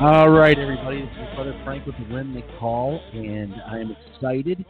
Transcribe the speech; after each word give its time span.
All 0.00 0.30
right, 0.30 0.58
everybody. 0.58 1.02
This 1.02 1.10
is 1.10 1.34
Brother 1.34 1.60
Frank 1.64 1.84
with 1.84 1.96
the 1.98 2.14
Remnant 2.14 2.46
Call, 2.58 3.02
and 3.12 3.52
I 3.66 3.80
am 3.80 3.94
excited. 4.14 4.64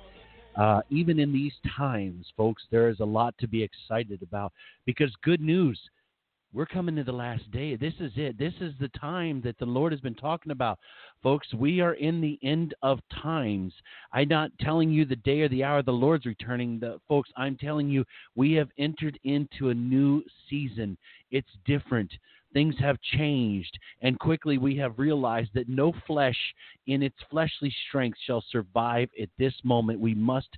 Uh, 0.56 0.80
even 0.90 1.20
in 1.20 1.32
these 1.32 1.52
times, 1.76 2.26
folks, 2.36 2.64
there 2.72 2.88
is 2.88 2.98
a 2.98 3.04
lot 3.04 3.36
to 3.38 3.46
be 3.46 3.62
excited 3.62 4.22
about 4.22 4.52
because 4.86 5.14
good 5.22 5.40
news. 5.40 5.78
We're 6.54 6.66
coming 6.66 6.96
to 6.96 7.04
the 7.04 7.12
last 7.12 7.50
day. 7.50 7.76
This 7.76 7.92
is 8.00 8.12
it. 8.16 8.38
This 8.38 8.54
is 8.60 8.72
the 8.80 8.88
time 8.98 9.42
that 9.44 9.58
the 9.58 9.66
Lord 9.66 9.92
has 9.92 10.00
been 10.00 10.14
talking 10.14 10.50
about. 10.50 10.78
Folks, 11.22 11.52
we 11.52 11.80
are 11.82 11.92
in 11.94 12.22
the 12.22 12.38
end 12.42 12.74
of 12.82 13.00
times. 13.22 13.74
I'm 14.14 14.28
not 14.28 14.50
telling 14.58 14.90
you 14.90 15.04
the 15.04 15.16
day 15.16 15.42
or 15.42 15.48
the 15.50 15.62
hour 15.62 15.82
the 15.82 15.90
Lord's 15.90 16.24
returning. 16.24 16.80
The, 16.80 17.00
folks, 17.06 17.28
I'm 17.36 17.58
telling 17.58 17.90
you 17.90 18.02
we 18.34 18.54
have 18.54 18.70
entered 18.78 19.18
into 19.24 19.68
a 19.68 19.74
new 19.74 20.22
season. 20.48 20.96
It's 21.30 21.48
different 21.66 22.10
things 22.52 22.74
have 22.78 22.96
changed, 23.16 23.78
and 24.02 24.18
quickly 24.18 24.58
we 24.58 24.76
have 24.76 24.98
realized 24.98 25.50
that 25.54 25.68
no 25.68 25.92
flesh 26.06 26.36
in 26.86 27.02
its 27.02 27.16
fleshly 27.30 27.74
strength 27.88 28.18
shall 28.26 28.42
survive 28.50 29.08
at 29.20 29.28
this 29.38 29.54
moment. 29.64 30.00
We 30.00 30.14
must 30.14 30.48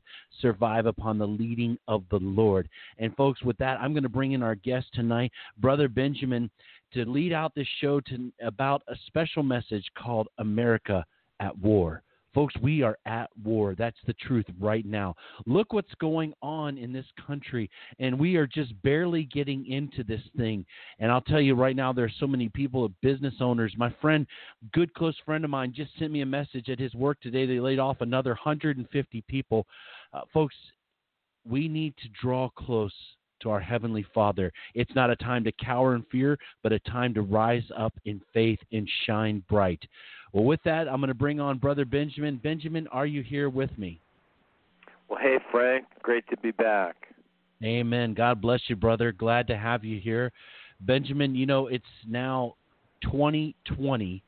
survive 0.41 0.86
upon 0.86 1.18
the 1.18 1.27
leading 1.27 1.77
of 1.88 2.05
the 2.11 2.20
Lord. 2.20 2.68
And, 2.98 3.14
folks, 3.16 3.42
with 3.42 3.58
that, 3.58 3.80
I'm 3.80 3.92
going 3.92 4.02
to 4.05 4.08
bring 4.08 4.33
in 4.33 4.42
our 4.42 4.55
guest 4.55 4.86
tonight, 4.94 5.33
Brother 5.58 5.88
Benjamin, 5.88 6.50
to 6.94 7.05
lead 7.05 7.33
out 7.33 7.55
this 7.55 7.68
show 7.80 8.00
to, 8.00 8.33
about 8.42 8.83
a 8.88 8.94
special 9.06 9.42
message 9.42 9.84
called 9.96 10.28
America 10.38 11.05
at 11.41 11.56
War. 11.58 12.02
Folks, 12.33 12.55
we 12.62 12.83
are 12.83 12.97
at 13.06 13.28
war. 13.42 13.75
That's 13.77 13.97
the 14.06 14.12
truth 14.14 14.47
right 14.61 14.86
now. 14.86 15.14
Look 15.47 15.73
what's 15.73 15.95
going 16.00 16.33
on 16.42 16.78
in 16.78 16.92
this 16.92 17.06
country, 17.27 17.69
and 17.98 18.19
we 18.19 18.36
are 18.36 18.47
just 18.47 18.81
barely 18.83 19.25
getting 19.25 19.67
into 19.67 20.05
this 20.05 20.23
thing. 20.36 20.64
And 21.01 21.11
I'll 21.11 21.20
tell 21.20 21.41
you 21.41 21.55
right 21.55 21.75
now, 21.75 21.92
there's 21.92 22.14
so 22.20 22.27
many 22.27 22.48
people, 22.48 22.89
business 23.03 23.34
owners. 23.41 23.75
My 23.77 23.92
friend, 24.01 24.27
good 24.73 24.95
close 24.95 25.17
friend 25.25 25.45
of 25.45 25.51
mine, 25.51 25.73
just 25.75 25.91
sent 25.98 26.12
me 26.12 26.20
a 26.20 26.27
message 26.27 26.69
at 26.69 26.78
his 26.78 26.95
work 26.95 27.20
today. 27.20 27.47
They 27.47 27.58
laid 27.58 27.81
off 27.81 28.01
another 28.01 28.31
150 28.31 29.25
people. 29.28 29.67
Uh, 30.12 30.20
folks, 30.33 30.55
we 31.45 31.69
need 31.69 31.95
to 31.97 32.08
draw 32.20 32.48
close 32.51 32.95
to 33.41 33.50
our 33.50 33.60
Heavenly 33.60 34.05
Father. 34.14 34.52
It's 34.74 34.94
not 34.94 35.10
a 35.10 35.16
time 35.16 35.44
to 35.44 35.52
cower 35.52 35.94
in 35.94 36.05
fear, 36.10 36.38
but 36.62 36.72
a 36.72 36.78
time 36.80 37.14
to 37.14 37.22
rise 37.22 37.64
up 37.77 37.94
in 38.05 38.20
faith 38.33 38.58
and 38.72 38.88
shine 39.06 39.42
bright. 39.48 39.80
Well, 40.33 40.44
with 40.44 40.60
that, 40.64 40.88
I'm 40.88 41.00
going 41.00 41.08
to 41.08 41.14
bring 41.14 41.41
on 41.41 41.58
Brother 41.58 41.84
Benjamin. 41.84 42.36
Benjamin, 42.42 42.86
are 42.88 43.06
you 43.06 43.22
here 43.22 43.48
with 43.50 43.77
me? 43.77 44.00
Well, 45.08 45.18
hey, 45.20 45.39
Frank. 45.51 45.86
Great 46.02 46.24
to 46.30 46.36
be 46.36 46.52
back. 46.52 46.96
Amen. 47.64 48.14
God 48.14 48.40
bless 48.40 48.61
you, 48.68 48.77
brother. 48.77 49.12
Glad 49.12 49.46
to 49.48 49.57
have 49.57 49.84
you 49.84 50.01
here. 50.01 50.33
Benjamin, 50.80 51.34
you 51.34 51.46
know, 51.46 51.67
it's 51.67 51.84
now 52.08 52.55
2020. 53.02 54.22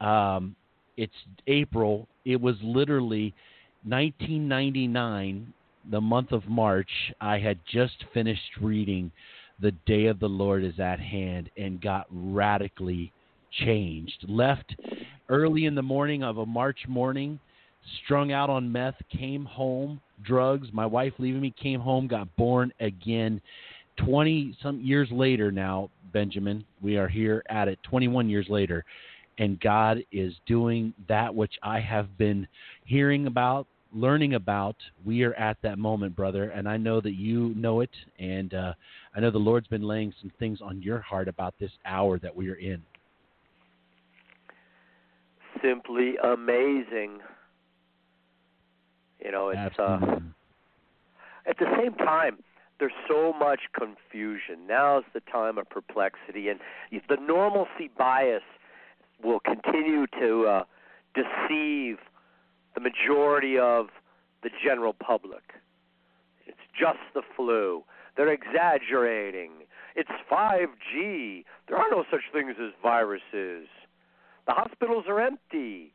Um, 0.00 0.56
it's 0.96 1.12
April. 1.46 2.08
It 2.24 2.40
was 2.40 2.56
literally 2.62 3.34
1999, 3.86 5.52
the 5.90 6.00
month 6.00 6.32
of 6.32 6.46
March. 6.48 6.90
I 7.20 7.38
had 7.38 7.58
just 7.70 8.04
finished 8.12 8.58
reading 8.60 9.10
The 9.60 9.72
Day 9.86 10.06
of 10.06 10.20
the 10.20 10.28
Lord 10.28 10.64
is 10.64 10.78
at 10.78 11.00
Hand 11.00 11.50
and 11.56 11.80
got 11.80 12.06
radically 12.10 13.12
changed. 13.64 14.24
Left 14.28 14.74
early 15.28 15.66
in 15.66 15.74
the 15.74 15.82
morning 15.82 16.22
of 16.22 16.38
a 16.38 16.46
March 16.46 16.80
morning, 16.88 17.38
strung 18.04 18.32
out 18.32 18.50
on 18.50 18.70
meth, 18.70 18.96
came 19.10 19.44
home, 19.44 20.00
drugs, 20.22 20.68
my 20.72 20.86
wife 20.86 21.12
leaving 21.18 21.40
me, 21.40 21.54
came 21.60 21.80
home, 21.80 22.06
got 22.06 22.34
born 22.36 22.72
again. 22.80 23.40
20 23.98 24.56
some 24.62 24.80
years 24.80 25.08
later 25.12 25.52
now, 25.52 25.90
Benjamin, 26.12 26.64
we 26.82 26.96
are 26.96 27.08
here 27.08 27.42
at 27.48 27.68
it 27.68 27.78
21 27.84 28.28
years 28.28 28.46
later, 28.48 28.84
and 29.38 29.60
God 29.60 29.98
is 30.12 30.34
doing 30.46 30.94
that 31.08 31.34
which 31.34 31.54
I 31.62 31.80
have 31.80 32.16
been 32.18 32.46
hearing 32.84 33.26
about, 33.26 33.66
learning 33.94 34.34
about. 34.34 34.76
We 35.04 35.22
are 35.22 35.34
at 35.34 35.56
that 35.62 35.78
moment, 35.78 36.16
brother, 36.16 36.50
and 36.50 36.68
I 36.68 36.76
know 36.76 37.00
that 37.00 37.14
you 37.14 37.54
know 37.54 37.80
it, 37.80 37.90
and 38.18 38.52
uh, 38.52 38.74
I 39.14 39.20
know 39.20 39.30
the 39.30 39.38
Lord's 39.38 39.68
been 39.68 39.82
laying 39.82 40.12
some 40.20 40.32
things 40.38 40.60
on 40.60 40.82
your 40.82 41.00
heart 41.00 41.28
about 41.28 41.54
this 41.58 41.70
hour 41.86 42.18
that 42.18 42.34
we 42.34 42.50
are 42.50 42.56
in 42.56 42.82
simply 45.64 46.14
amazing. 46.22 47.20
You 49.24 49.32
know, 49.32 49.48
it's 49.48 49.78
uh, 49.78 49.98
at 51.46 51.58
the 51.58 51.66
same 51.78 51.94
time 51.94 52.38
there's 52.78 52.92
so 53.08 53.32
much 53.32 53.60
confusion. 53.78 54.66
Now's 54.68 55.04
the 55.14 55.20
time 55.20 55.58
of 55.58 55.68
perplexity, 55.70 56.48
and 56.48 56.60
the 57.08 57.16
normalcy 57.16 57.90
bias 57.96 58.42
will 59.22 59.40
continue 59.40 60.06
to 60.20 60.46
uh, 60.46 60.64
deceive 61.14 61.96
the 62.74 62.80
majority 62.80 63.58
of 63.58 63.88
the 64.42 64.50
general 64.64 64.92
public. 64.92 65.42
It's 66.46 66.58
just 66.78 66.98
the 67.14 67.22
flu. 67.36 67.84
They're 68.16 68.32
exaggerating. 68.32 69.50
It's 69.96 70.10
5G. 70.30 71.44
There 71.68 71.76
are 71.76 71.90
no 71.90 72.04
such 72.10 72.22
things 72.32 72.54
as 72.60 72.72
viruses. 72.82 73.68
The 74.46 74.52
hospitals 74.52 75.04
are 75.08 75.20
empty. 75.20 75.92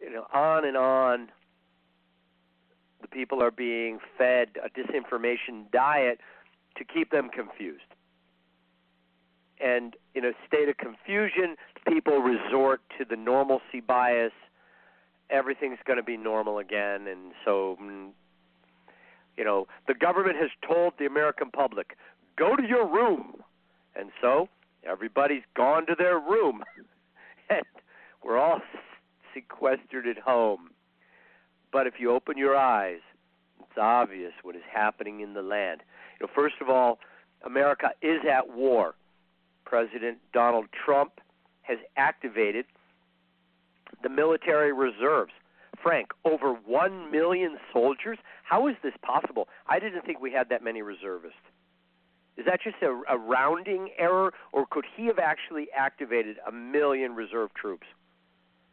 You 0.00 0.10
know, 0.10 0.26
on 0.32 0.64
and 0.64 0.76
on. 0.76 1.28
The 3.00 3.08
people 3.08 3.42
are 3.42 3.50
being 3.50 3.98
fed 4.16 4.50
a 4.64 4.68
disinformation 4.70 5.70
diet 5.72 6.20
to 6.76 6.84
keep 6.84 7.10
them 7.10 7.28
confused. 7.28 7.82
And 9.60 9.96
in 10.14 10.24
a 10.24 10.32
state 10.46 10.68
of 10.68 10.76
confusion, 10.76 11.56
people 11.86 12.18
resort 12.18 12.80
to 12.98 13.04
the 13.04 13.16
normalcy 13.16 13.80
bias. 13.86 14.32
Everything's 15.32 15.78
going 15.86 15.96
to 15.96 16.02
be 16.02 16.16
normal 16.16 16.58
again. 16.58 17.06
And 17.06 17.32
so, 17.44 17.78
mm, 17.82 18.10
you 19.36 19.44
know, 19.44 19.66
the 19.88 19.94
government 19.94 20.36
has 20.36 20.50
told 20.66 20.94
the 20.98 21.06
American 21.06 21.50
public, 21.50 21.96
go 22.36 22.54
to 22.56 22.62
your 22.62 22.86
room. 22.86 23.36
And 23.96 24.10
so, 24.20 24.48
everybody's 24.84 25.42
gone 25.56 25.86
to 25.86 25.94
their 25.96 26.18
room. 26.18 26.62
and 27.50 27.64
we're 28.24 28.38
all 28.38 28.60
sequestered 29.34 30.06
at 30.06 30.18
home. 30.18 30.70
But 31.72 31.86
if 31.86 31.94
you 31.98 32.12
open 32.12 32.36
your 32.36 32.56
eyes, 32.56 33.00
it's 33.60 33.78
obvious 33.80 34.32
what 34.42 34.54
is 34.54 34.62
happening 34.70 35.20
in 35.20 35.32
the 35.32 35.42
land. 35.42 35.82
You 36.20 36.26
know, 36.26 36.32
first 36.34 36.56
of 36.60 36.68
all, 36.68 36.98
America 37.44 37.90
is 38.02 38.20
at 38.30 38.54
war. 38.54 38.94
President 39.64 40.18
Donald 40.34 40.66
Trump 40.84 41.20
has 41.62 41.78
activated 41.96 42.66
the 44.02 44.08
military 44.08 44.72
reserves. 44.72 45.32
Frank, 45.82 46.08
over 46.24 46.54
1 46.54 47.10
million 47.10 47.58
soldiers? 47.72 48.18
How 48.44 48.68
is 48.68 48.76
this 48.82 48.92
possible? 49.02 49.48
I 49.66 49.78
didn't 49.78 50.04
think 50.04 50.20
we 50.20 50.32
had 50.32 50.48
that 50.50 50.62
many 50.62 50.82
reservists. 50.82 51.38
Is 52.36 52.46
that 52.46 52.60
just 52.62 52.76
a, 52.82 53.00
a 53.12 53.18
rounding 53.18 53.90
error, 53.98 54.32
or 54.52 54.64
could 54.70 54.84
he 54.96 55.06
have 55.06 55.18
actually 55.18 55.66
activated 55.76 56.36
a 56.46 56.52
million 56.52 57.14
reserve 57.14 57.50
troops? 57.54 57.86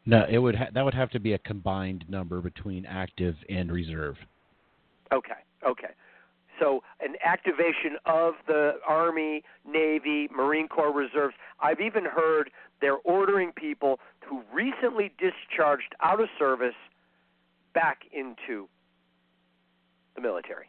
No, 0.05 0.25
it 0.29 0.37
would 0.37 0.55
ha- 0.55 0.69
that 0.73 0.85
would 0.85 0.93
have 0.93 1.09
to 1.11 1.19
be 1.19 1.33
a 1.33 1.37
combined 1.39 2.05
number 2.07 2.41
between 2.41 2.85
active 2.85 3.35
and 3.49 3.71
reserve. 3.71 4.15
Okay, 5.13 5.33
okay. 5.65 5.89
So 6.59 6.83
an 6.99 7.15
activation 7.23 7.97
of 8.05 8.33
the 8.47 8.73
Army, 8.87 9.43
Navy, 9.65 10.27
Marine 10.35 10.67
Corps 10.67 10.93
reserves. 10.93 11.35
I've 11.61 11.79
even 11.79 12.05
heard 12.05 12.51
they're 12.81 12.97
ordering 13.03 13.51
people 13.51 13.99
who 14.25 14.41
recently 14.53 15.11
discharged 15.17 15.95
out 16.01 16.19
of 16.19 16.27
service 16.37 16.75
back 17.73 18.01
into 18.11 18.67
the 20.15 20.21
military. 20.21 20.67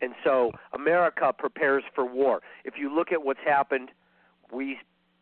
And 0.00 0.14
so 0.22 0.50
America 0.72 1.32
prepares 1.36 1.84
for 1.94 2.04
war. 2.04 2.42
If 2.64 2.74
you 2.76 2.94
look 2.94 3.12
at 3.12 3.24
what's 3.24 3.40
happened, 3.44 3.90
we 4.52 4.78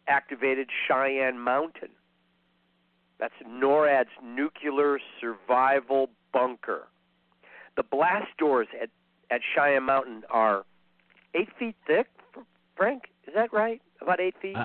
activated 0.08 0.68
Cheyenne 0.88 1.38
Mountain. 1.38 1.90
That's 3.18 3.34
NORAD's 3.46 4.10
nuclear 4.24 4.98
survival 5.20 6.10
bunker. 6.32 6.88
The 7.76 7.82
blast 7.82 8.36
doors 8.38 8.68
at, 8.80 8.90
at 9.30 9.40
Cheyenne 9.54 9.84
Mountain 9.84 10.22
are 10.30 10.64
eight 11.34 11.48
feet 11.58 11.76
thick, 11.86 12.06
Frank. 12.76 13.04
Is 13.26 13.34
that 13.34 13.52
right? 13.52 13.80
About 14.00 14.20
eight 14.20 14.34
feet? 14.42 14.56
Uh, 14.56 14.64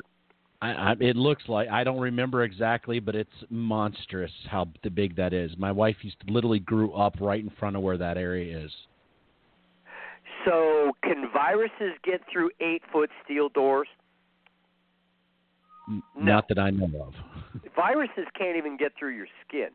I, 0.62 0.71
I, 0.71 0.92
it 1.00 1.15
looks 1.15 1.44
like 1.48 1.69
I 1.69 1.83
don't 1.83 2.00
remember 2.00 2.44
exactly, 2.44 3.00
but 3.00 3.15
it's 3.15 3.30
monstrous 3.50 4.31
how 4.50 4.68
big 4.94 5.15
that 5.15 5.31
is. 5.31 5.51
My 5.57 5.71
wife 5.71 5.98
used 6.01 6.19
to 6.25 6.33
literally 6.33 6.59
grew 6.59 6.94
up 6.94 7.15
right 7.21 7.44
in 7.44 7.51
front 7.59 7.75
of 7.75 7.83
where 7.83 7.98
that 7.98 8.18
area 8.18 8.65
is. 8.65 8.71
So, 10.45 10.94
can 11.04 11.30
viruses 11.31 11.94
get 12.04 12.21
through 12.31 12.50
eight 12.59 12.81
foot 12.92 13.09
steel 13.24 13.50
doors? 13.50 13.88
No. 15.88 16.01
Not 16.19 16.48
that 16.50 16.57
I 16.57 16.69
know 16.69 16.89
of. 17.01 17.62
viruses 17.75 18.25
can't 18.38 18.57
even 18.57 18.77
get 18.77 18.94
through 18.98 19.15
your 19.15 19.27
skin. 19.48 19.69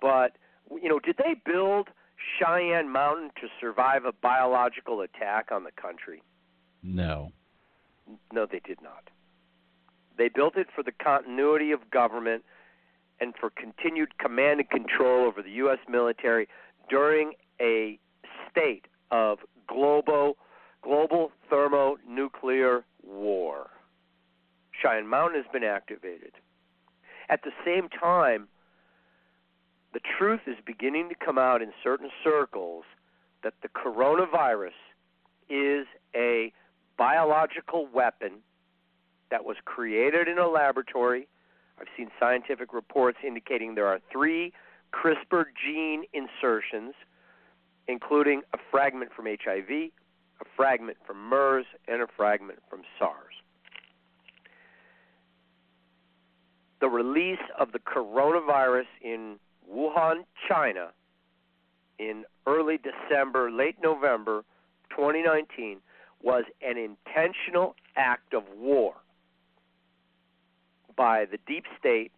But 0.00 0.32
you 0.70 0.88
know, 0.88 0.98
did 0.98 1.16
they 1.16 1.40
build 1.44 1.88
Cheyenne 2.38 2.90
Mountain 2.90 3.30
to 3.40 3.48
survive 3.60 4.04
a 4.04 4.12
biological 4.12 5.00
attack 5.00 5.50
on 5.50 5.64
the 5.64 5.72
country? 5.72 6.22
No. 6.82 7.32
No, 8.32 8.46
they 8.46 8.60
did 8.60 8.80
not. 8.82 9.10
They 10.16 10.28
built 10.28 10.56
it 10.56 10.68
for 10.74 10.82
the 10.82 10.92
continuity 10.92 11.72
of 11.72 11.90
government 11.90 12.44
and 13.20 13.34
for 13.38 13.50
continued 13.50 14.18
command 14.18 14.60
and 14.60 14.70
control 14.70 15.26
over 15.26 15.42
the 15.42 15.50
U.S. 15.52 15.78
military 15.88 16.48
during 16.88 17.32
a 17.60 17.98
state 18.50 18.86
of 19.10 19.38
global 19.66 20.36
global 20.82 21.32
thermonuclear 21.50 22.84
war. 23.02 23.70
Cheyenne 24.80 25.08
Mountain 25.08 25.42
has 25.42 25.52
been 25.52 25.64
activated. 25.64 26.32
At 27.28 27.42
the 27.42 27.50
same 27.64 27.88
time, 27.88 28.46
the 29.96 30.02
truth 30.18 30.40
is 30.46 30.56
beginning 30.66 31.08
to 31.08 31.14
come 31.14 31.38
out 31.38 31.62
in 31.62 31.72
certain 31.82 32.10
circles 32.22 32.84
that 33.42 33.54
the 33.62 33.68
coronavirus 33.68 34.76
is 35.48 35.86
a 36.14 36.52
biological 36.98 37.88
weapon 37.94 38.32
that 39.30 39.46
was 39.46 39.56
created 39.64 40.28
in 40.28 40.36
a 40.36 40.46
laboratory. 40.48 41.26
I've 41.80 41.86
seen 41.96 42.10
scientific 42.20 42.74
reports 42.74 43.16
indicating 43.26 43.74
there 43.74 43.86
are 43.86 44.00
three 44.12 44.52
CRISPR 44.92 45.46
gene 45.64 46.04
insertions, 46.12 46.92
including 47.88 48.42
a 48.52 48.58
fragment 48.70 49.12
from 49.16 49.24
HIV, 49.24 49.70
a 49.70 50.44
fragment 50.54 50.98
from 51.06 51.26
MERS, 51.26 51.64
and 51.88 52.02
a 52.02 52.06
fragment 52.18 52.58
from 52.68 52.82
SARS. 52.98 53.32
The 56.82 56.88
release 56.88 57.38
of 57.58 57.72
the 57.72 57.78
coronavirus 57.78 58.88
in 59.00 59.38
Wuhan, 59.72 60.24
China, 60.48 60.90
in 61.98 62.24
early 62.46 62.78
December, 62.78 63.50
late 63.50 63.76
November 63.82 64.44
2019, 64.90 65.78
was 66.22 66.44
an 66.62 66.76
intentional 66.76 67.74
act 67.96 68.34
of 68.34 68.44
war 68.56 68.94
by 70.96 71.24
the 71.24 71.38
deep 71.46 71.64
state, 71.78 72.10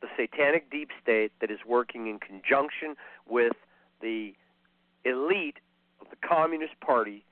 the 0.00 0.08
satanic 0.16 0.70
deep 0.70 0.90
state 1.02 1.32
that 1.40 1.50
is 1.50 1.58
working 1.66 2.06
in 2.06 2.18
conjunction 2.18 2.94
with 3.28 3.52
the 4.00 4.34
elite 5.04 5.58
of 6.00 6.06
the 6.10 6.16
Communist 6.26 6.78
Party 6.80 7.24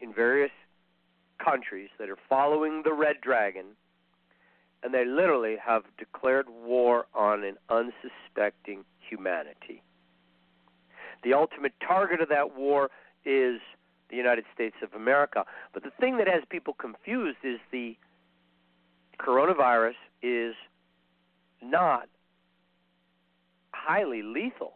in 0.00 0.12
various 0.12 0.52
countries 1.38 1.90
that 1.98 2.08
are 2.08 2.18
following 2.28 2.82
the 2.84 2.92
Red 2.92 3.20
Dragon, 3.20 3.64
and 4.84 4.92
they 4.92 5.06
literally 5.06 5.56
have 5.64 5.82
declared 5.98 6.46
war 6.48 7.06
on 7.14 7.42
an 7.42 7.56
unsuspecting 7.70 8.84
humanity. 9.00 9.82
The 11.24 11.32
ultimate 11.32 11.72
target 11.86 12.20
of 12.20 12.28
that 12.28 12.54
war 12.54 12.90
is 13.24 13.60
the 14.10 14.16
United 14.16 14.44
States 14.54 14.76
of 14.82 14.92
America. 14.92 15.44
But 15.72 15.84
the 15.84 15.90
thing 15.98 16.18
that 16.18 16.28
has 16.28 16.42
people 16.50 16.74
confused 16.74 17.38
is 17.42 17.58
the 17.72 17.96
coronavirus 19.18 19.94
is 20.22 20.54
not 21.62 22.08
highly 23.72 24.22
lethal 24.22 24.74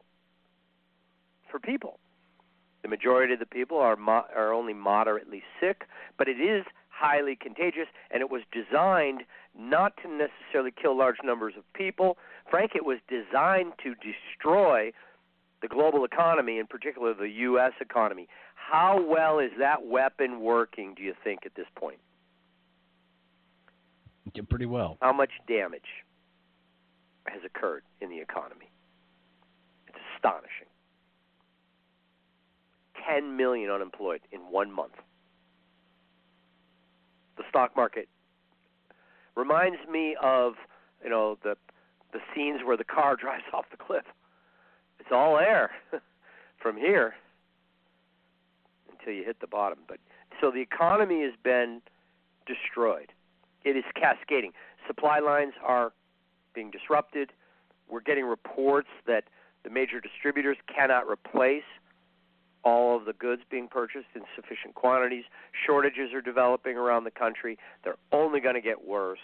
for 1.51 1.59
people. 1.59 1.99
The 2.83 2.89
majority 2.89 3.35
of 3.35 3.41
the 3.41 3.47
people 3.47 3.79
are 3.79 3.97
mo- 3.97 4.25
are 4.35 4.53
only 4.53 4.73
moderately 4.73 5.43
sick, 5.61 5.85
but 6.17 6.29
it 6.29 6.41
is 6.41 6.65
highly 6.99 7.37
contagious, 7.37 7.87
and 8.11 8.21
it 8.21 8.31
was 8.31 8.43
designed 8.53 9.23
not 9.57 9.97
to 10.03 10.09
necessarily 10.09 10.71
kill 10.71 10.97
large 10.97 11.19
numbers 11.23 11.55
of 11.57 11.65
people. 11.73 12.19
Frank, 12.51 12.73
it 12.75 12.85
was 12.85 12.99
designed 13.09 13.73
to 13.83 13.95
destroy 13.95 14.93
the 15.63 15.69
global 15.69 16.05
economy, 16.05 16.59
in 16.59 16.67
particular 16.67 17.15
the 17.15 17.29
U.S. 17.29 17.73
economy. 17.81 18.29
How 18.55 19.03
well 19.03 19.39
is 19.39 19.51
that 19.59 19.87
weapon 19.87 20.41
working, 20.41 20.95
do 20.95 21.03
you 21.03 21.15
think, 21.25 21.41
at 21.47 21.55
this 21.55 21.67
point? 21.75 21.99
pretty 24.49 24.67
well. 24.67 24.99
How 25.01 25.13
much 25.13 25.31
damage 25.49 26.05
has 27.27 27.41
occurred 27.45 27.83
in 28.01 28.09
the 28.09 28.21
economy? 28.21 28.71
It's 29.89 29.99
astonishing. 30.15 30.69
10 33.09 33.37
million 33.37 33.71
unemployed 33.71 34.21
in 34.31 34.41
one 34.43 34.71
month. 34.71 34.93
The 37.39 37.45
stock 37.49 37.75
market 37.77 38.09
reminds 39.37 39.79
me 39.91 40.17
of, 40.23 40.55
you 41.03 41.11
know, 41.11 41.39
the 41.43 41.57
the 42.13 42.21
scenes 42.35 42.61
where 42.65 42.77
the 42.77 42.85
car 42.85 43.17
drives 43.21 43.45
off 43.53 43.67
the 43.71 43.77
cliff. 43.77 44.05
It's 44.99 45.11
all 45.13 45.39
air 45.39 45.71
from 46.59 46.77
here 46.77 47.15
until 48.91 49.15
you 49.15 49.25
hit 49.25 49.41
the 49.41 49.47
bottom. 49.47 49.79
But 49.87 49.99
so 50.41 50.51
the 50.51 50.61
economy 50.61 51.23
has 51.23 51.35
been 51.43 51.81
destroyed 52.47 53.13
it 53.65 53.77
is 53.77 53.85
cascading. 53.95 54.53
Supply 54.87 55.19
lines 55.19 55.55
are 55.65 55.93
being 56.55 56.71
disrupted. 56.71 57.33
We're 57.89 58.01
getting 58.01 58.25
reports 58.25 58.89
that 59.07 59.25
the 59.65 59.71
major 59.71 60.01
distributors 60.01 60.57
cannot 60.73 61.09
replace 61.09 61.69
all 62.65 62.97
of 62.97 63.05
the 63.05 63.13
goods 63.13 63.43
being 63.51 63.69
purchased 63.69 64.09
in 64.15 64.23
sufficient 64.35 64.75
quantities. 64.75 65.25
Shortages 65.67 66.13
are 66.13 66.21
developing 66.21 66.77
around 66.77 67.05
the 67.05 67.11
country. 67.11 67.59
They're 67.85 67.97
only 68.13 68.41
going 68.41 68.55
to 68.55 68.61
get 68.61 68.87
worse. 68.87 69.19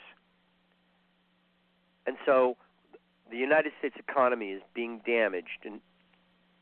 And 2.07 2.17
so 2.25 2.57
the 3.31 3.37
United 3.37 3.73
States 3.79 3.97
economy 3.99 4.51
is 4.51 4.63
being 4.75 5.01
damaged 5.07 5.65
in, 5.65 5.81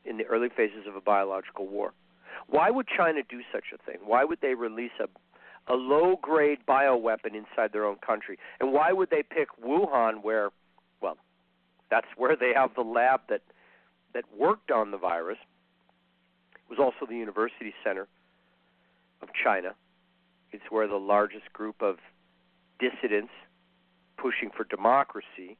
in 0.05 0.17
the 0.17 0.25
early 0.25 0.49
phases 0.49 0.87
of 0.87 0.95
a 0.95 1.01
biological 1.01 1.67
war. 1.67 1.93
Why 2.47 2.69
would 2.69 2.87
China 2.87 3.21
do 3.27 3.41
such 3.51 3.65
a 3.73 3.77
thing? 3.77 3.99
Why 4.05 4.23
would 4.23 4.39
they 4.41 4.55
release 4.55 4.91
a 4.99 5.07
a 5.67 5.75
low 5.75 6.17
grade 6.21 6.59
bioweapon 6.67 7.33
inside 7.33 7.71
their 7.71 7.85
own 7.85 7.95
country. 8.05 8.37
And 8.59 8.73
why 8.73 8.91
would 8.91 9.09
they 9.09 9.23
pick 9.23 9.47
Wuhan 9.63 10.23
where 10.23 10.49
well, 11.01 11.17
that's 11.89 12.07
where 12.17 12.35
they 12.35 12.53
have 12.55 12.75
the 12.75 12.81
lab 12.81 13.21
that 13.29 13.41
that 14.13 14.25
worked 14.37 14.71
on 14.71 14.91
the 14.91 14.97
virus. 14.97 15.37
Was 16.75 16.91
also 16.91 17.05
the 17.07 17.15
university 17.15 17.71
center 17.83 18.07
of 19.21 19.29
China. 19.43 19.75
It's 20.51 20.63
where 20.71 20.87
the 20.87 20.95
largest 20.95 21.53
group 21.53 21.83
of 21.83 21.97
dissidents 22.79 23.31
pushing 24.17 24.49
for 24.49 24.63
democracy 24.63 25.55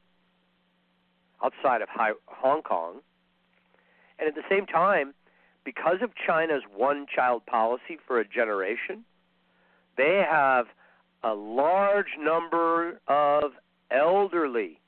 outside 1.44 1.82
of 1.82 1.88
Hong 2.26 2.62
Kong. 2.62 2.96
And 4.18 4.26
at 4.26 4.34
the 4.34 4.42
same 4.50 4.66
time, 4.66 5.14
because 5.64 5.98
of 6.02 6.10
China's 6.26 6.62
one 6.74 7.06
child 7.14 7.46
policy 7.46 7.96
for 8.04 8.18
a 8.18 8.26
generation, 8.26 9.04
they 9.96 10.24
have 10.28 10.66
a 11.22 11.34
large 11.34 12.18
number 12.18 13.00
of 13.06 13.52
elderly 13.92 14.80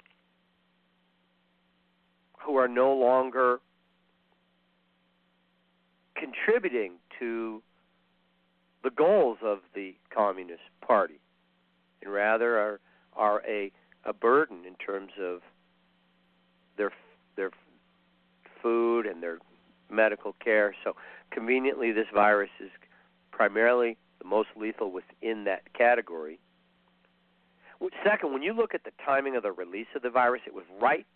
who 2.41 2.57
are 2.57 2.69
no 2.69 2.93
longer 2.93 3.61
contributing 6.17 6.95
to 7.19 7.63
the 8.83 8.91
goals 8.91 9.39
of 9.43 9.59
the 9.75 9.95
Communist 10.15 10.63
Party, 10.81 11.21
and 12.03 12.13
rather 12.13 12.59
are 12.59 12.81
are 13.15 13.43
a 13.47 13.73
a 14.05 14.13
burden 14.13 14.65
in 14.67 14.75
terms 14.75 15.13
of 15.21 15.41
their 16.77 16.93
their 17.37 17.51
food 18.63 19.07
and 19.07 19.23
their 19.23 19.39
medical 19.91 20.35
care. 20.43 20.75
So 20.85 20.97
conveniently, 21.31 21.93
this 21.93 22.07
virus 22.13 22.51
is 22.61 22.71
primarily 23.31 23.97
the 24.19 24.27
most 24.27 24.49
lethal 24.57 24.91
within 24.91 25.45
that 25.45 25.73
category. 25.75 26.39
Second, 28.03 28.33
when 28.33 28.43
you 28.43 28.55
look 28.55 28.75
at 28.75 28.85
the 28.85 28.93
timing 29.05 29.37
of 29.37 29.43
the 29.43 29.53
release 29.53 29.89
of 29.95 30.03
the 30.03 30.11
virus, 30.11 30.41
it 30.47 30.55
was 30.55 30.65
right 30.81 31.07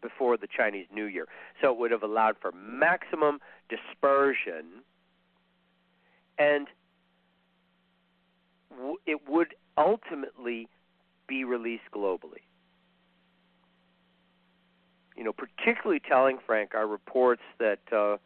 before 0.00 0.36
the 0.36 0.48
Chinese 0.48 0.86
New 0.92 1.04
Year. 1.04 1.26
So 1.60 1.70
it 1.70 1.78
would 1.78 1.90
have 1.90 2.02
allowed 2.02 2.36
for 2.40 2.52
maximum 2.52 3.40
dispersion. 3.72 4.82
And 6.38 6.66
w- 8.70 8.98
it 9.06 9.28
would 9.28 9.54
ultimately 9.76 10.68
be 11.26 11.44
released 11.44 11.90
globally. 11.94 12.44
You 15.16 15.24
know, 15.24 15.32
particularly 15.32 16.00
telling, 16.00 16.38
Frank, 16.44 16.74
are 16.74 16.86
reports 16.86 17.42
that 17.58 17.80
uh, 17.92 18.16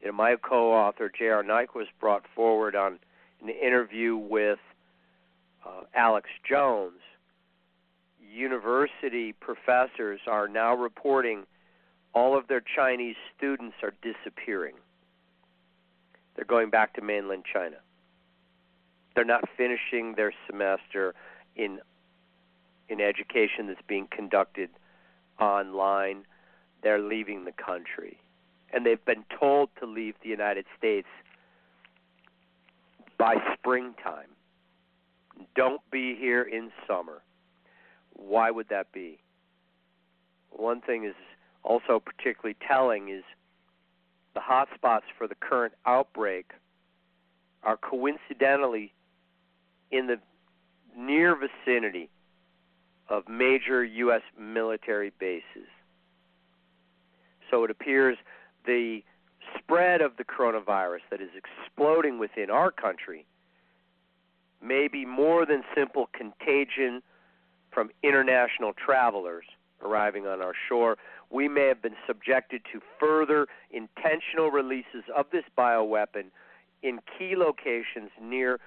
you 0.00 0.06
know, 0.06 0.12
my 0.12 0.36
co-author 0.36 1.10
J.R. 1.16 1.42
Nyquist 1.42 1.88
brought 2.00 2.24
forward 2.34 2.74
on 2.74 2.98
an 3.42 3.50
interview 3.50 4.16
with 4.16 4.58
uh, 5.66 5.82
Alex 5.94 6.28
Jones. 6.48 7.00
University 8.32 9.32
professors 9.32 10.20
are 10.26 10.48
now 10.48 10.74
reporting 10.74 11.44
all 12.12 12.36
of 12.36 12.48
their 12.48 12.62
Chinese 12.62 13.16
students 13.36 13.76
are 13.82 13.94
disappearing. 14.02 14.74
They're 16.34 16.44
going 16.44 16.70
back 16.70 16.94
to 16.94 17.02
mainland 17.02 17.44
China. 17.50 17.76
They're 19.14 19.24
not 19.24 19.44
finishing 19.56 20.14
their 20.16 20.32
semester 20.46 21.14
in 21.56 21.80
in 22.88 23.00
education 23.00 23.68
that's 23.68 23.82
being 23.86 24.08
conducted 24.10 24.70
online. 25.38 26.24
They're 26.82 26.98
leaving 26.98 27.44
the 27.44 27.52
country. 27.52 28.18
And 28.72 28.84
they've 28.84 29.04
been 29.04 29.24
told 29.38 29.70
to 29.78 29.86
leave 29.86 30.14
the 30.22 30.28
United 30.28 30.64
States 30.76 31.06
by 33.16 33.36
springtime. 33.54 34.28
Don't 35.54 35.82
be 35.90 36.16
here 36.16 36.42
in 36.42 36.72
summer. 36.86 37.22
Why 38.14 38.50
would 38.50 38.68
that 38.70 38.90
be? 38.92 39.18
One 40.50 40.80
thing 40.80 41.04
is 41.04 41.14
also 41.62 42.00
particularly 42.00 42.56
telling 42.66 43.08
is 43.08 43.24
the 44.34 44.40
hotspots 44.40 45.08
for 45.16 45.26
the 45.26 45.34
current 45.34 45.74
outbreak 45.86 46.52
are 47.62 47.76
coincidentally 47.76 48.92
in 49.90 50.06
the 50.06 50.18
near 50.96 51.36
vicinity 51.36 52.08
of 53.08 53.28
major 53.28 53.84
U.S. 53.84 54.22
military 54.38 55.12
bases. 55.18 55.68
So 57.50 57.64
it 57.64 57.70
appears 57.70 58.16
the 58.64 59.02
spread 59.58 60.00
of 60.00 60.16
the 60.16 60.24
coronavirus 60.24 61.00
that 61.10 61.20
is 61.20 61.30
exploding 61.34 62.18
within 62.18 62.50
our 62.50 62.70
country 62.70 63.26
may 64.62 64.88
be 64.88 65.04
more 65.04 65.44
than 65.44 65.62
simple 65.74 66.08
contagion 66.12 67.02
from 67.70 67.90
international 68.02 68.72
travelers 68.72 69.44
arriving 69.82 70.26
on 70.26 70.40
our 70.42 70.52
shore. 70.68 70.96
We 71.30 71.48
may 71.48 71.68
have 71.68 71.80
been 71.80 71.96
subjected 72.06 72.62
to 72.72 72.80
further 72.98 73.46
intentional 73.70 74.50
releases 74.50 75.04
of 75.16 75.26
this 75.30 75.44
bioweapon 75.56 76.26
in 76.82 77.00
key 77.18 77.36
locations 77.36 78.10
near 78.20 78.58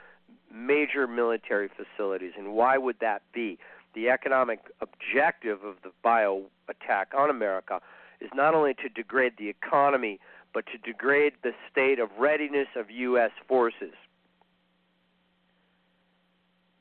major 0.54 1.08
military 1.08 1.70
facilities. 1.70 2.34
And 2.38 2.54
why 2.54 2.78
would 2.78 3.00
that 3.02 3.22
be? 3.34 3.60
The 3.94 4.10
economic 4.10 4.60
objective 4.82 5.64
of 5.64 5.76
the 5.84 5.92
bio 6.02 6.44
attack 6.68 7.12
on 7.16 7.30
America 7.30 7.82
is 8.22 8.30
not 8.34 8.56
only 8.56 8.74
to 8.76 8.90
degrade 8.90 9.34
the 9.38 9.50
economy, 9.50 10.20
but 10.54 10.66
to 10.68 10.78
degrade 10.78 11.34
the 11.44 11.52
state 11.72 12.00
of 12.00 12.10
readiness 12.18 12.68
of 12.76 12.90
U.S. 12.90 13.32
forces. 13.48 13.94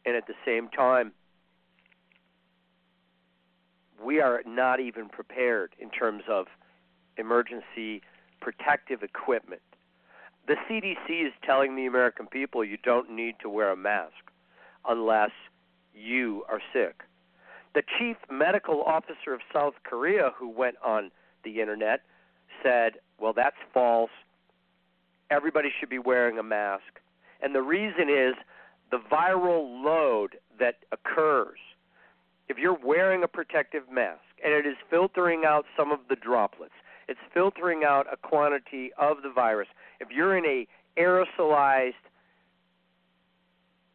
And 0.04 0.16
at 0.16 0.26
the 0.26 0.34
same 0.44 0.68
time, 0.68 1.12
we 4.02 4.20
are 4.20 4.42
not 4.46 4.80
even 4.80 5.08
prepared 5.08 5.74
in 5.78 5.90
terms 5.90 6.24
of 6.28 6.46
emergency 7.16 8.02
protective 8.40 9.02
equipment. 9.02 9.62
The 10.46 10.56
CDC 10.68 11.26
is 11.26 11.32
telling 11.44 11.76
the 11.76 11.86
American 11.86 12.26
people 12.26 12.64
you 12.64 12.78
don't 12.82 13.10
need 13.10 13.36
to 13.42 13.48
wear 13.48 13.70
a 13.70 13.76
mask 13.76 14.30
unless 14.88 15.30
you 15.94 16.44
are 16.48 16.60
sick. 16.72 17.02
The 17.74 17.82
chief 17.98 18.16
medical 18.30 18.82
officer 18.82 19.32
of 19.32 19.40
South 19.52 19.74
Korea, 19.84 20.32
who 20.36 20.48
went 20.48 20.76
on 20.84 21.10
the 21.44 21.60
internet, 21.60 22.00
said, 22.62 22.94
Well, 23.18 23.32
that's 23.32 23.56
false. 23.72 24.10
Everybody 25.30 25.70
should 25.78 25.88
be 25.88 25.98
wearing 25.98 26.38
a 26.38 26.42
mask. 26.42 27.00
And 27.40 27.54
the 27.54 27.62
reason 27.62 28.08
is 28.10 28.34
the 28.90 28.98
viral 28.98 29.82
load 29.82 30.36
that 30.58 30.76
occurs 30.92 31.58
if 32.52 32.58
you're 32.58 32.78
wearing 32.84 33.22
a 33.24 33.28
protective 33.28 33.84
mask 33.90 34.20
and 34.44 34.52
it 34.52 34.66
is 34.66 34.76
filtering 34.90 35.44
out 35.46 35.64
some 35.74 35.90
of 35.90 36.00
the 36.10 36.16
droplets, 36.16 36.74
it's 37.08 37.20
filtering 37.32 37.82
out 37.82 38.06
a 38.12 38.16
quantity 38.18 38.90
of 38.98 39.22
the 39.22 39.30
virus. 39.30 39.68
If 40.00 40.08
you're 40.10 40.36
in 40.36 40.44
a 40.44 40.66
aerosolized 41.00 41.94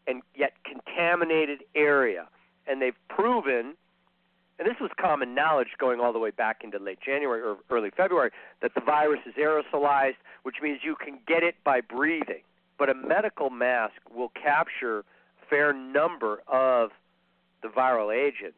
and 0.07 0.23
yet 0.35 0.53
contaminated 0.65 1.65
area, 1.75 2.27
and 2.65 2.81
they've 2.81 2.97
proven, 3.09 3.75
and 4.57 4.67
this 4.67 4.77
was 4.81 4.89
common 4.99 5.35
knowledge 5.35 5.69
going 5.77 5.99
all 5.99 6.11
the 6.11 6.17
way 6.17 6.31
back 6.31 6.63
into 6.63 6.79
late 6.79 6.99
January 7.05 7.41
or 7.41 7.57
early 7.69 7.91
February, 7.95 8.31
that 8.63 8.73
the 8.73 8.81
virus 8.81 9.19
is 9.27 9.35
aerosolized, 9.35 10.17
which 10.41 10.55
means 10.63 10.79
you 10.83 10.95
can 10.95 11.19
get 11.27 11.43
it 11.43 11.55
by 11.63 11.79
breathing. 11.79 12.41
But 12.79 12.89
a 12.89 12.95
medical 12.95 13.51
mask 13.51 14.01
will 14.11 14.29
capture 14.29 14.99
a 14.99 15.45
fair 15.47 15.73
number 15.73 16.41
of 16.47 16.89
the 17.61 17.67
viral 17.67 18.15
agent. 18.15 18.55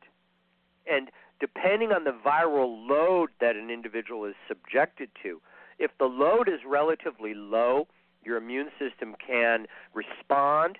And 0.91 1.09
depending 1.39 1.91
on 1.91 2.03
the 2.03 2.11
viral 2.25 2.87
load 2.87 3.29
that 3.39 3.55
an 3.55 3.69
individual 3.69 4.25
is 4.25 4.35
subjected 4.47 5.09
to, 5.23 5.41
if 5.77 5.91
the 5.97 6.05
load 6.05 6.49
is 6.49 6.59
relatively 6.67 7.33
low, 7.33 7.87
your 8.23 8.37
immune 8.37 8.69
system 8.77 9.15
can 9.25 9.65
respond 9.93 10.77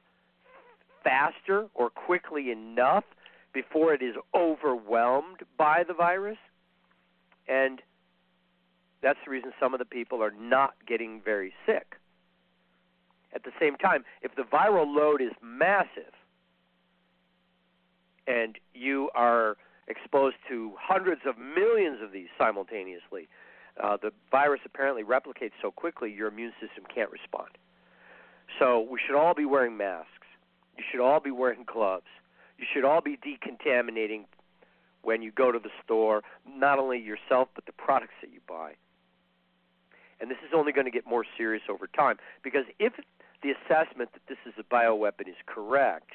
faster 1.04 1.68
or 1.74 1.90
quickly 1.90 2.52
enough 2.52 3.06
before 3.54 3.94
it 3.94 4.02
is 4.02 4.16
overwhelmed 4.36 5.40
by 5.58 5.84
the 5.88 5.94
virus. 5.94 6.38
And 7.48 7.82
that's 9.02 9.20
the 9.26 9.32
reason 9.32 9.54
some 9.60 9.74
of 9.74 9.80
the 9.80 9.86
people 9.86 10.22
are 10.22 10.34
not 10.38 10.74
getting 10.86 11.22
very 11.24 11.54
sick. 11.66 11.96
At 13.34 13.44
the 13.44 13.52
same 13.60 13.76
time, 13.76 14.04
if 14.22 14.36
the 14.36 14.44
viral 14.44 14.94
load 14.94 15.22
is 15.22 15.32
massive, 15.42 16.14
and 18.30 18.58
you 18.74 19.10
are 19.16 19.58
exposed 19.88 20.36
to 20.48 20.74
hundreds 20.80 21.22
of 21.26 21.38
millions 21.38 21.98
of 22.02 22.12
these 22.12 22.28
simultaneously, 22.38 23.28
uh, 23.84 23.98
the 24.02 24.12
virus 24.32 24.62
apparently 24.66 25.04
replicates 25.04 25.54
so 25.62 25.72
quickly 25.72 26.14
your 26.14 26.28
immune 26.28 26.54
system 26.62 26.84
can't 26.94 27.10
respond. 27.12 27.50
So 28.60 28.82
we 28.90 29.00
should 29.06 29.18
all 29.18 29.34
be 29.34 29.46
wearing 29.46 29.78
masks. 29.78 30.28
You 30.78 30.84
should 30.90 31.02
all 31.02 31.20
be 31.20 31.32
wearing 31.32 31.64
gloves. 31.66 32.06
You 32.58 32.66
should 32.72 32.86
all 32.86 33.02
be 33.02 33.18
decontaminating 33.18 34.26
when 35.02 35.22
you 35.22 35.32
go 35.32 35.52
to 35.52 35.60
the 35.60 35.70
store, 35.84 36.22
not 36.48 36.78
only 36.78 37.00
yourself, 37.00 37.48
but 37.56 37.66
the 37.66 37.72
products 37.72 38.14
that 38.22 38.32
you 38.32 38.42
buy. 38.48 38.74
And 40.20 40.30
this 40.30 40.38
is 40.46 40.52
only 40.54 40.74
going 40.74 40.86
to 40.86 40.92
get 40.92 41.08
more 41.08 41.26
serious 41.38 41.64
over 41.70 41.88
time 41.88 42.18
because 42.44 42.66
if 42.78 42.94
the 43.42 43.52
assessment 43.52 44.12
that 44.14 44.22
this 44.28 44.38
is 44.46 44.54
a 44.60 44.64
bioweapon 44.64 45.30
is 45.30 45.38
correct, 45.46 46.12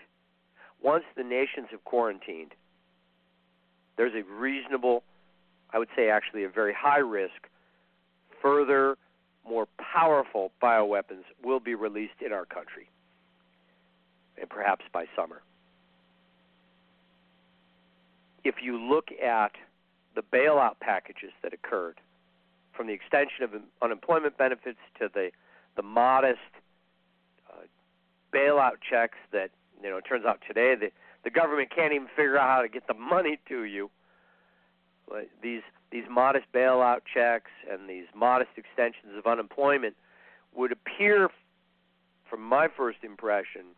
once 0.85 1.05
the 1.17 1.25
nations 1.25 1.69
have 1.71 1.83
quarantined, 1.85 2.53
there's 3.97 4.13
a 4.15 4.23
reasonable, 4.31 5.03
I 5.73 5.79
would 5.79 5.89
say 5.97 6.11
actually 6.11 6.45
a 6.45 6.49
very 6.49 6.75
high 6.75 6.99
risk, 6.99 7.49
further, 8.43 8.97
more 9.49 9.67
powerful 9.79 10.53
bioweapons 10.63 11.25
will 11.43 11.61
be 11.61 11.75
released 11.75 12.21
in 12.25 12.33
our 12.33 12.45
country, 12.45 12.89
and 14.39 14.49
perhaps 14.49 14.85
by 14.93 15.07
summer. 15.17 15.41
If 18.45 18.57
you 18.63 18.79
look 18.79 19.09
at 19.13 19.53
the 20.15 20.23
bailout 20.23 20.79
packages 20.81 21.33
that 21.43 21.55
occurred, 21.55 21.99
from 22.75 22.89
the 22.89 22.93
extension 22.93 23.43
of 23.45 23.51
unemployment 23.81 24.37
benefits 24.37 24.79
to 24.99 25.09
the 25.13 25.31
the 25.77 25.83
modest 25.83 26.39
uh, 27.51 27.63
bailout 28.33 28.77
checks 28.89 29.19
that 29.33 29.51
you 29.85 29.91
know, 29.91 29.99
it 29.99 30.05
turns 30.09 30.25
out 30.25 30.41
today 30.49 30.75
that 30.75 30.93
the 31.25 31.31
government 31.31 31.69
can't 31.75 31.93
even 31.93 32.09
figure 32.09 32.39
out 32.39 32.49
how 32.49 32.63
to 32.63 32.69
get 32.69 32.87
the 32.89 32.95
money 32.95 33.39
to 33.49 33.65
you. 33.65 33.91
These 35.43 35.61
these 35.93 36.05
modest 36.11 36.47
bailout 36.53 37.03
checks 37.13 37.51
and 37.71 37.89
these 37.89 38.07
modest 38.17 38.51
extensions 38.57 39.13
of 39.17 39.27
unemployment 39.27 39.95
would 40.57 40.73
appear, 40.73 41.29
from 42.29 42.43
my 42.43 42.67
first 42.75 42.99
impression, 43.05 43.77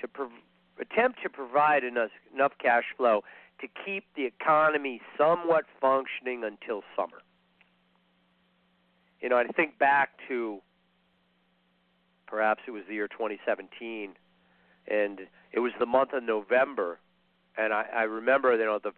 to 0.00 0.06
prov- 0.06 0.30
attempt 0.78 1.22
to 1.22 1.30
provide 1.30 1.82
enough, 1.82 2.10
enough 2.32 2.52
cash 2.62 2.84
flow 2.96 3.24
to 3.60 3.66
keep 3.84 4.04
the 4.14 4.26
economy 4.26 5.00
somewhat 5.18 5.64
functioning 5.80 6.44
until 6.44 6.82
summer. 6.94 7.22
You 9.20 9.30
know, 9.30 9.38
I 9.38 9.46
think 9.46 9.78
back 9.78 10.10
to 10.28 10.60
perhaps 12.26 12.62
it 12.68 12.70
was 12.70 12.82
the 12.86 12.94
year 12.94 13.08
2017 13.08 14.14
and 14.88 15.20
it 15.52 15.60
was 15.60 15.72
the 15.78 15.86
month 15.86 16.12
of 16.12 16.22
November, 16.22 16.98
and 17.56 17.72
I, 17.72 17.86
I 17.94 18.02
remember 18.02 18.56
you 18.56 18.64
know 18.64 18.78
the 18.82 18.92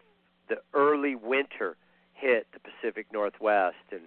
the 0.47 0.57
early 0.73 1.15
winter 1.15 1.75
hit 2.13 2.47
the 2.53 2.59
Pacific 2.59 3.07
Northwest, 3.13 3.77
and 3.91 4.01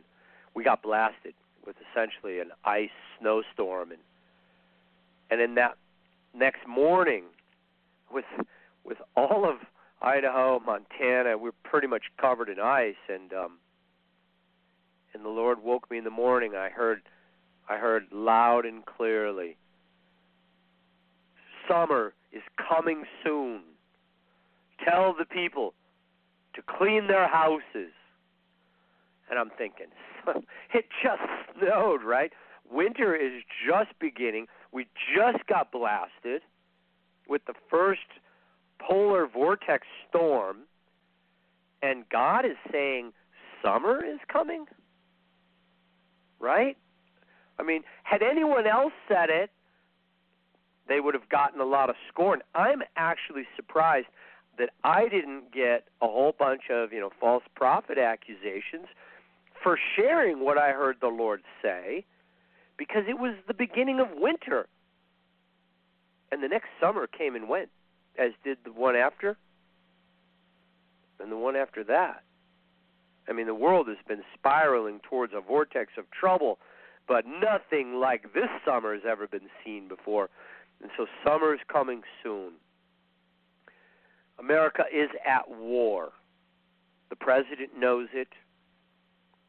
we 0.55 0.65
got 0.65 0.83
blasted 0.83 1.35
with 1.67 1.77
essentially 1.91 2.41
an 2.41 2.51
ice 2.65 2.91
snowstorm, 3.19 3.93
and 3.93 4.01
and 5.31 5.41
in 5.41 5.55
that 5.55 5.77
next 6.35 6.67
morning, 6.67 7.25
with 8.13 8.25
with 8.85 8.99
all 9.17 9.49
of 9.49 9.59
Idaho, 10.03 10.61
Montana, 10.61 11.39
we're 11.39 11.53
pretty 11.63 11.87
much 11.87 12.05
covered 12.21 12.49
in 12.49 12.59
ice, 12.59 12.95
and 13.09 13.33
um, 13.33 13.59
and 15.15 15.25
the 15.25 15.29
Lord 15.29 15.63
woke 15.63 15.91
me 15.91 15.99
in 15.99 16.05
the 16.05 16.11
morning. 16.11 16.55
I 16.57 16.71
heard, 16.71 17.03
I 17.69 17.77
heard 17.77 18.07
loud 18.11 18.67
and 18.67 18.85
clearly, 18.85 19.57
summer 21.69 22.15
is 22.33 22.43
coming 22.57 23.05
soon. 23.25 23.61
Tell 24.85 25.15
the 25.17 25.25
people 25.25 25.75
to 26.55 26.63
clean 26.63 27.07
their 27.07 27.29
houses. 27.29 27.93
And 29.31 29.39
I'm 29.39 29.51
thinking, 29.57 29.87
it 30.75 30.87
just 31.03 31.23
snowed, 31.57 32.03
right? 32.03 32.33
Winter 32.71 33.15
is 33.15 33.43
just 33.67 33.91
beginning. 33.99 34.47
We 34.73 34.87
just 35.17 35.47
got 35.47 35.73
blasted 35.73 36.43
with 37.29 37.45
the 37.47 37.55
first 37.71 38.01
polar 38.79 39.27
vortex 39.27 39.87
storm, 40.09 40.59
and 41.83 42.09
God 42.09 42.45
is 42.45 42.57
saying 42.71 43.13
summer 43.63 44.05
is 44.05 44.19
coming? 44.31 44.67
Right? 46.41 46.77
I 47.59 47.63
mean, 47.63 47.83
had 48.03 48.23
anyone 48.23 48.67
else 48.67 48.93
said 49.09 49.31
it, 49.31 49.51
they 50.89 51.01
would 51.01 51.15
have 51.15 51.29
gotten 51.29 51.61
a 51.61 51.65
lot 51.65 51.91
of 51.91 51.97
scorn. 52.09 52.41
I'm 52.55 52.83
actually 52.97 53.47
surprised 53.57 54.09
that 54.59 54.71
I 54.85 55.09
didn't 55.09 55.53
get 55.53 55.85
a 56.01 56.07
whole 56.07 56.35
bunch 56.39 56.63
of, 56.71 56.93
you 56.93 57.01
know, 57.01 57.11
false 57.21 57.45
prophet 57.55 57.99
accusations 57.99 58.87
for 59.63 59.79
sharing 59.97 60.45
what 60.45 60.59
I 60.59 60.73
heard 60.73 60.97
the 61.01 61.09
Lord 61.09 61.43
say 61.63 62.05
because 62.77 63.05
it 63.09 63.19
was 63.19 63.35
the 63.47 63.55
beginning 63.55 64.01
of 64.01 64.09
winter. 64.13 64.67
And 66.31 66.43
the 66.43 66.49
next 66.49 66.69
summer 66.81 67.07
came 67.07 67.35
and 67.37 67.49
went, 67.49 67.69
as 68.19 68.33
did 68.45 68.59
the 68.65 68.73
one 68.73 68.97
after 68.97 69.37
and 71.21 71.31
the 71.31 71.37
one 71.37 71.57
after 71.57 71.85
that. 71.85 72.23
I 73.29 73.33
mean, 73.33 73.47
the 73.47 73.55
world 73.55 73.87
has 73.89 73.99
been 74.09 74.23
spiraling 74.35 75.01
towards 75.09 75.33
a 75.35 75.41
vortex 75.41 75.93
of 75.97 76.11
trouble, 76.11 76.59
but 77.07 77.25
nothing 77.27 77.95
like 78.01 78.35
this 78.35 78.49
summer 78.65 78.95
has 78.95 79.03
ever 79.09 79.29
been 79.29 79.49
seen 79.65 79.87
before. 79.89 80.29
And 80.83 80.91
so 80.97 81.07
summer 81.25 81.55
is 81.55 81.61
coming 81.69 82.03
soon. 82.23 82.53
America 84.39 84.85
is 84.93 85.09
at 85.27 85.49
war. 85.49 86.11
The 87.11 87.17
president 87.17 87.79
knows 87.79 88.09
it. 88.13 88.29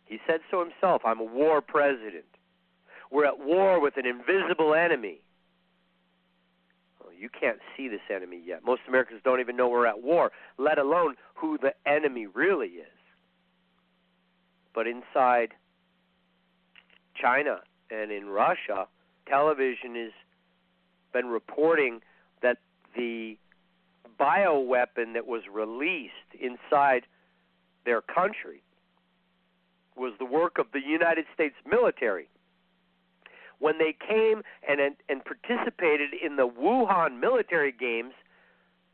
He 0.06 0.20
said 0.28 0.42
so 0.52 0.60
himself 0.60 1.02
I'm 1.06 1.20
a 1.20 1.24
war 1.24 1.62
president. 1.62 2.25
We're 3.12 3.25
at 3.25 3.40
war 3.40 3.80
with 3.80 3.98
an 3.98 4.06
invisible 4.06 4.74
enemy. 4.74 5.20
You 7.18 7.30
can't 7.30 7.60
see 7.78 7.88
this 7.88 8.02
enemy 8.13 8.42
yet. 8.46 8.66
Most 8.66 8.82
Americans 8.88 9.22
don't 9.24 9.40
even 9.40 9.56
know 9.56 9.70
we're 9.70 9.88
at 9.88 10.04
war, 10.04 10.32
let 10.58 10.78
alone 10.78 11.16
who 11.36 11.58
the 11.58 11.74
enemy 11.86 12.28
really 12.28 12.68
is. 12.68 12.88
But 14.74 14.88
inside 14.88 15.54
China 17.16 17.62
and 17.90 18.12
in 18.12 18.25
Russia, 18.25 18.88
television 19.28 19.96
has 19.96 20.12
been 21.13 21.27
reporting 21.27 22.01
that 22.41 22.58
the 22.96 23.38
bioweapon 24.20 25.13
that 25.13 25.25
was 25.27 25.43
released 25.51 26.13
inside 26.39 27.03
their 27.86 28.01
country 28.01 28.62
was 29.96 30.13
the 30.20 30.25
work 30.25 30.58
of 30.58 30.67
the 30.74 30.82
United 30.82 31.25
States 31.34 31.55
military 31.70 32.27
when 33.60 33.77
they 33.77 33.93
came 33.93 34.41
and 34.67 34.79
and 35.08 35.24
participated 35.24 36.10
in 36.13 36.36
the 36.36 36.48
Wuhan 36.48 37.20
military 37.20 37.72
games 37.72 38.13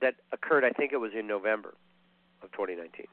that 0.01 0.15
occurred 0.31 0.63
I 0.63 0.71
think 0.71 0.93
it 0.93 0.97
was 0.97 1.11
in 1.17 1.27
November 1.27 1.73
of 2.41 2.51
2019. 2.51 3.05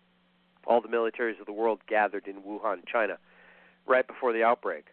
All 0.66 0.80
the 0.80 0.88
militaries 0.88 1.38
of 1.40 1.46
the 1.46 1.52
world 1.52 1.80
gathered 1.88 2.26
in 2.26 2.42
Wuhan, 2.42 2.86
China, 2.86 3.18
right 3.86 4.06
before 4.06 4.32
the 4.32 4.42
outbreak. 4.42 4.86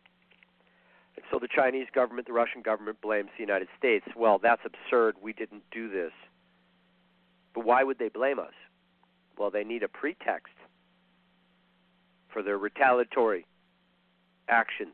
So 1.32 1.40
the 1.40 1.48
Chinese 1.48 1.88
government, 1.94 2.28
the 2.28 2.34
Russian 2.34 2.62
government 2.62 3.02
blames 3.02 3.30
the 3.38 3.44
United 3.44 3.68
States. 3.78 4.06
Well, 4.16 4.40
that's 4.42 4.62
absurd. 4.66 5.16
We 5.22 5.34
didn't 5.34 5.64
do 5.72 5.90
this. 5.90 6.12
But 7.54 7.66
why 7.66 7.84
would 7.84 8.00
they 8.00 8.10
blame 8.10 8.40
us? 8.40 8.54
Well, 9.38 9.52
they 9.52 9.64
need 9.64 9.84
a 9.84 9.88
pretext 9.88 10.54
for 12.30 12.42
their 12.42 12.58
retaliatory 12.58 13.46
actions 14.48 14.94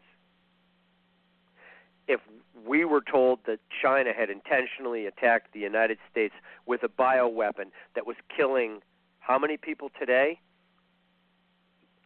if 2.10 2.20
we 2.68 2.84
were 2.84 3.02
told 3.02 3.40
that 3.46 3.60
China 3.82 4.12
had 4.18 4.30
intentionally 4.32 5.06
attacked 5.06 5.54
the 5.54 5.60
United 5.60 6.00
States 6.12 6.34
with 6.66 6.82
a 6.84 6.90
bioweapon 6.90 7.70
that 7.96 8.06
was 8.06 8.18
killing 8.36 8.82
how 9.20 9.38
many 9.38 9.58
people 9.58 9.92
today? 9.98 10.40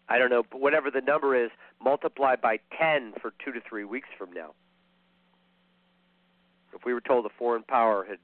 I 0.10 0.20
don't 0.20 0.30
know, 0.30 0.44
but 0.52 0.60
whatever 0.60 0.92
the 0.92 1.00
number 1.00 1.42
is, 1.42 1.52
multiply 1.84 2.36
by 2.36 2.60
10 2.78 3.14
for 3.22 3.34
two 3.44 3.52
to 3.52 3.62
three 3.68 3.84
weeks 3.84 4.10
from 4.18 4.32
now. 4.32 4.54
If 6.74 6.86
we 6.86 6.94
were 6.94 7.02
told 7.02 7.26
a 7.26 7.30
foreign 7.38 7.64
power 7.64 8.06
had 8.08 8.20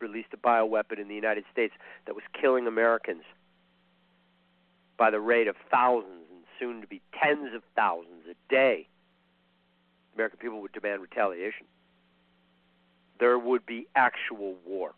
released 0.00 0.28
a 0.32 0.36
bioweapon 0.36 0.98
in 0.98 1.08
the 1.08 1.14
United 1.14 1.44
States 1.52 1.72
that 2.06 2.14
was 2.14 2.24
killing 2.38 2.66
Americans 2.66 3.22
by 4.96 5.10
the 5.10 5.20
rate 5.20 5.48
of 5.48 5.56
thousands 5.70 6.26
and 6.30 6.44
soon 6.58 6.80
to 6.80 6.86
be 6.86 7.00
tens 7.20 7.54
of 7.54 7.62
thousands 7.74 8.26
a 8.30 8.34
day, 8.52 8.86
American 10.14 10.38
people 10.38 10.60
would 10.60 10.72
demand 10.72 11.00
retaliation. 11.00 11.66
There 13.18 13.38
would 13.38 13.64
be 13.64 13.86
actual 13.96 14.54
war. 14.66 14.92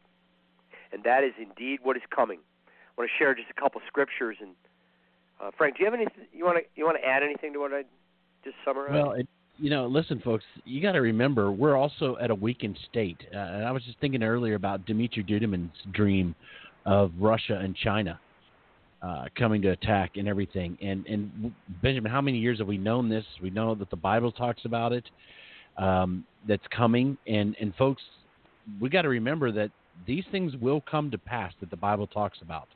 And 0.92 1.04
that 1.04 1.24
is 1.24 1.32
indeed 1.38 1.80
what 1.82 1.96
is 1.96 2.02
coming. 2.14 2.40
I 2.68 3.00
want 3.00 3.10
to 3.10 3.16
share 3.18 3.34
just 3.34 3.50
a 3.50 3.60
couple 3.60 3.80
scriptures 3.86 4.36
and 4.40 4.50
uh, 5.40 5.50
Frank, 5.56 5.76
do 5.76 5.80
you 5.80 5.90
have 5.90 5.94
anything 5.94 6.24
you 6.32 6.44
want 6.44 6.58
to 6.58 6.64
you 6.74 6.86
want 6.86 6.96
to 6.96 7.06
add 7.06 7.22
anything 7.22 7.52
to 7.52 7.58
what 7.58 7.72
I 7.72 7.84
just 8.46 8.56
summarized? 8.64 8.94
Well, 8.94 9.12
it, 9.12 9.28
you 9.58 9.70
know, 9.70 9.86
listen, 9.86 10.20
folks, 10.20 10.44
you 10.64 10.80
got 10.80 10.92
to 10.92 11.00
remember 11.00 11.50
we're 11.50 11.76
also 11.76 12.16
at 12.20 12.30
a 12.30 12.34
weakened 12.34 12.78
state. 12.90 13.18
Uh, 13.34 13.38
and 13.38 13.64
I 13.64 13.72
was 13.72 13.82
just 13.84 13.98
thinking 14.00 14.22
earlier 14.22 14.54
about 14.54 14.86
Dmitry 14.86 15.24
Duduman's 15.24 15.72
dream 15.92 16.34
of 16.84 17.10
Russia 17.18 17.58
and 17.62 17.74
China 17.74 18.20
uh, 19.02 19.24
coming 19.36 19.62
to 19.62 19.70
attack 19.70 20.12
and 20.16 20.28
everything. 20.28 20.78
And 20.80 21.06
and 21.06 21.52
Benjamin, 21.82 22.10
how 22.10 22.20
many 22.20 22.38
years 22.38 22.58
have 22.58 22.66
we 22.66 22.78
known 22.78 23.08
this? 23.08 23.24
We 23.42 23.50
know 23.50 23.74
that 23.74 23.90
the 23.90 23.96
Bible 23.96 24.32
talks 24.32 24.64
about 24.64 24.92
it. 24.92 25.04
Um, 25.78 26.24
that's 26.48 26.66
coming, 26.74 27.18
and 27.26 27.54
and 27.60 27.74
folks, 27.76 28.02
we 28.80 28.88
got 28.88 29.02
to 29.02 29.08
remember 29.08 29.52
that 29.52 29.70
these 30.06 30.24
things 30.30 30.54
will 30.56 30.80
come 30.80 31.10
to 31.10 31.18
pass 31.18 31.52
that 31.60 31.70
the 31.70 31.76
Bible 31.76 32.06
talks 32.06 32.38
about, 32.40 32.68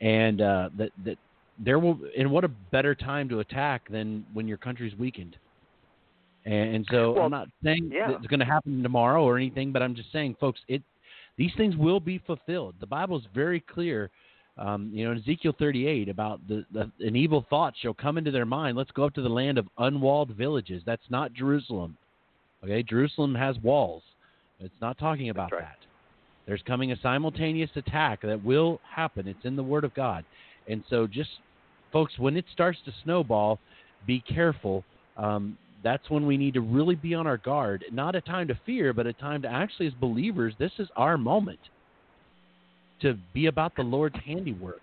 and 0.00 0.40
uh, 0.40 0.70
that 0.78 0.90
that 1.04 1.18
there 1.64 1.78
will. 1.78 1.98
And 2.16 2.30
what 2.30 2.44
a 2.44 2.48
better 2.48 2.94
time 2.94 3.28
to 3.30 3.40
attack 3.40 3.88
than 3.88 4.24
when 4.32 4.48
your 4.48 4.58
country's 4.58 4.96
weakened. 4.98 5.36
And, 6.44 6.76
and 6.76 6.86
so 6.90 7.12
well, 7.12 7.24
I'm 7.24 7.30
not 7.30 7.48
saying 7.62 7.90
yeah. 7.92 8.10
it's 8.10 8.26
going 8.26 8.40
to 8.40 8.46
happen 8.46 8.82
tomorrow 8.82 9.22
or 9.22 9.36
anything, 9.36 9.72
but 9.72 9.82
I'm 9.82 9.94
just 9.94 10.10
saying, 10.12 10.36
folks, 10.40 10.60
it 10.68 10.82
these 11.38 11.52
things 11.56 11.76
will 11.76 12.00
be 12.00 12.18
fulfilled. 12.18 12.74
The 12.80 12.86
Bible 12.86 13.16
is 13.18 13.24
very 13.34 13.60
clear 13.60 14.10
um, 14.58 14.90
you 14.92 15.04
know, 15.04 15.12
in 15.12 15.18
Ezekiel 15.18 15.54
38 15.58 16.08
about 16.08 16.46
the, 16.46 16.64
the, 16.72 16.90
an 17.00 17.16
evil 17.16 17.46
thought 17.48 17.74
shall 17.80 17.94
come 17.94 18.18
into 18.18 18.30
their 18.30 18.44
mind. 18.44 18.76
Let's 18.76 18.90
go 18.90 19.04
up 19.04 19.14
to 19.14 19.22
the 19.22 19.28
land 19.28 19.56
of 19.56 19.66
unwalled 19.78 20.30
villages. 20.30 20.82
That's 20.84 21.02
not 21.08 21.32
Jerusalem. 21.32 21.96
Okay, 22.62 22.82
Jerusalem 22.82 23.34
has 23.34 23.56
walls. 23.58 24.02
It's 24.60 24.74
not 24.80 24.98
talking 24.98 25.30
about 25.30 25.52
right. 25.52 25.62
that. 25.62 25.78
There's 26.46 26.62
coming 26.66 26.92
a 26.92 27.00
simultaneous 27.00 27.70
attack 27.76 28.22
that 28.22 28.44
will 28.44 28.80
happen. 28.88 29.26
It's 29.26 29.44
in 29.44 29.56
the 29.56 29.62
Word 29.62 29.84
of 29.84 29.94
God. 29.94 30.24
And 30.68 30.84
so, 30.90 31.06
just 31.06 31.30
folks, 31.92 32.18
when 32.18 32.36
it 32.36 32.44
starts 32.52 32.78
to 32.84 32.92
snowball, 33.04 33.58
be 34.06 34.20
careful. 34.20 34.84
Um, 35.16 35.56
that's 35.84 36.08
when 36.10 36.26
we 36.26 36.36
need 36.36 36.54
to 36.54 36.60
really 36.60 36.94
be 36.94 37.14
on 37.14 37.26
our 37.26 37.36
guard. 37.36 37.84
Not 37.92 38.14
a 38.14 38.20
time 38.20 38.48
to 38.48 38.58
fear, 38.64 38.92
but 38.92 39.06
a 39.06 39.12
time 39.12 39.42
to 39.42 39.48
actually, 39.48 39.88
as 39.88 39.92
believers, 39.94 40.54
this 40.58 40.72
is 40.78 40.88
our 40.96 41.18
moment 41.18 41.58
to 43.00 43.18
be 43.34 43.46
about 43.46 43.74
the 43.76 43.82
Lord's 43.82 44.16
handiwork. 44.24 44.80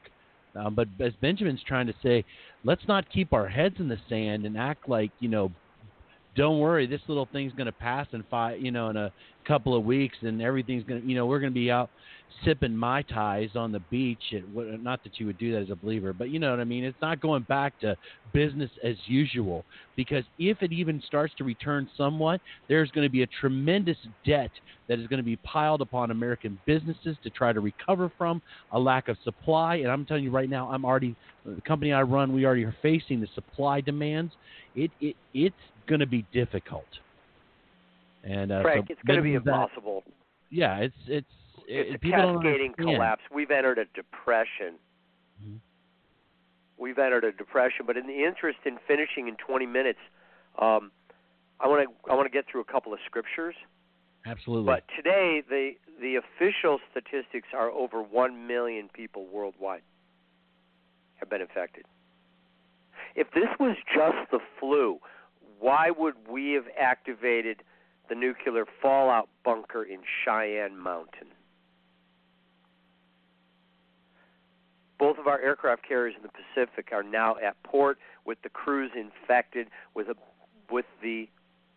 Um, 0.56 0.76
but 0.76 0.88
as 1.00 1.14
Benjamin's 1.22 1.62
trying 1.66 1.88
to 1.88 1.94
say, 2.04 2.26
let's 2.64 2.82
not 2.88 3.10
keep 3.10 3.34
our 3.34 3.48
heads 3.48 3.76
in 3.80 3.88
the 3.88 3.98
sand 4.10 4.46
and 4.46 4.58
act 4.58 4.90
like 4.90 5.12
you 5.20 5.30
know, 5.30 5.52
don't 6.36 6.60
worry, 6.60 6.86
this 6.86 7.02
little 7.08 7.28
thing's 7.32 7.54
going 7.54 7.68
to 7.68 7.72
pass 7.72 8.08
in 8.14 8.24
five, 8.30 8.60
you 8.60 8.72
know, 8.72 8.90
in 8.90 8.98
a 8.98 9.12
couple 9.48 9.76
of 9.76 9.86
weeks, 9.86 10.18
and 10.22 10.42
everything's 10.42 10.84
going 10.84 11.02
to, 11.02 11.08
you 11.08 11.16
know, 11.16 11.26
we're 11.26 11.40
going 11.40 11.52
to 11.52 11.60
be 11.60 11.72
out 11.72 11.90
sipping 12.44 12.76
mai 12.76 13.02
tais 13.04 13.50
on 13.56 13.72
the 13.72 13.80
beach. 13.92 14.34
At, 14.34 14.44
not 14.82 15.04
that 15.04 15.20
you 15.20 15.26
would 15.26 15.38
do 15.38 15.54
that 15.54 15.64
as 15.64 15.70
a 15.70 15.76
believer, 15.76 16.14
but 16.14 16.30
you 16.30 16.40
know 16.40 16.52
what 16.52 16.60
I 16.60 16.64
mean. 16.64 16.84
It's 16.84 17.02
not 17.02 17.22
going 17.22 17.44
back 17.44 17.80
to 17.82 17.96
business 18.34 18.70
as 18.84 18.96
usual 19.06 19.66
because 19.96 20.24
if 20.38 20.62
it 20.62 20.72
even 20.72 21.02
starts 21.06 21.34
to 21.38 21.44
return 21.44 21.90
somewhat, 21.98 22.42
there's 22.68 22.92
going 22.92 23.06
to 23.06 23.12
be 23.12 23.24
a 23.24 23.28
tremendous 23.40 23.98
debt 24.26 24.52
that 24.88 25.00
is 25.00 25.08
going 25.08 25.18
to 25.18 25.24
be 25.24 25.36
piled 25.38 25.82
upon 25.82 26.12
American 26.12 26.60
businesses 26.66 27.18
to 27.24 27.30
try 27.30 27.54
to 27.54 27.60
recover 27.60 28.12
from 28.18 28.42
a 28.72 28.80
lack 28.80 29.08
of 29.08 29.18
supply. 29.24 29.76
And 29.78 29.88
I'm 29.88 30.06
telling 30.06 30.24
you 30.24 30.32
right 30.32 30.50
now, 30.50 30.70
I'm 30.70 30.86
already 30.86 31.16
the 31.46 31.62
company 31.62 31.94
I 31.94 32.02
run. 32.02 32.34
We 32.34 32.46
already 32.46 32.64
are 32.64 32.76
facing 32.82 33.22
the 33.22 33.28
supply 33.36 33.82
demands. 33.82 34.34
It 34.76 34.92
it 35.02 35.16
it's 35.34 35.56
going 35.88 36.00
to 36.00 36.08
be 36.08 36.26
difficult. 36.34 36.86
And 38.24 38.52
uh, 38.52 38.62
Frank, 38.62 38.88
so 38.88 38.94
it's 38.94 39.02
going 39.08 39.18
to 39.18 39.24
be 39.24 39.34
that, 39.34 39.38
impossible 39.38 40.04
yeah, 40.50 40.78
it's 40.78 40.96
it's 41.08 41.28
it's 41.70 42.04
it, 42.04 42.08
a 42.08 42.12
cascading 42.12 42.74
collapse. 42.74 43.22
We've 43.32 43.52
entered 43.52 43.78
a 43.78 43.86
depression. 43.86 44.80
Mhm. 45.42 45.60
We've 46.78 46.98
entered 46.98 47.24
a 47.24 47.32
depression. 47.32 47.86
But 47.86 47.98
in 47.98 48.08
the 48.08 48.24
interest 48.26 48.60
in 48.66 48.80
finishing 48.88 49.28
in 49.28 49.36
20 49.36 49.66
minutes, 49.66 50.00
um, 50.58 50.92
I 51.60 51.68
want 51.68 51.88
to 51.88 52.12
I 52.12 52.16
want 52.16 52.26
to 52.26 52.32
get 52.32 52.48
through 52.48 52.62
a 52.62 52.66
couple 52.66 52.94
of 52.94 53.00
scriptures. 53.06 53.56
Absolutely. 54.26 54.66
But 54.66 54.88
today, 54.96 55.42
the 55.48 55.76
the 56.02 56.16
official 56.16 56.80
statistics 56.90 57.50
are 57.54 57.70
over 57.70 58.02
one 58.02 58.48
million 58.48 58.90
people 58.90 59.28
worldwide 59.28 59.84
have 61.16 61.30
been 61.30 61.42
infected. 61.42 61.86
If 63.16 63.32
this 63.32 63.50
was 63.60 63.76
just 63.94 64.32
the 64.32 64.40
flu, 64.60 65.00
why 65.60 65.92
would 65.92 66.16
we 66.28 66.54
have 66.54 66.68
activated 66.80 67.64
the 68.08 68.16
nuclear 68.16 68.66
fallout 68.82 69.30
bunker 69.44 69.84
in 69.84 70.00
Cheyenne 70.24 70.78
Mountain? 70.78 71.28
Both 75.00 75.18
of 75.18 75.28
our 75.28 75.40
aircraft 75.40 75.88
carriers 75.88 76.14
in 76.18 76.22
the 76.22 76.30
Pacific 76.30 76.90
are 76.92 77.04
now 77.04 77.38
at 77.38 77.62
port 77.64 77.98
with 78.26 78.42
the 78.44 78.50
crews 78.50 78.92
infected 78.96 79.70
with 79.96 80.10
a 80.10 80.16
with 80.70 80.86
the 81.02 81.30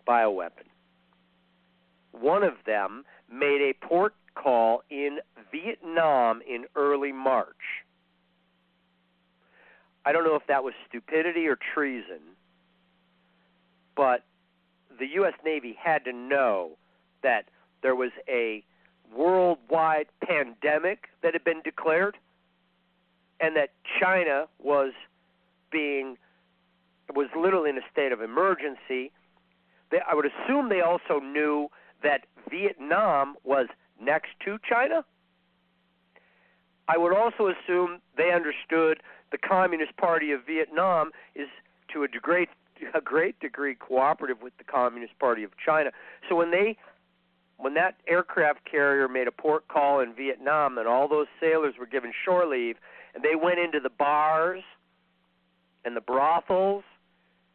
bioweapon. 0.07 0.67
One 2.11 2.43
of 2.43 2.55
them 2.67 3.05
made 3.33 3.63
a 3.63 3.87
port 3.87 4.15
call 4.35 4.83
in 4.91 5.19
Vietnam 5.51 6.43
in 6.47 6.67
early 6.75 7.13
March. 7.13 7.85
I 10.05 10.13
don't 10.13 10.25
know 10.25 10.35
if 10.35 10.47
that 10.49 10.65
was 10.65 10.75
stupidity 10.89 11.47
or 11.47 11.57
treason, 11.75 12.21
but 13.97 14.25
the 14.99 15.07
U.S. 15.15 15.35
Navy 15.45 15.77
had 15.81 16.05
to 16.05 16.13
know 16.13 16.73
that 17.23 17.45
there 17.83 17.95
was 17.95 18.11
a 18.29 18.65
worldwide 19.15 20.07
pandemic 20.25 21.09
that 21.23 21.35
had 21.35 21.45
been 21.45 21.63
declared 21.63 22.17
and 23.43 23.57
that 23.57 23.71
China 24.01 24.47
was 24.63 24.93
being 25.71 26.17
was 27.15 27.29
literally 27.37 27.69
in 27.69 27.77
a 27.77 27.83
state 27.93 28.13
of 28.13 28.23
emergency. 28.23 29.11
They, 29.91 29.99
I 30.09 30.15
would 30.15 30.25
assume 30.25 30.71
they 30.71 30.81
also 30.81 31.19
knew 31.19 31.69
that 32.03 32.25
Vietnam 32.49 33.37
was 33.45 33.67
next 34.01 34.31
to 34.45 34.59
China. 34.67 35.05
I 36.89 36.97
would 36.97 37.15
also 37.15 37.49
assume 37.49 38.01
they 38.17 38.33
understood 38.33 39.03
the 39.31 39.39
Communist 39.39 39.97
Party 39.97 40.33
of 40.33 40.47
Vietnam 40.47 41.11
is 41.35 41.49
to 41.93 42.05
a 42.05 42.09
great 42.09 42.49
a 42.95 43.01
great 43.01 43.39
degree 43.41 43.75
cooperative 43.75 44.43
with 44.43 44.57
the 44.59 44.65
Communist 44.65 45.19
Party 45.19 45.45
of 45.45 45.51
China. 45.65 45.91
So 46.29 46.37
when 46.37 46.51
they 46.51 46.77
when 47.59 47.75
that 47.75 47.97
aircraft 48.09 48.65
carrier 48.65 49.09
made 49.09 49.29
a 49.29 49.33
port 49.33 49.69
call 49.69 50.01
in 50.01 50.15
Vietnam 50.15 50.79
and 50.79 50.89
all 50.89 51.09
those 51.09 51.29
sailors 51.41 51.75
were 51.79 51.87
given 51.87 52.13
shore 52.25 52.47
leave 52.47 52.77
and 53.15 53.23
they 53.23 53.35
went 53.35 53.59
into 53.59 53.81
the 53.81 53.91
bars 53.91 54.63
and 55.85 55.97
the 55.97 56.01
brothels 56.01 56.85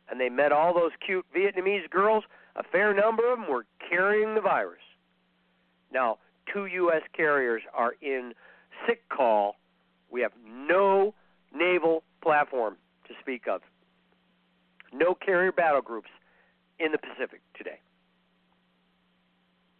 and 0.10 0.20
they 0.20 0.30
met 0.30 0.52
all 0.52 0.74
those 0.74 0.92
cute 1.06 1.26
Vietnamese 1.36 1.90
girls, 1.90 2.24
a 2.56 2.64
fair 2.64 2.94
number 2.94 3.32
of 3.32 3.40
them 3.40 3.50
were 3.50 3.66
carrying 3.90 4.36
the 4.36 4.42
virus. 4.42 4.82
Now, 5.92 6.18
two 6.52 6.66
U.S. 6.66 7.02
carriers 7.14 7.62
are 7.74 7.94
in 8.02 8.34
sick 8.86 9.08
call. 9.10 9.56
We 10.10 10.22
have 10.22 10.32
no 10.46 11.14
naval 11.54 12.04
platform 12.22 12.78
to 13.08 13.14
speak 13.20 13.48
of. 13.48 13.62
No 14.94 15.14
carrier 15.14 15.52
battle 15.52 15.82
groups 15.82 16.10
in 16.80 16.92
the 16.92 16.98
Pacific 16.98 17.42
today. 17.58 17.80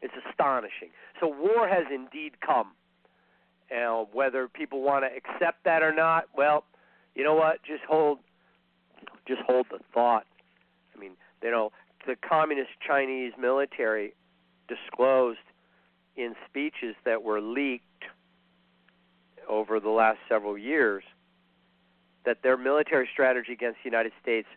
It's 0.02 0.14
astonishing. 0.30 0.90
So 1.20 1.28
war 1.28 1.68
has 1.68 1.86
indeed 1.94 2.40
come. 2.46 2.72
And 3.70 4.08
whether 4.14 4.48
people 4.48 4.82
want 4.82 5.04
to 5.04 5.10
accept 5.16 5.64
that 5.66 5.84
or 5.84 5.94
not, 5.94 6.26
well, 6.36 6.64
you 7.16 7.24
know 7.24 7.36
what? 7.36 7.64
Just 7.64 7.84
hold, 7.84 8.20
just 9.28 9.42
hold 9.42 9.68
the 9.72 9.80
thought. 9.94 10.26
I 10.96 11.00
mean, 11.00 11.12
you 11.44 11.52
know, 11.52 11.72
the 12.06 12.16
communist 12.16 12.70
Chinese 12.86 13.34
military 13.40 14.14
disclosed 14.68 15.40
in 16.16 16.36
speeches 16.50 16.96
that 17.06 17.24
were 17.24 17.42
leaked 17.42 17.84
over 19.48 19.80
the 19.80 19.90
last 19.90 20.20
several 20.28 20.58
years 20.58 21.04
that 22.26 22.44
their 22.44 22.58
military 22.58 23.08
strategy 23.12 23.54
against 23.54 23.78
the 23.84 23.90
United 23.90 24.12
States 24.22 24.48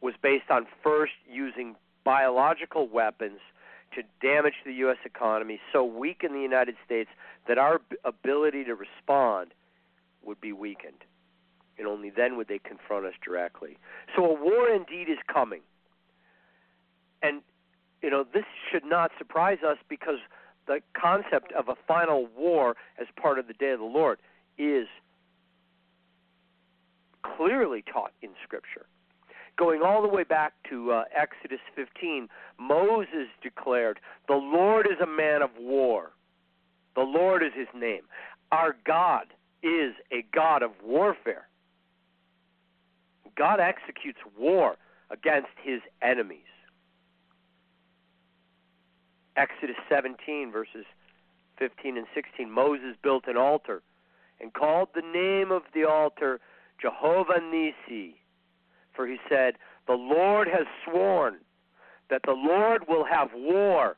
was 0.00 0.14
based 0.22 0.50
on 0.50 0.66
first 0.82 1.12
using 1.30 1.76
biological 2.04 2.88
weapons 2.88 3.38
to 3.94 4.02
damage 4.20 4.54
the 4.64 4.72
U.S. 4.74 4.98
economy, 5.04 5.60
so 5.72 5.84
weaken 5.84 6.32
the 6.32 6.40
United 6.40 6.76
States 6.84 7.10
that 7.48 7.58
our 7.58 7.80
ability 8.04 8.64
to 8.64 8.74
respond 8.74 9.52
would 10.24 10.40
be 10.40 10.52
weakened. 10.52 11.04
And 11.78 11.86
only 11.86 12.10
then 12.10 12.36
would 12.36 12.48
they 12.48 12.58
confront 12.58 13.04
us 13.06 13.14
directly. 13.24 13.78
So 14.14 14.24
a 14.24 14.32
war 14.32 14.68
indeed 14.68 15.08
is 15.08 15.18
coming. 15.32 15.60
And, 17.22 17.42
you 18.02 18.10
know, 18.10 18.24
this 18.32 18.44
should 18.70 18.84
not 18.84 19.10
surprise 19.18 19.58
us 19.66 19.78
because 19.88 20.18
the 20.66 20.80
concept 20.92 21.52
of 21.52 21.68
a 21.68 21.74
final 21.86 22.28
war 22.36 22.76
as 23.00 23.06
part 23.20 23.38
of 23.38 23.48
the 23.48 23.54
day 23.54 23.70
of 23.70 23.80
the 23.80 23.84
Lord 23.84 24.18
is 24.56 24.86
clearly 27.22 27.82
taught 27.82 28.12
in 28.22 28.30
Scripture. 28.42 28.86
Going 29.56 29.82
all 29.82 30.02
the 30.02 30.08
way 30.08 30.24
back 30.24 30.52
to 30.70 30.90
uh, 30.90 31.04
Exodus 31.14 31.60
15, 31.76 32.28
Moses 32.58 33.28
declared, 33.42 34.00
The 34.26 34.34
Lord 34.34 34.86
is 34.86 35.00
a 35.00 35.06
man 35.06 35.42
of 35.42 35.50
war. 35.58 36.10
The 36.96 37.02
Lord 37.02 37.42
is 37.42 37.52
his 37.56 37.68
name. 37.74 38.02
Our 38.50 38.76
God 38.84 39.26
is 39.62 39.94
a 40.12 40.24
God 40.32 40.62
of 40.62 40.70
warfare. 40.82 41.48
God 43.36 43.60
executes 43.60 44.18
war 44.38 44.76
against 45.10 45.48
his 45.62 45.80
enemies. 46.02 46.40
Exodus 49.36 49.76
17, 49.88 50.52
verses 50.52 50.84
15 51.58 51.96
and 51.96 52.06
16 52.14 52.50
Moses 52.50 52.96
built 53.02 53.24
an 53.26 53.36
altar 53.36 53.82
and 54.40 54.52
called 54.52 54.88
the 54.94 55.02
name 55.02 55.50
of 55.50 55.62
the 55.74 55.84
altar 55.84 56.40
Jehovah 56.80 57.40
Nissi, 57.40 58.14
for 58.94 59.06
he 59.06 59.18
said, 59.28 59.54
The 59.86 59.94
Lord 59.94 60.48
has 60.48 60.66
sworn 60.84 61.36
that 62.10 62.22
the 62.24 62.32
Lord 62.32 62.86
will 62.88 63.04
have 63.04 63.30
war 63.34 63.96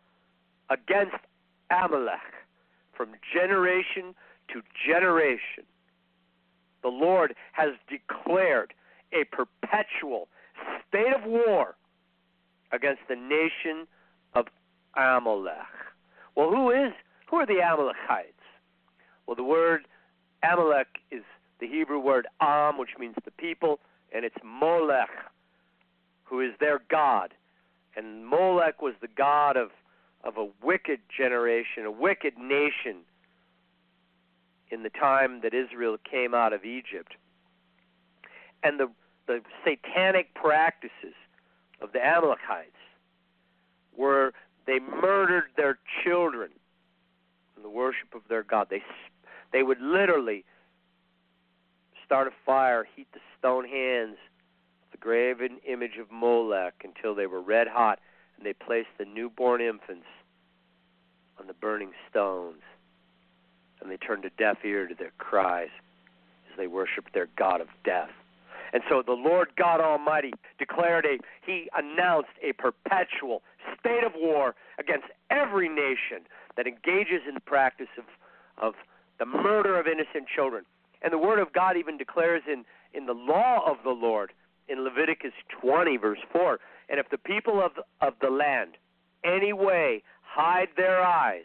against 0.71 1.17
Amalek 1.71 2.21
from 2.97 3.11
generation 3.33 4.15
to 4.53 4.63
generation. 4.87 5.65
The 6.83 6.89
Lord 6.89 7.35
has 7.53 7.71
declared 7.89 8.73
a 9.13 9.25
perpetual 9.25 10.29
state 10.89 11.13
of 11.15 11.25
war 11.25 11.77
against 12.73 13.03
the 13.09 13.17
nation 13.17 13.87
of 14.35 14.47
Amalek. 14.97 15.57
Well, 16.35 16.51
who 16.51 16.71
is 16.71 16.93
who 17.29 17.37
are 17.37 17.47
the 17.47 17.61
Amalekites? 17.61 18.33
Well, 19.27 19.35
the 19.37 19.43
word 19.43 19.87
Amalek 20.43 20.87
is 21.11 21.23
the 21.61 21.67
Hebrew 21.67 21.99
word 21.99 22.27
Am, 22.41 22.79
which 22.79 22.91
means 22.99 23.15
the 23.25 23.31
people, 23.33 23.81
and 24.16 24.24
it's 24.24 24.37
Molech, 24.42 25.11
who 26.24 26.40
is 26.40 26.52
their 26.59 26.81
god. 26.90 27.35
And 27.94 28.26
Molech 28.26 28.81
was 28.81 28.94
the 29.00 29.09
god 29.09 29.57
of 29.59 29.70
of 30.24 30.38
a 30.38 30.48
wicked 30.64 31.00
generation, 31.14 31.85
a 31.85 31.90
wicked 31.90 32.37
nation 32.38 33.05
in 34.70 34.83
the 34.83 34.90
time 34.90 35.40
that 35.42 35.55
Israel 35.55 35.98
came 36.11 36.35
out 36.35 36.52
of 36.55 36.64
Egypt. 36.64 37.12
And 38.62 38.81
the 38.81 38.90
the 39.26 39.42
satanic 39.64 40.33
practices 40.35 41.14
of 41.83 41.92
the 41.92 42.05
Amalekites 42.05 42.70
were 43.94 44.33
they 44.66 44.79
murdered 44.79 45.44
their 45.59 45.79
children 46.02 46.50
in 47.55 47.62
the 47.62 47.68
worship 47.68 48.14
of 48.14 48.22
their 48.31 48.42
god. 48.42 48.68
They 48.70 48.83
they 49.52 49.62
would 49.62 49.81
literally 49.81 50.46
start 52.07 52.29
a 52.29 52.31
fire, 52.45 52.87
heat 52.95 53.09
the 53.12 53.21
stone 53.38 53.69
hands 53.69 54.16
the 54.92 54.99
graven 54.99 55.59
image 55.69 55.99
of 56.01 56.11
Molech 56.11 56.75
until 56.85 57.14
they 57.14 57.27
were 57.27 57.40
red 57.40 57.69
hot, 57.69 57.99
and 58.37 58.47
they 58.47 58.53
placed 58.53 58.88
the 58.99 59.05
newborn 59.05 59.61
infants 59.61 60.07
on 61.38 61.47
the 61.47 61.55
burning 61.55 61.92
stones, 62.09 62.62
and 63.81 63.90
they 63.90 63.97
turned 63.97 64.25
a 64.25 64.31
deaf 64.31 64.59
ear 64.64 64.87
to 64.87 64.95
their 64.95 65.12
cries 65.19 65.69
as 66.51 66.57
they 66.57 66.66
worshiped 66.66 67.12
their 67.12 67.29
god 67.37 67.61
of 67.61 67.69
death. 67.85 68.11
And 68.73 68.83
so 68.88 69.03
the 69.05 69.12
Lord 69.12 69.51
God 69.57 69.81
Almighty 69.81 70.33
declared 70.59 71.05
a, 71.05 71.19
he 71.45 71.69
announced 71.77 72.33
a 72.42 72.53
perpetual 72.53 73.42
state 73.79 74.05
of 74.05 74.12
war 74.16 74.55
against 74.79 75.07
every 75.31 75.69
nation 75.69 76.27
that 76.57 76.66
engages 76.66 77.23
in 77.29 77.35
the 77.35 77.40
practice 77.40 77.88
of, 77.99 78.05
of 78.59 78.75
the 79.19 79.27
murder 79.27 79.79
of 79.79 79.87
innocent 79.87 80.27
children. 80.35 80.64
And 81.07 81.12
the 81.12 81.19
Word 81.19 81.38
of 81.38 81.53
God 81.53 81.77
even 81.77 81.97
declares 81.97 82.42
in, 82.53 82.64
in 82.92 83.07
the 83.07 83.12
law 83.12 83.62
of 83.64 83.77
the 83.85 83.90
Lord 83.90 84.33
in 84.66 84.83
Leviticus 84.83 85.31
20, 85.61 85.97
verse 85.99 86.19
4 86.33 86.59
And 86.88 86.99
if 86.99 87.09
the 87.11 87.16
people 87.16 87.62
of, 87.64 87.71
of 88.01 88.14
the 88.21 88.29
land 88.29 88.73
any 89.23 89.53
way 89.53 90.03
hide 90.23 90.66
their 90.77 91.01
eyes 91.01 91.45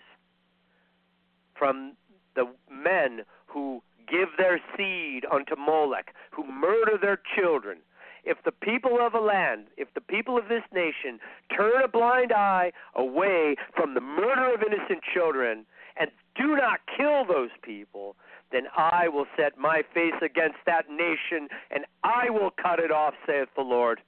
from 1.53 1.93
the 2.33 2.45
men 2.71 3.21
who 3.45 3.83
give 4.09 4.29
their 4.35 4.59
seed 4.75 5.25
unto 5.31 5.55
Molech, 5.55 6.11
who 6.31 6.43
murder 6.51 6.97
their 6.99 7.19
children. 7.35 7.77
If 8.23 8.39
the 8.43 8.51
people 8.51 8.97
of 8.99 9.13
a 9.13 9.19
land, 9.19 9.67
if 9.77 9.93
the 9.93 10.01
people 10.01 10.39
of 10.39 10.47
this 10.47 10.63
nation 10.73 11.19
turn 11.55 11.83
a 11.83 11.87
blind 11.87 12.31
eye 12.31 12.71
away 12.95 13.57
from 13.75 13.93
the 13.93 14.01
murder 14.01 14.55
of 14.55 14.63
innocent 14.63 15.01
children 15.13 15.67
and 15.99 16.09
do 16.35 16.55
not 16.55 16.79
kill 16.97 17.25
those 17.25 17.51
people, 17.61 18.15
then 18.51 18.63
I 18.75 19.07
will 19.07 19.25
set 19.37 19.57
my 19.57 19.83
face 19.93 20.19
against 20.21 20.57
that 20.65 20.89
nation 20.89 21.47
and 21.69 21.85
I 22.03 22.29
will 22.29 22.51
cut 22.51 22.79
it 22.79 22.91
off, 22.91 23.13
saith 23.25 23.49
the 23.55 23.63
Lord. 23.63 24.01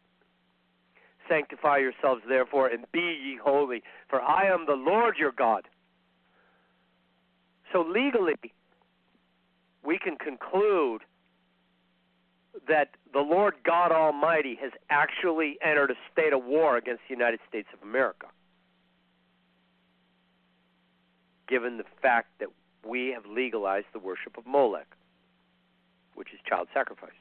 Sanctify 1.30 1.78
yourselves, 1.78 2.22
therefore, 2.28 2.68
and 2.68 2.86
be 2.92 3.00
ye 3.00 3.40
holy, 3.42 3.82
for 4.10 4.22
I 4.22 4.46
am 4.48 4.66
the 4.66 4.74
Lord 4.74 5.16
your 5.18 5.32
God. 5.32 5.68
So, 7.72 7.82
legally, 7.82 8.36
we 9.84 9.98
can 9.98 10.18
conclude 10.18 11.02
that 12.68 12.90
the 13.14 13.20
Lord 13.20 13.56
God 13.66 13.92
Almighty 13.92 14.58
has 14.62 14.72
actually 14.90 15.58
entered 15.66 15.92
a 15.92 15.96
state 16.12 16.34
of 16.34 16.44
war 16.44 16.78
against 16.78 17.02
the 17.08 17.16
United 17.16 17.40
States 17.48 17.70
of 17.74 17.82
America, 17.88 18.28
given 21.48 21.78
the 21.78 21.86
fact 22.02 22.28
that 22.40 22.50
we 22.86 23.10
have 23.10 23.26
legalized 23.26 23.88
the 23.94 24.00
worship 24.00 24.38
of 24.38 24.46
Molech, 24.46 24.88
which 26.16 26.34
is 26.34 26.40
child 26.48 26.68
sacrifice. 26.74 27.12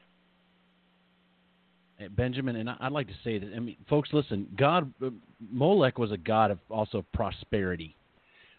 Benjamin, 2.15 2.57
and 2.57 2.69
I'd 2.69 2.91
like 2.91 3.07
to 3.07 3.13
say 3.23 3.37
that 3.37 3.53
I 3.55 3.59
mean, 3.59 3.77
folks, 3.89 4.09
listen. 4.11 4.47
God, 4.57 4.91
uh, 5.03 5.09
Molech 5.51 5.97
was 5.97 6.11
a 6.11 6.17
god 6.17 6.51
of 6.51 6.59
also 6.69 7.05
prosperity, 7.13 7.95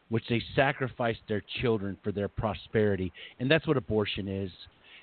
which 0.08 0.24
they 0.28 0.42
sacrificed 0.54 1.20
their 1.28 1.42
children 1.60 1.98
for 2.02 2.12
their 2.12 2.28
prosperity, 2.28 3.12
and 3.40 3.50
that's 3.50 3.66
what 3.66 3.76
abortion 3.76 4.28
is. 4.28 4.50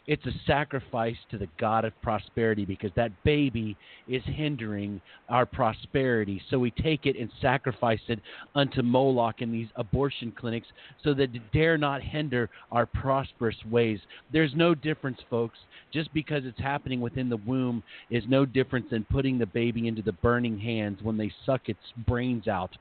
It's 0.07 0.25
a 0.25 0.31
sacrifice 0.47 1.17
to 1.29 1.37
the 1.37 1.47
God 1.59 1.85
of 1.85 1.93
prosperity 2.01 2.65
because 2.65 2.91
that 2.95 3.11
baby 3.23 3.77
is 4.07 4.23
hindering 4.25 4.99
our 5.29 5.45
prosperity. 5.45 6.41
So 6.49 6.57
we 6.57 6.71
take 6.71 7.05
it 7.05 7.15
and 7.17 7.29
sacrifice 7.39 7.99
it 8.07 8.19
unto 8.55 8.81
Moloch 8.81 9.41
in 9.41 9.51
these 9.51 9.67
abortion 9.75 10.33
clinics 10.35 10.67
so 11.03 11.13
that 11.13 11.35
it 11.35 11.51
dare 11.53 11.77
not 11.77 12.01
hinder 12.01 12.49
our 12.71 12.87
prosperous 12.87 13.55
ways. 13.69 13.99
There's 14.33 14.53
no 14.55 14.73
difference, 14.73 15.19
folks. 15.29 15.59
Just 15.93 16.11
because 16.13 16.45
it's 16.45 16.59
happening 16.59 16.99
within 16.99 17.29
the 17.29 17.37
womb 17.37 17.83
is 18.09 18.23
no 18.27 18.43
difference 18.45 18.87
than 18.89 19.05
putting 19.11 19.37
the 19.37 19.45
baby 19.45 19.87
into 19.87 20.01
the 20.01 20.13
burning 20.13 20.57
hands 20.57 20.99
when 21.03 21.17
they 21.17 21.31
suck 21.45 21.69
its 21.69 21.79
brains 22.07 22.47
out 22.47 22.75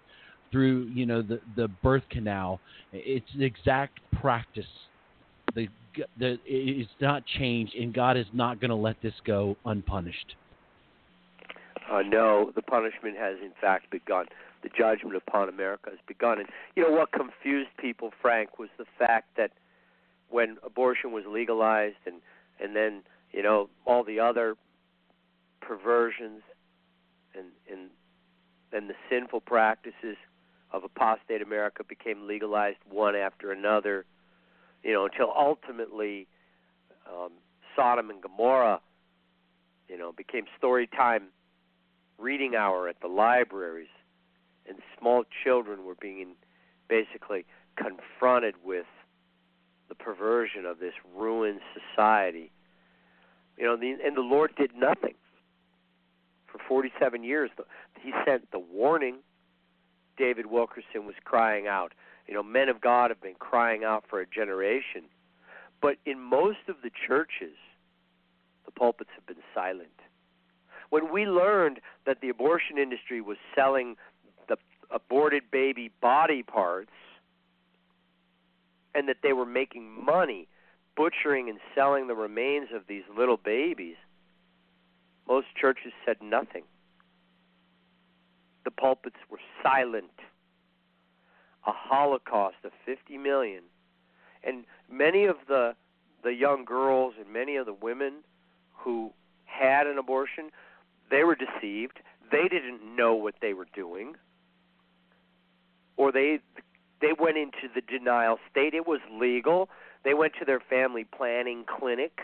through, 0.50 0.90
you 0.94 1.04
know, 1.04 1.20
the, 1.20 1.40
the 1.54 1.68
birth 1.83 2.02
canal. 2.09 2.61
It's 2.92 3.26
the 3.37 3.44
exact 3.44 4.00
practice 4.20 4.64
the 5.54 5.68
the 6.18 6.38
it's 6.44 6.90
not 7.00 7.24
changed, 7.26 7.74
and 7.74 7.92
God 7.92 8.16
is 8.16 8.26
not 8.33 8.61
going 8.61 8.70
to 8.70 8.76
let 8.76 9.00
this 9.03 9.14
go 9.24 9.57
unpunished. 9.64 10.37
Uh, 11.90 12.03
no, 12.03 12.53
the 12.55 12.62
punishment 12.62 13.16
has 13.16 13.37
in 13.42 13.53
fact 13.61 13.90
begun. 13.90 14.26
The 14.62 14.68
judgment 14.68 15.16
upon 15.16 15.48
America 15.48 15.90
has 15.90 15.98
begun. 16.07 16.38
And 16.38 16.48
you 16.76 16.83
know 16.83 16.90
what 16.90 17.12
confused 17.12 17.70
people, 17.79 18.11
Frank, 18.20 18.59
was 18.59 18.68
the 18.79 18.85
fact 18.98 19.37
that 19.37 19.53
when 20.29 20.59
abortion 20.62 21.12
was 21.12 21.24
legalized, 21.26 21.96
and 22.07 22.16
and 22.62 22.76
then 22.76 23.03
you 23.33 23.42
know 23.42 23.68
all 23.87 24.05
the 24.05 24.20
other 24.20 24.55
perversions 25.61 26.42
and 27.35 27.46
and 27.70 27.90
and 28.72 28.88
the 28.88 28.94
sinful 29.09 29.40
practices 29.40 30.16
of 30.72 30.85
apostate 30.85 31.42
America 31.42 31.83
became 31.83 32.29
legalized 32.29 32.79
one 32.88 33.16
after 33.16 33.50
another 33.50 34.05
you 34.83 34.93
know, 34.93 35.05
until 35.07 35.33
ultimately 35.37 36.27
um, 37.07 37.33
Sodom 37.77 38.11
and 38.11 38.23
Gomorrah, 38.23 38.81
you 39.88 39.99
know, 39.99 40.12
became 40.12 40.45
story 40.57 40.87
time 40.87 41.25
reading 42.19 42.55
hour 42.55 42.88
at 42.88 43.01
the 43.01 43.09
libraries, 43.09 43.88
and 44.69 44.79
small 44.99 45.25
children 45.45 45.85
were 45.85 45.97
being 46.01 46.35
basically 46.88 47.45
confronted 47.77 48.55
with 48.64 48.87
the 49.88 49.95
perversion 49.95 50.66
of 50.66 50.79
this 50.79 50.95
ruined 51.16 51.61
society. 51.75 52.51
You 53.57 53.64
know, 53.64 53.77
the, 53.77 53.97
and 54.05 54.16
the 54.16 54.23
Lord 54.23 54.55
did 54.57 54.75
nothing 54.77 55.14
for 56.47 56.59
47 56.69 57.25
years. 57.25 57.51
He 58.01 58.12
sent 58.25 58.51
the 58.51 58.59
warning. 58.59 59.16
David 60.16 60.47
Wilkerson 60.47 61.07
was 61.07 61.14
crying 61.25 61.66
out, 61.66 61.93
you 62.31 62.37
know, 62.37 62.45
men 62.45 62.69
of 62.69 62.81
God 62.81 63.11
have 63.11 63.21
been 63.21 63.35
crying 63.35 63.83
out 63.83 64.05
for 64.09 64.21
a 64.21 64.27
generation. 64.27 65.03
But 65.83 65.97
in 66.07 66.21
most 66.21 66.69
of 66.69 66.77
the 66.81 66.90
churches, 67.09 67.57
the 68.64 68.71
pulpits 68.71 69.11
have 69.16 69.27
been 69.27 69.43
silent. 69.53 69.88
When 70.90 71.12
we 71.12 71.27
learned 71.27 71.81
that 72.07 72.21
the 72.21 72.29
abortion 72.29 72.79
industry 72.79 73.21
was 73.21 73.37
selling 73.53 73.97
the 74.49 74.57
aborted 74.93 75.51
baby 75.51 75.90
body 76.01 76.45
parts 76.45 76.93
and 78.95 79.09
that 79.09 79.19
they 79.25 79.33
were 79.33 79.47
making 79.47 80.05
money 80.05 80.47
butchering 80.97 81.49
and 81.49 81.59
selling 81.75 82.07
the 82.07 82.14
remains 82.14 82.69
of 82.73 82.83
these 82.88 83.05
little 83.16 83.38
babies, 83.38 83.97
most 85.27 85.49
churches 85.61 85.93
said 86.07 86.19
nothing. 86.23 86.62
The 88.64 88.71
pulpits 88.71 89.16
were 89.29 89.40
silent 89.64 90.12
a 91.66 91.73
holocaust 91.73 92.57
of 92.64 92.73
50 92.85 93.18
million. 93.18 93.62
And 94.42 94.64
many 94.90 95.25
of 95.25 95.37
the 95.49 95.75
the 96.23 96.35
young 96.35 96.66
girls 96.66 97.14
and 97.18 97.33
many 97.33 97.57
of 97.57 97.64
the 97.64 97.73
women 97.73 98.16
who 98.75 99.11
had 99.46 99.87
an 99.87 99.96
abortion, 99.96 100.51
they 101.11 101.25
were 101.25 101.35
deceived. 101.35 102.01
They 102.31 102.46
didn't 102.49 102.94
know 102.94 103.14
what 103.14 103.37
they 103.40 103.55
were 103.55 103.66
doing. 103.75 104.16
Or 105.96 106.12
they 106.12 106.40
they 107.01 107.12
went 107.18 107.38
into 107.38 107.68
the 107.75 107.81
denial 107.81 108.38
state. 108.51 108.75
It 108.75 108.87
was 108.87 109.01
legal. 109.11 109.68
They 110.05 110.14
went 110.14 110.35
to 110.38 110.44
their 110.44 110.61
family 110.61 111.05
planning 111.05 111.64
clinic 111.66 112.20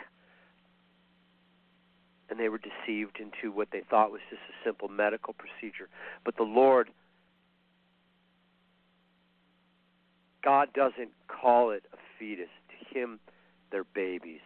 and 2.29 2.41
they 2.41 2.49
were 2.49 2.59
deceived 2.59 3.19
into 3.21 3.55
what 3.55 3.69
they 3.71 3.83
thought 3.89 4.11
was 4.11 4.21
just 4.29 4.43
a 4.49 4.65
simple 4.65 4.89
medical 4.89 5.35
procedure. 5.35 5.89
But 6.25 6.37
the 6.37 6.43
Lord 6.43 6.91
God 10.47 10.73
doesn't 10.75 11.11
call 11.27 11.73
it 11.73 11.83
a 11.93 11.97
fetus. 12.17 12.47
To 12.71 12.97
him, 12.97 13.19
they're 13.73 13.83
babies. 13.83 14.43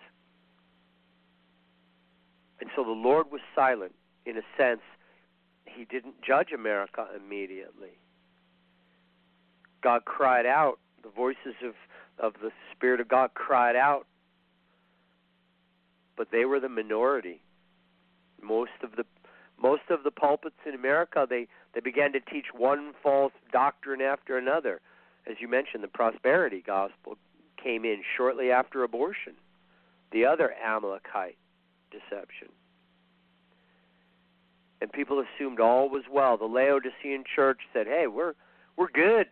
And 2.59 2.71
so 2.75 2.83
the 2.83 2.91
Lord 2.91 3.31
was 3.31 3.43
silent. 3.55 3.93
In 4.25 4.39
a 4.39 4.43
sense, 4.57 4.81
he 5.67 5.85
didn't 5.85 6.15
judge 6.27 6.53
America 6.55 7.07
immediately. 7.15 7.99
God 9.83 10.07
cried 10.07 10.47
out. 10.47 10.79
The 11.03 11.11
voices 11.11 11.55
of, 11.63 11.75
of 12.19 12.41
the 12.41 12.51
Spirit 12.75 13.03
of 13.03 13.09
God 13.09 13.35
cried 13.35 13.77
out. 13.77 14.07
But 16.17 16.29
they 16.33 16.47
were 16.47 16.61
the 16.61 16.71
minority. 16.71 17.43
Most 18.43 18.71
of 18.83 18.93
the 18.97 19.05
most 19.63 19.83
of 19.91 20.05
the 20.05 20.11
pulpits 20.11 20.57
in 20.67 20.75
America 20.75 21.27
they, 21.29 21.47
they 21.75 21.81
began 21.81 22.13
to 22.13 22.21
teach 22.21 22.47
one 22.57 22.95
false 23.03 23.35
doctrine 23.53 24.01
after 24.01 24.39
another 24.39 24.81
as 25.27 25.37
you 25.41 25.49
mentioned, 25.49 25.83
the 25.83 25.89
prosperity 25.89 26.63
gospel 26.65 27.17
came 27.63 27.85
in 27.85 28.03
shortly 28.17 28.51
after 28.51 28.83
abortion, 28.83 29.35
the 30.13 30.25
other 30.25 30.55
Amalekite 30.65 31.37
deception. 31.91 32.49
And 34.81 34.91
people 34.91 35.23
assumed 35.23 35.61
all 35.61 35.89
was 35.91 36.05
well. 36.11 36.39
The 36.39 36.47
Laodicean 36.47 37.25
church 37.25 37.61
said, 37.73 37.87
"Hey, 37.87 38.07
we're 38.07 38.35
we're 38.77 38.91
good. 38.91 39.29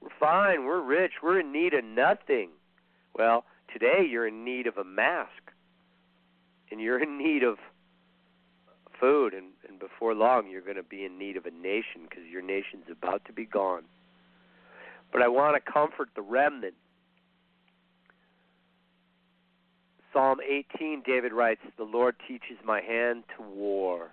We're 0.00 0.10
fine. 0.20 0.64
We're 0.64 0.82
rich. 0.82 1.12
We're 1.22 1.40
in 1.40 1.50
need 1.50 1.72
of 1.72 1.84
nothing." 1.84 2.50
Well, 3.14 3.44
today 3.72 4.04
you're 4.08 4.26
in 4.26 4.44
need 4.44 4.66
of 4.66 4.76
a 4.76 4.84
mask. 4.84 5.30
And 6.70 6.80
you're 6.80 7.02
in 7.02 7.18
need 7.18 7.42
of 7.42 7.58
food 8.98 9.34
and, 9.34 9.48
and 9.68 9.78
before 9.78 10.14
long 10.14 10.48
you're 10.48 10.62
going 10.62 10.76
to 10.76 10.82
be 10.82 11.04
in 11.04 11.18
need 11.18 11.36
of 11.36 11.44
a 11.44 11.50
nation 11.50 12.02
because 12.08 12.24
your 12.30 12.40
nation's 12.40 12.88
about 12.90 13.24
to 13.26 13.32
be 13.32 13.44
gone 13.44 13.82
but 15.12 15.22
I 15.22 15.28
want 15.28 15.62
to 15.62 15.72
comfort 15.72 16.08
the 16.16 16.22
remnant. 16.22 16.74
Psalm 20.12 20.38
18, 20.46 21.02
David 21.06 21.32
writes, 21.32 21.60
The 21.76 21.84
Lord 21.84 22.16
teaches 22.26 22.58
my 22.64 22.80
hand 22.80 23.24
to 23.36 23.42
war. 23.42 24.10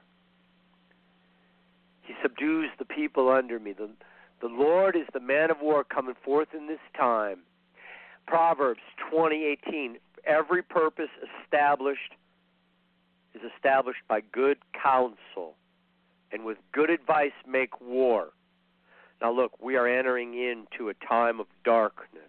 He 2.04 2.14
subdues 2.22 2.70
the 2.78 2.86
people 2.86 3.30
under 3.30 3.60
me. 3.60 3.74
The, 3.74 3.90
the 4.42 4.48
Lord 4.48 4.96
is 4.96 5.06
the 5.14 5.20
man 5.20 5.52
of 5.52 5.58
war 5.62 5.84
coming 5.84 6.16
forth 6.24 6.50
in 6.56 6.68
this 6.68 6.80
time. 6.98 7.40
Proverbs 8.26 8.82
20:18 9.12 9.98
Every 10.26 10.62
purpose 10.62 11.10
established 11.44 12.14
is 13.34 13.42
established 13.56 14.02
by 14.08 14.22
good 14.22 14.58
counsel, 14.74 15.56
and 16.32 16.44
with 16.46 16.58
good 16.72 16.90
advice 16.90 17.32
make 17.48 17.80
war. 17.80 18.30
Now, 19.22 19.32
look, 19.32 19.62
we 19.62 19.76
are 19.76 19.88
entering 19.88 20.34
into 20.34 20.90
a 20.90 20.94
time 20.94 21.40
of 21.40 21.48
darkness. 21.66 22.24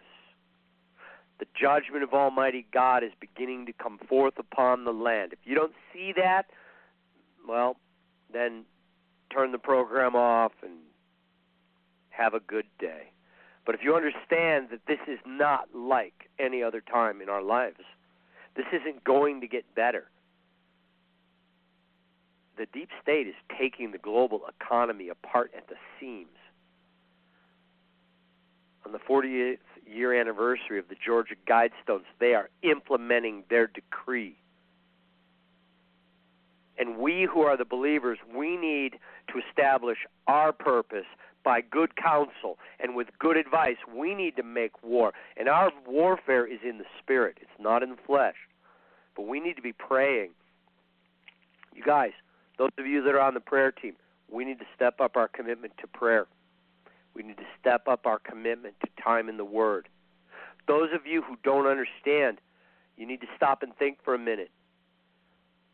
The 1.39 1.47
judgment 1.59 2.03
of 2.03 2.13
Almighty 2.13 2.67
God 2.73 3.03
is 3.03 3.13
beginning 3.19 3.67
to 3.67 3.73
come 3.73 3.99
forth 4.09 4.39
upon 4.39 4.85
the 4.85 4.93
land. 4.93 5.33
If 5.33 5.39
you 5.45 5.55
don't 5.55 5.73
see 5.93 6.13
that, 6.17 6.47
well, 7.49 7.77
then 8.33 8.65
turn 9.33 9.53
the 9.53 9.59
program 9.59 10.15
off 10.15 10.53
and 10.63 10.73
have 12.11 12.35
a 12.35 12.41
good 12.41 12.67
day. 12.79 13.13
But 13.65 13.75
if 13.75 13.83
you 13.83 13.95
understand 13.95 14.69
that 14.71 14.81
this 14.87 14.99
is 15.07 15.19
not 15.25 15.69
like 15.75 16.29
any 16.39 16.63
other 16.63 16.81
time 16.81 17.21
in 17.23 17.29
our 17.29 17.43
lives, 17.43 17.85
this 18.57 18.67
isn't 18.73 19.05
going 19.05 19.41
to 19.41 19.47
get 19.47 19.65
better. 19.75 20.11
The 22.59 22.67
deep 22.73 22.91
state 23.03 23.27
is 23.27 23.35
taking 23.59 23.93
the 23.93 23.99
global 23.99 24.43
economy 24.49 25.09
apart 25.09 25.53
at 25.57 25.69
the 25.69 25.77
seams. 25.99 26.29
On 28.91 28.99
the 28.99 28.99
40th 29.09 29.59
year 29.87 30.21
anniversary 30.21 30.81
of 30.81 30.89
the 30.89 30.97
Georgia 30.97 31.37
Guidestones, 31.49 32.07
they 32.19 32.35
are 32.35 32.51
implementing 32.63 33.45
their 33.49 33.69
decree. 33.69 34.37
And 36.77 36.99
we 36.99 37.29
who 37.33 37.43
are 37.43 37.57
the 37.57 37.65
believers, 37.65 38.19
we 38.35 38.57
need 38.57 38.95
to 39.29 39.41
establish 39.49 39.99
our 40.27 40.53
purpose 40.53 41.05
by 41.45 41.61
good 41.61 41.95
counsel 41.95 42.59
and 42.81 42.97
with 42.97 43.07
good 43.21 43.37
advice. 43.37 43.77
We 43.95 44.17
need 44.17 44.35
to 44.37 44.43
make 44.43 44.83
war. 44.83 45.13
And 45.37 45.49
our 45.49 45.71
warfare 45.87 46.45
is 46.45 46.59
in 46.69 46.79
the 46.79 46.85
spirit, 47.01 47.39
it's 47.41 47.51
not 47.61 47.85
in 47.85 47.91
the 47.91 48.03
flesh. 48.05 48.37
But 49.15 49.29
we 49.29 49.39
need 49.39 49.55
to 49.55 49.63
be 49.63 49.73
praying. 49.73 50.31
You 51.77 51.85
guys, 51.85 52.11
those 52.59 52.71
of 52.77 52.89
you 52.89 53.05
that 53.05 53.15
are 53.15 53.21
on 53.21 53.35
the 53.35 53.41
prayer 53.41 53.71
team, 53.71 53.95
we 54.29 54.45
need 54.45 54.59
to 54.59 54.67
step 54.75 55.01
up 55.01 55.17
our 55.17 55.29
commitment 55.29 55.75
to 55.81 55.87
prayer. 55.87 56.27
We 57.15 57.23
need 57.23 57.37
to 57.39 57.47
step 57.61 57.89
up 57.89 58.07
our 58.07 58.19
commitment 58.19 58.75
to 58.81 59.03
time 59.03 59.29
in 59.29 59.37
the 59.37 59.45
Word. 59.45 59.89
Those 60.67 60.91
of 60.95 61.07
you 61.07 61.23
who 61.23 61.37
don't 61.43 61.67
understand, 61.67 62.39
you 62.97 63.07
need 63.07 63.21
to 63.23 63.27
stop 63.37 63.63
and 63.63 63.75
think 63.77 63.99
for 64.05 64.15
a 64.15 64.19
minute. 64.19 64.51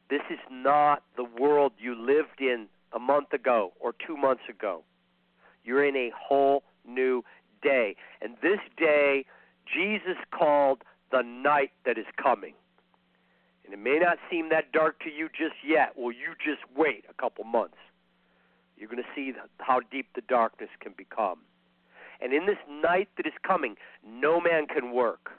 This 0.08 0.22
is 0.30 0.38
not 0.50 1.02
the 1.16 1.24
world 1.24 1.72
you 1.78 1.94
lived 1.94 2.40
in 2.40 2.66
a 2.92 2.98
month 2.98 3.32
ago 3.32 3.72
or 3.80 3.92
two 4.06 4.16
months 4.16 4.44
ago. 4.48 4.82
You're 5.64 5.84
in 5.84 5.96
a 5.96 6.12
whole 6.16 6.62
new 6.86 7.24
day. 7.62 7.96
And 8.22 8.36
this 8.40 8.60
day, 8.76 9.26
Jesus 9.66 10.16
called 10.30 10.82
the 11.10 11.22
night 11.22 11.72
that 11.84 11.98
is 11.98 12.06
coming. 12.22 12.54
And 13.64 13.74
it 13.74 13.80
may 13.80 13.98
not 13.98 14.18
seem 14.30 14.48
that 14.50 14.70
dark 14.70 15.00
to 15.00 15.10
you 15.10 15.28
just 15.28 15.56
yet. 15.66 15.94
Well, 15.96 16.12
you 16.12 16.34
just 16.38 16.62
wait 16.76 17.04
a 17.10 17.14
couple 17.14 17.42
months. 17.44 17.76
You're 18.76 18.88
going 18.88 19.02
to 19.02 19.08
see 19.14 19.32
how 19.58 19.80
deep 19.90 20.08
the 20.14 20.22
darkness 20.22 20.70
can 20.80 20.92
become. 20.96 21.38
And 22.20 22.32
in 22.32 22.46
this 22.46 22.58
night 22.68 23.08
that 23.16 23.26
is 23.26 23.32
coming, 23.46 23.76
no 24.04 24.40
man 24.40 24.66
can 24.66 24.92
work. 24.92 25.30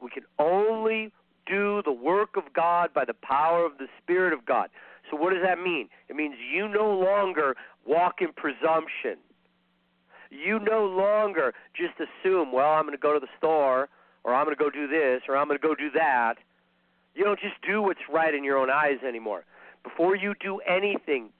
We 0.00 0.10
can 0.10 0.24
only 0.38 1.12
do 1.46 1.82
the 1.84 1.92
work 1.92 2.36
of 2.36 2.52
God 2.54 2.92
by 2.94 3.04
the 3.04 3.14
power 3.14 3.64
of 3.64 3.78
the 3.78 3.86
Spirit 4.02 4.32
of 4.32 4.44
God. 4.44 4.68
So, 5.10 5.16
what 5.16 5.32
does 5.32 5.42
that 5.42 5.58
mean? 5.58 5.88
It 6.08 6.16
means 6.16 6.34
you 6.52 6.68
no 6.68 6.90
longer 6.90 7.56
walk 7.86 8.16
in 8.20 8.32
presumption. 8.32 9.16
You 10.30 10.58
no 10.58 10.84
longer 10.84 11.54
just 11.74 11.94
assume, 11.96 12.52
well, 12.52 12.72
I'm 12.72 12.82
going 12.84 12.92
to 12.92 13.00
go 13.00 13.14
to 13.14 13.20
the 13.20 13.32
store, 13.38 13.88
or 14.24 14.34
I'm 14.34 14.44
going 14.44 14.56
to 14.56 14.62
go 14.62 14.70
do 14.70 14.86
this, 14.86 15.22
or 15.26 15.36
I'm 15.36 15.48
going 15.48 15.58
to 15.58 15.66
go 15.66 15.74
do 15.74 15.90
that. 15.94 16.34
You 17.14 17.24
don't 17.24 17.40
just 17.40 17.56
do 17.66 17.80
what's 17.80 18.00
right 18.12 18.34
in 18.34 18.44
your 18.44 18.58
own 18.58 18.68
eyes 18.70 18.98
anymore. 19.06 19.44
Before 19.82 20.14
you 20.14 20.34
do 20.38 20.60
anything, 20.68 21.30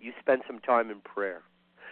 you 0.00 0.12
spend 0.20 0.42
some 0.46 0.58
time 0.60 0.90
in 0.90 1.00
prayer. 1.00 1.42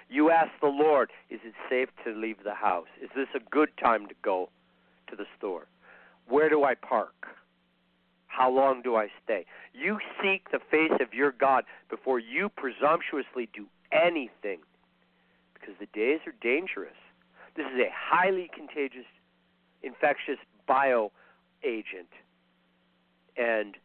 You 0.08 0.30
ask 0.30 0.50
the 0.60 0.68
Lord, 0.68 1.10
is 1.30 1.40
it 1.44 1.54
safe 1.68 1.88
to 2.04 2.12
leave 2.14 2.44
the 2.44 2.54
house? 2.54 2.86
Is 3.02 3.10
this 3.16 3.28
a 3.34 3.40
good 3.50 3.70
time 3.82 4.06
to 4.06 4.14
go 4.22 4.50
to 5.08 5.16
the 5.16 5.26
store? 5.36 5.66
Where 6.28 6.48
do 6.48 6.64
I 6.64 6.74
park? 6.74 7.26
How 8.26 8.50
long 8.50 8.82
do 8.82 8.96
I 8.96 9.08
stay? 9.24 9.46
You 9.72 9.98
seek 10.22 10.50
the 10.50 10.60
face 10.70 10.92
of 11.00 11.14
your 11.14 11.32
God 11.32 11.64
before 11.88 12.18
you 12.18 12.48
presumptuously 12.50 13.48
do 13.52 13.66
anything 13.92 14.58
because 15.54 15.74
the 15.80 15.86
days 15.86 16.20
are 16.26 16.34
dangerous. 16.40 16.96
This 17.56 17.66
is 17.66 17.80
a 17.80 17.90
highly 17.92 18.50
contagious, 18.54 19.06
infectious 19.82 20.38
bio 20.66 21.10
agent, 21.64 22.08
and 23.36 23.76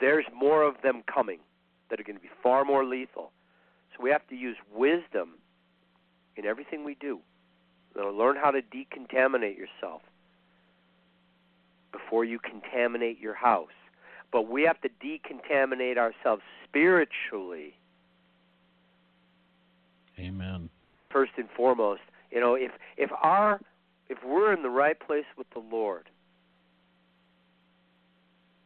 there's 0.00 0.26
more 0.34 0.62
of 0.64 0.74
them 0.82 1.02
coming 1.12 1.38
that 1.90 2.00
are 2.00 2.02
going 2.02 2.16
to 2.16 2.22
be 2.22 2.30
far 2.42 2.64
more 2.64 2.84
lethal. 2.84 3.30
So 3.98 4.04
we 4.04 4.10
have 4.10 4.26
to 4.28 4.36
use 4.36 4.56
wisdom 4.74 5.34
in 6.36 6.46
everything 6.46 6.84
we 6.84 6.94
do. 6.94 7.20
learn 7.94 8.36
how 8.36 8.52
to 8.52 8.62
decontaminate 8.62 9.56
yourself 9.58 10.02
before 11.92 12.24
you 12.24 12.38
contaminate 12.38 13.18
your 13.18 13.34
house. 13.34 13.68
But 14.30 14.48
we 14.48 14.62
have 14.62 14.80
to 14.82 14.88
decontaminate 14.88 15.96
ourselves 15.96 16.42
spiritually. 16.64 17.74
Amen. 20.18 20.68
First 21.10 21.32
and 21.36 21.48
foremost, 21.56 22.02
you 22.30 22.40
know, 22.40 22.54
if 22.54 22.72
if 22.96 23.10
our 23.22 23.60
if 24.08 24.18
we're 24.24 24.52
in 24.52 24.62
the 24.62 24.70
right 24.70 24.98
place 24.98 25.24
with 25.36 25.48
the 25.50 25.60
Lord, 25.60 26.08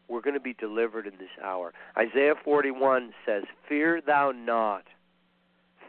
we're 0.08 0.20
going 0.20 0.34
to 0.34 0.40
be 0.40 0.54
delivered 0.54 1.06
in 1.06 1.12
this 1.18 1.30
hour. 1.42 1.72
Isaiah 1.96 2.34
41 2.42 3.14
says, 3.24 3.44
"Fear 3.68 4.00
thou 4.00 4.32
not. 4.32 4.84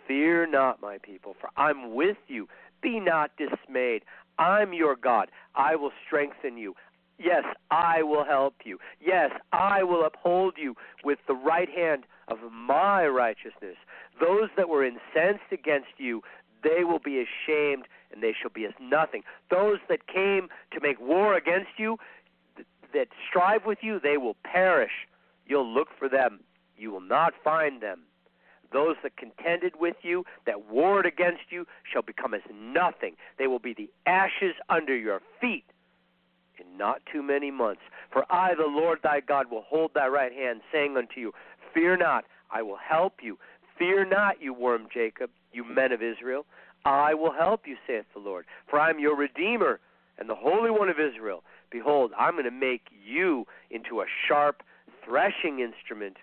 Fear 0.08 0.48
not, 0.48 0.82
my 0.82 0.98
people, 0.98 1.36
for 1.40 1.50
I'm 1.56 1.94
with 1.94 2.18
you. 2.28 2.48
Be 2.82 3.00
not 3.00 3.32
dismayed. 3.38 4.04
I'm 4.38 4.74
your 4.74 4.96
God. 4.96 5.30
I 5.56 5.76
will 5.76 5.92
strengthen 6.06 6.58
you. 6.58 6.76
Yes, 7.20 7.44
I 7.72 8.04
will 8.04 8.26
help 8.26 8.56
you. 8.66 8.80
Yes, 9.00 9.32
I 9.52 9.84
will 9.84 10.04
uphold 10.06 10.56
you 10.58 10.76
with 11.04 11.20
the 11.28 11.36
right 11.36 11.70
hand 11.70 12.04
of 12.28 12.40
my 12.52 13.06
righteousness. 13.08 13.78
Those 14.20 14.50
that 14.58 14.68
were 14.68 14.84
incensed 14.84 15.52
against 15.52 16.00
you, 16.00 16.22
they 16.64 16.84
will 16.84 17.00
be 17.00 17.20
ashamed 17.24 17.86
and 18.12 18.22
they 18.22 18.34
shall 18.40 18.52
be 18.52 18.66
as 18.66 18.74
nothing. 18.82 19.24
Those 19.50 19.80
that 19.90 20.08
came 20.08 20.50
to 20.72 20.80
make 20.82 21.00
war 21.00 21.36
against 21.36 21.72
you, 21.78 21.98
that 22.94 23.08
strive 23.28 23.66
with 23.66 23.80
you, 23.82 24.00
they 24.00 24.18
will 24.18 24.36
perish. 24.44 25.08
You'll 25.46 25.72
look 25.72 25.90
for 25.98 26.08
them, 26.08 26.42
you 26.78 26.92
will 26.92 27.02
not 27.02 27.34
find 27.44 27.82
them. 27.82 28.02
Those 28.74 28.96
that 29.04 29.16
contended 29.16 29.74
with 29.80 29.96
you, 30.02 30.26
that 30.46 30.70
warred 30.70 31.06
against 31.06 31.44
you, 31.52 31.66
shall 31.92 32.02
become 32.02 32.34
as 32.34 32.42
nothing. 32.52 33.16
They 33.38 33.48
will 33.48 33.60
be 33.60 33.74
the 33.74 33.90
ashes 34.06 34.56
under 34.70 34.98
your 34.98 35.22
feet 35.40 35.66
in 36.60 36.78
not 36.78 37.02
too 37.12 37.24
many 37.24 37.52
months. 37.52 37.82
For 38.12 38.26
I, 38.30 38.56
the 38.56 38.68
Lord 38.68 39.00
thy 39.04 39.20
God, 39.20 39.50
will 39.52 39.64
hold 39.68 39.92
thy 39.94 40.08
right 40.08 40.34
hand, 40.34 40.62
saying 40.72 40.98
unto 40.98 41.20
you, 41.20 41.34
Fear 41.74 41.98
not, 41.98 42.26
I 42.52 42.62
will 42.62 42.78
help 42.78 43.16
you. 43.22 43.38
Fear 43.78 44.06
not, 44.06 44.42
you 44.42 44.54
worm 44.54 44.88
Jacob, 44.94 45.30
you 45.52 45.64
men 45.64 45.92
of 45.92 46.02
Israel. 46.02 46.46
I 46.86 47.14
will 47.14 47.32
help 47.32 47.62
you, 47.66 47.78
saith 47.88 48.06
the 48.14 48.20
Lord. 48.20 48.46
For 48.70 48.80
I 48.80 48.90
am 48.90 49.00
your 49.00 49.16
Redeemer 49.16 49.80
and 50.18 50.30
the 50.30 50.36
Holy 50.36 50.70
One 50.70 50.90
of 50.90 50.98
Israel. 51.00 51.44
Behold, 51.72 52.12
I'm 52.18 52.34
going 52.34 52.44
to 52.46 52.52
make 52.52 52.84
you 53.06 53.46
into 53.72 54.02
a 54.02 54.06
sharp 54.28 54.62
threshing 55.04 55.60
instrument 55.60 56.18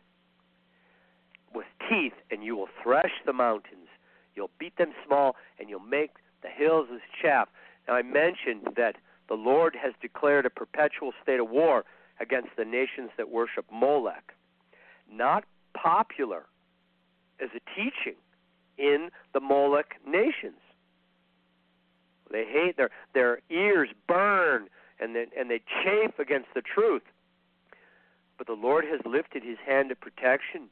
with 1.55 1.67
teeth, 1.89 2.15
and 2.31 2.45
you 2.45 2.57
will 2.57 2.69
thresh 2.83 3.13
the 3.27 3.33
mountains. 3.33 3.89
You'll 4.35 4.51
beat 4.59 4.77
them 4.77 4.93
small, 5.07 5.37
and 5.59 5.69
you'll 5.69 5.81
make 5.81 6.13
the 6.43 6.49
hills 6.49 6.89
as 6.93 7.01
chaff. 7.21 7.49
Now, 7.89 7.95
I 7.95 8.03
mentioned 8.03 8.75
that 8.77 8.97
the 9.29 9.35
Lord 9.35 9.77
has 9.81 9.93
declared 10.01 10.47
a 10.47 10.51
perpetual 10.51 11.13
state 11.23 11.41
of 11.41 11.51
war 11.51 11.85
against 12.21 12.51
the 12.57 12.65
nations 12.65 13.11
that 13.17 13.31
worship 13.31 13.65
Molech. 13.73 14.35
Not 15.11 15.45
popular 15.75 16.47
as 17.41 17.49
a 17.55 17.61
teaching 17.75 18.19
in 18.79 19.11
the 19.33 19.41
Molech 19.41 19.97
nations. 20.07 20.61
They 22.31 22.45
hate 22.45 22.77
their 22.77 22.91
their 23.13 23.41
ears 23.51 23.89
burn 24.07 24.69
and 25.01 25.17
they, 25.17 25.27
and 25.37 25.51
they 25.51 25.61
chafe 25.83 26.19
against 26.19 26.49
the 26.55 26.63
truth. 26.63 27.03
But 28.39 28.47
the 28.47 28.53
Lord 28.55 28.85
has 28.85 29.01
lifted 29.05 29.43
his 29.43 29.59
hand 29.67 29.91
of 29.91 30.01
protection. 30.01 30.69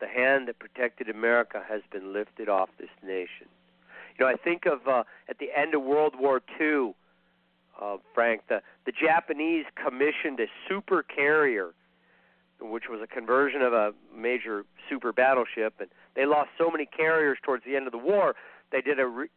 The 0.00 0.08
hand 0.08 0.48
that 0.48 0.58
protected 0.58 1.08
America 1.08 1.62
has 1.66 1.80
been 1.90 2.12
lifted 2.12 2.48
off 2.48 2.68
this 2.78 2.90
nation. 3.02 3.48
You 4.18 4.24
know, 4.24 4.30
I 4.30 4.36
think 4.36 4.66
of 4.66 4.86
uh, 4.86 5.04
at 5.28 5.38
the 5.38 5.48
end 5.56 5.74
of 5.74 5.82
World 5.82 6.14
War 6.18 6.42
II, 6.60 6.94
uh, 7.80 7.96
Frank, 8.14 8.42
the 8.48 8.62
the 8.84 8.92
Japanese 8.92 9.66
commissioned 9.74 10.40
a 10.40 10.46
super 10.68 11.02
carrier, 11.02 11.72
which 12.60 12.84
was 12.88 13.00
a 13.02 13.06
conversion 13.06 13.62
of 13.62 13.72
a 13.72 13.92
major 14.14 14.64
super 14.88 15.12
battleship, 15.12 15.74
and 15.80 15.88
they 16.14 16.24
lost 16.24 16.50
so 16.56 16.70
many 16.70 16.86
carriers 16.86 17.38
towards 17.42 17.64
the 17.64 17.76
end 17.76 17.86
of 17.86 17.92
the 17.92 17.98
war. 17.98 18.34
They 18.72 18.80
did 18.80 18.98
a 18.98 19.06
re- 19.06 19.28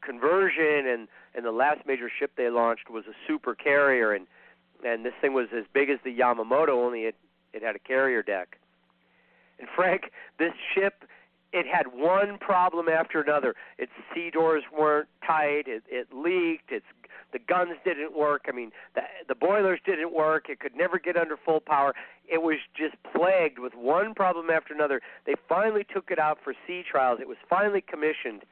conversion, 0.00 0.86
and 0.86 1.08
and 1.34 1.44
the 1.44 1.52
last 1.52 1.86
major 1.86 2.10
ship 2.10 2.32
they 2.36 2.50
launched 2.50 2.90
was 2.90 3.04
a 3.06 3.14
super 3.26 3.54
carrier, 3.54 4.12
and 4.12 4.26
and 4.84 5.04
this 5.04 5.14
thing 5.20 5.32
was 5.32 5.48
as 5.56 5.64
big 5.72 5.90
as 5.90 5.98
the 6.04 6.16
Yamamoto, 6.16 6.70
only 6.70 7.02
it 7.02 7.14
it 7.52 7.62
had 7.62 7.76
a 7.76 7.80
carrier 7.80 8.22
deck. 8.22 8.58
And 9.58 9.68
Frank, 9.76 10.10
this 10.38 10.52
ship 10.74 11.04
it 11.52 11.66
had 11.66 11.86
one 11.94 12.38
problem 12.38 12.88
after 12.88 13.20
another. 13.20 13.54
Its 13.78 13.92
sea 14.14 14.30
doors 14.30 14.64
weren't 14.76 15.08
tight. 15.26 15.64
It, 15.66 15.82
it 15.88 16.08
leaked. 16.12 16.70
Its 16.70 16.84
the 17.32 17.38
guns 17.38 17.72
didn't 17.84 18.16
work. 18.16 18.46
I 18.48 18.52
mean, 18.52 18.70
the 18.94 19.02
the 19.28 19.34
boilers 19.34 19.80
didn't 19.84 20.12
work. 20.12 20.48
It 20.48 20.60
could 20.60 20.76
never 20.76 20.98
get 20.98 21.16
under 21.16 21.36
full 21.36 21.60
power. 21.60 21.94
It 22.30 22.42
was 22.42 22.56
just 22.76 22.96
plagued 23.14 23.58
with 23.58 23.74
one 23.74 24.14
problem 24.14 24.50
after 24.50 24.74
another. 24.74 25.00
They 25.26 25.34
finally 25.48 25.86
took 25.92 26.10
it 26.10 26.18
out 26.18 26.38
for 26.42 26.54
sea 26.66 26.82
trials. 26.88 27.18
It 27.20 27.28
was 27.28 27.38
finally 27.48 27.80
commissioned, 27.80 28.44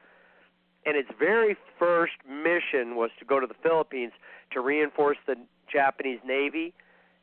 and 0.85 0.97
its 0.97 1.09
very 1.19 1.55
first 1.77 2.13
mission 2.27 2.95
was 2.95 3.11
to 3.19 3.25
go 3.25 3.39
to 3.39 3.47
the 3.47 3.55
Philippines 3.61 4.13
to 4.51 4.61
reinforce 4.61 5.17
the 5.27 5.35
Japanese 5.71 6.19
Navy. 6.25 6.73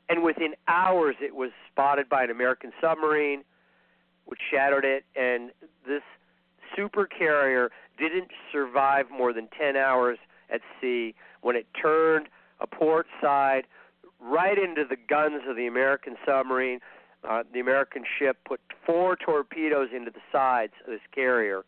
And 0.08 0.22
within 0.22 0.54
hours, 0.68 1.16
it 1.20 1.34
was 1.34 1.50
spotted 1.70 2.08
by 2.08 2.24
an 2.24 2.30
American 2.30 2.72
submarine 2.80 3.42
which 4.26 4.40
shattered 4.50 4.84
it, 4.84 5.04
and 5.16 5.50
this 5.86 6.02
super 6.74 7.06
carrier 7.06 7.70
didn't 7.98 8.30
survive 8.50 9.06
more 9.10 9.32
than 9.32 9.48
10 9.58 9.76
hours 9.76 10.18
at 10.50 10.60
sea 10.80 11.14
when 11.40 11.56
it 11.56 11.66
turned 11.80 12.28
a 12.60 12.66
port 12.66 13.06
side 13.20 13.64
right 14.20 14.58
into 14.58 14.84
the 14.88 14.96
guns 14.96 15.42
of 15.48 15.56
the 15.56 15.66
American 15.66 16.16
submarine. 16.26 16.80
Uh, 17.28 17.42
the 17.52 17.60
American 17.60 18.04
ship 18.18 18.38
put 18.46 18.60
four 18.84 19.16
torpedoes 19.16 19.88
into 19.94 20.10
the 20.10 20.20
sides 20.30 20.72
of 20.84 20.92
this 20.92 21.00
carrier, 21.14 21.64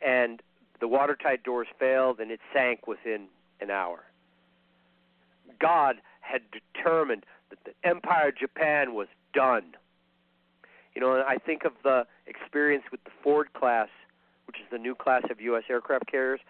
and 0.00 0.42
the 0.80 0.88
watertight 0.88 1.44
doors 1.44 1.68
failed, 1.78 2.18
and 2.18 2.30
it 2.30 2.40
sank 2.52 2.86
within 2.86 3.26
an 3.60 3.70
hour. 3.70 4.04
God 5.60 5.96
had 6.20 6.42
determined 6.50 7.24
that 7.50 7.58
the 7.64 7.88
Empire 7.88 8.28
of 8.28 8.36
Japan 8.36 8.94
was 8.94 9.08
done. 9.32 9.74
You 10.94 11.00
know, 11.00 11.24
I 11.26 11.36
think 11.38 11.64
of 11.64 11.72
the 11.82 12.06
experience 12.26 12.84
with 12.90 13.02
the 13.04 13.10
Ford 13.22 13.52
class, 13.54 13.88
which 14.46 14.56
is 14.56 14.66
the 14.70 14.78
new 14.78 14.94
class 14.94 15.22
of 15.30 15.40
U.S. 15.40 15.64
aircraft 15.70 16.10
carriers, 16.10 16.40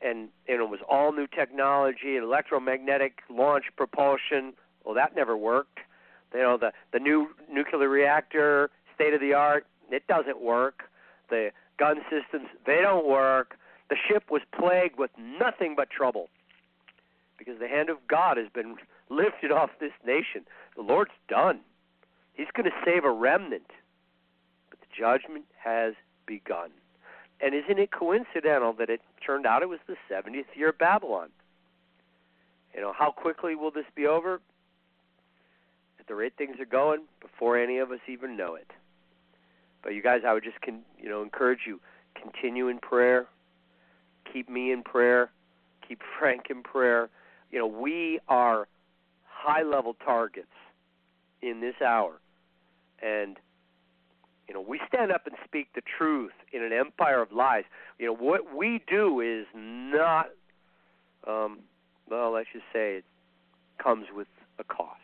and, 0.00 0.28
and 0.48 0.60
it 0.60 0.68
was 0.68 0.80
all 0.88 1.12
new 1.12 1.26
technology, 1.26 2.16
electromagnetic 2.16 3.20
launch 3.30 3.64
propulsion. 3.76 4.52
Well, 4.84 4.94
that 4.94 5.14
never 5.14 5.36
worked. 5.36 5.78
You 6.34 6.42
know, 6.42 6.58
the 6.58 6.72
the 6.92 6.98
new 6.98 7.28
nuclear 7.50 7.88
reactor, 7.88 8.70
state 8.94 9.14
of 9.14 9.20
the 9.20 9.32
art, 9.32 9.66
it 9.90 10.06
doesn't 10.06 10.40
work. 10.40 10.84
The 11.30 11.50
gun 11.78 12.00
systems, 12.10 12.48
they 12.66 12.80
don't 12.82 13.06
work. 13.06 13.56
The 13.88 13.96
ship 14.08 14.24
was 14.30 14.42
plagued 14.58 14.98
with 14.98 15.10
nothing 15.18 15.74
but 15.76 15.90
trouble 15.90 16.28
because 17.38 17.58
the 17.58 17.68
hand 17.68 17.88
of 17.88 17.96
God 18.08 18.36
has 18.36 18.48
been 18.52 18.76
lifted 19.08 19.50
off 19.50 19.70
this 19.80 19.92
nation. 20.04 20.44
The 20.76 20.82
Lord's 20.82 21.12
done. 21.28 21.60
He's 22.38 22.46
going 22.54 22.70
to 22.70 22.76
save 22.84 23.04
a 23.04 23.10
remnant. 23.10 23.66
But 24.70 24.78
the 24.80 24.86
judgment 24.96 25.44
has 25.62 25.94
begun. 26.24 26.70
And 27.40 27.52
isn't 27.52 27.78
it 27.78 27.90
coincidental 27.90 28.72
that 28.74 28.88
it 28.88 29.00
turned 29.24 29.44
out 29.44 29.62
it 29.62 29.68
was 29.68 29.80
the 29.88 29.96
70th 30.10 30.44
year 30.54 30.70
of 30.70 30.78
Babylon? 30.78 31.30
You 32.74 32.80
know, 32.80 32.92
how 32.96 33.10
quickly 33.10 33.56
will 33.56 33.72
this 33.72 33.86
be 33.94 34.06
over? 34.06 34.40
At 35.98 36.06
the 36.06 36.14
rate 36.14 36.34
things 36.38 36.60
are 36.60 36.64
going, 36.64 37.02
before 37.20 37.58
any 37.58 37.78
of 37.78 37.90
us 37.90 37.98
even 38.08 38.36
know 38.36 38.54
it. 38.54 38.70
But 39.82 39.94
you 39.94 40.02
guys, 40.02 40.20
I 40.26 40.32
would 40.32 40.44
just, 40.44 40.60
con- 40.60 40.82
you 40.96 41.08
know, 41.08 41.22
encourage 41.22 41.60
you 41.66 41.80
continue 42.14 42.68
in 42.68 42.78
prayer, 42.78 43.26
keep 44.32 44.48
me 44.48 44.70
in 44.70 44.84
prayer, 44.84 45.30
keep 45.86 46.00
Frank 46.18 46.46
in 46.50 46.62
prayer. 46.62 47.08
You 47.50 47.58
know, 47.58 47.66
we 47.66 48.20
are 48.28 48.68
high 49.24 49.62
level 49.62 49.96
targets 50.04 50.46
in 51.42 51.60
this 51.60 51.74
hour 51.84 52.20
and 53.02 53.36
you 54.46 54.54
know 54.54 54.60
we 54.60 54.80
stand 54.86 55.12
up 55.12 55.26
and 55.26 55.36
speak 55.44 55.68
the 55.74 55.82
truth 55.98 56.32
in 56.52 56.62
an 56.62 56.72
empire 56.72 57.20
of 57.22 57.32
lies. 57.32 57.64
You 57.98 58.06
know 58.06 58.14
what 58.14 58.54
we 58.54 58.82
do 58.88 59.20
is 59.20 59.46
not 59.54 60.30
um 61.26 61.60
well 62.10 62.32
let's 62.32 62.48
just 62.52 62.64
say 62.72 62.96
it 62.96 63.04
comes 63.82 64.06
with 64.14 64.28
a 64.58 64.64
cost. 64.64 65.00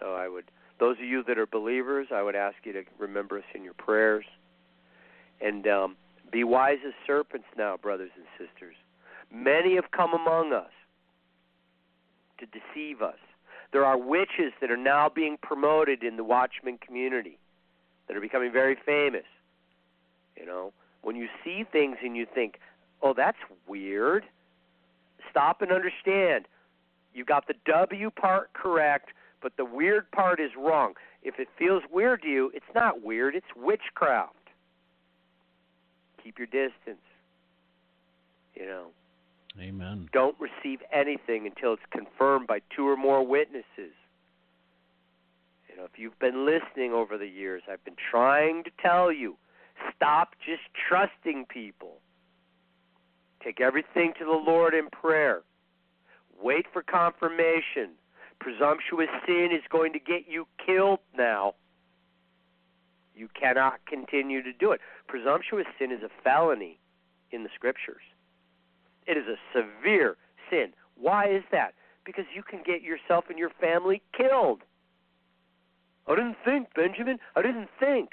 So 0.00 0.14
i 0.14 0.28
would 0.28 0.50
those 0.80 0.96
of 0.98 1.04
you 1.04 1.22
that 1.28 1.38
are 1.38 1.46
believers 1.46 2.08
i 2.12 2.22
would 2.22 2.34
ask 2.34 2.56
you 2.64 2.72
to 2.72 2.82
remember 2.98 3.38
us 3.38 3.44
in 3.54 3.64
your 3.64 3.74
prayers. 3.74 4.24
And 5.40 5.66
um 5.66 5.96
be 6.32 6.44
wise 6.44 6.78
as 6.86 6.94
serpents 7.06 7.46
now 7.56 7.76
brothers 7.76 8.10
and 8.16 8.24
sisters. 8.38 8.74
Many 9.32 9.74
have 9.76 9.90
come 9.90 10.14
among 10.14 10.52
us 10.52 10.70
to 12.38 12.46
deceive 12.46 13.02
us 13.02 13.18
there 13.74 13.84
are 13.84 13.98
witches 13.98 14.52
that 14.60 14.70
are 14.70 14.76
now 14.76 15.08
being 15.08 15.36
promoted 15.42 16.04
in 16.04 16.16
the 16.16 16.22
Watchman 16.22 16.78
community 16.78 17.38
that 18.06 18.16
are 18.16 18.20
becoming 18.20 18.52
very 18.52 18.76
famous. 18.76 19.24
You 20.36 20.46
know, 20.46 20.72
when 21.02 21.16
you 21.16 21.28
see 21.42 21.64
things 21.64 21.96
and 22.00 22.16
you 22.16 22.24
think, 22.24 22.60
"Oh, 23.02 23.14
that's 23.14 23.38
weird," 23.66 24.24
stop 25.28 25.60
and 25.60 25.72
understand. 25.72 26.46
You 27.14 27.24
got 27.24 27.48
the 27.48 27.54
W 27.64 28.10
part 28.10 28.52
correct, 28.52 29.12
but 29.40 29.56
the 29.56 29.64
weird 29.64 30.08
part 30.12 30.38
is 30.38 30.54
wrong. 30.54 30.96
If 31.22 31.40
it 31.40 31.48
feels 31.58 31.82
weird 31.90 32.22
to 32.22 32.28
you, 32.28 32.52
it's 32.54 32.72
not 32.76 33.02
weird, 33.02 33.34
it's 33.34 33.56
witchcraft. 33.56 34.50
Keep 36.22 36.38
your 36.38 36.46
distance. 36.46 37.02
You 38.54 38.66
know. 38.66 38.92
Amen. 39.60 40.08
Don't 40.12 40.36
receive 40.40 40.80
anything 40.92 41.46
until 41.46 41.74
it's 41.74 41.82
confirmed 41.90 42.46
by 42.46 42.60
two 42.74 42.88
or 42.88 42.96
more 42.96 43.24
witnesses. 43.24 43.94
You 45.68 45.76
know, 45.76 45.84
if 45.84 45.96
you've 45.96 46.18
been 46.18 46.44
listening 46.44 46.92
over 46.92 47.16
the 47.18 47.26
years, 47.26 47.62
I've 47.70 47.84
been 47.84 47.96
trying 48.10 48.64
to 48.64 48.70
tell 48.82 49.12
you 49.12 49.36
stop 49.94 50.34
just 50.44 50.62
trusting 50.88 51.46
people. 51.46 51.98
Take 53.42 53.60
everything 53.60 54.12
to 54.18 54.24
the 54.24 54.30
Lord 54.30 54.74
in 54.74 54.88
prayer. 54.90 55.42
Wait 56.40 56.66
for 56.72 56.82
confirmation. 56.82 57.90
Presumptuous 58.40 59.08
sin 59.26 59.50
is 59.52 59.62
going 59.70 59.92
to 59.92 59.98
get 59.98 60.24
you 60.28 60.46
killed 60.64 61.00
now. 61.16 61.54
You 63.14 63.28
cannot 63.38 63.84
continue 63.86 64.42
to 64.42 64.52
do 64.52 64.72
it. 64.72 64.80
Presumptuous 65.06 65.66
sin 65.78 65.92
is 65.92 66.02
a 66.02 66.10
felony 66.22 66.78
in 67.30 67.44
the 67.44 67.50
scriptures. 67.54 68.02
It 69.06 69.16
is 69.16 69.24
a 69.26 69.36
severe 69.52 70.16
sin. 70.50 70.72
Why 70.96 71.28
is 71.28 71.42
that? 71.52 71.74
Because 72.04 72.24
you 72.34 72.42
can 72.42 72.62
get 72.64 72.82
yourself 72.82 73.24
and 73.28 73.38
your 73.38 73.50
family 73.60 74.02
killed. 74.16 74.60
I 76.06 76.14
didn't 76.14 76.36
think, 76.44 76.68
Benjamin. 76.74 77.18
I 77.34 77.42
didn't 77.42 77.68
think. 77.80 78.10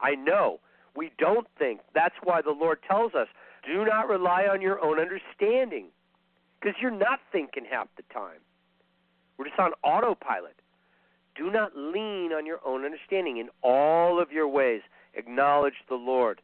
I 0.00 0.14
know. 0.14 0.60
We 0.96 1.10
don't 1.18 1.46
think. 1.58 1.80
That's 1.94 2.14
why 2.22 2.42
the 2.42 2.50
Lord 2.50 2.78
tells 2.88 3.14
us 3.14 3.28
do 3.64 3.84
not 3.84 4.08
rely 4.08 4.46
on 4.50 4.60
your 4.60 4.82
own 4.84 4.98
understanding. 4.98 5.86
Because 6.60 6.76
you're 6.80 6.90
not 6.90 7.20
thinking 7.30 7.64
half 7.68 7.88
the 7.96 8.02
time. 8.12 8.40
We're 9.36 9.46
just 9.46 9.58
on 9.58 9.72
autopilot. 9.82 10.56
Do 11.34 11.50
not 11.50 11.76
lean 11.76 12.32
on 12.32 12.44
your 12.44 12.60
own 12.64 12.84
understanding. 12.84 13.38
In 13.38 13.48
all 13.62 14.20
of 14.20 14.32
your 14.32 14.48
ways, 14.48 14.82
acknowledge 15.14 15.74
the 15.88 15.94
Lord, 15.94 16.40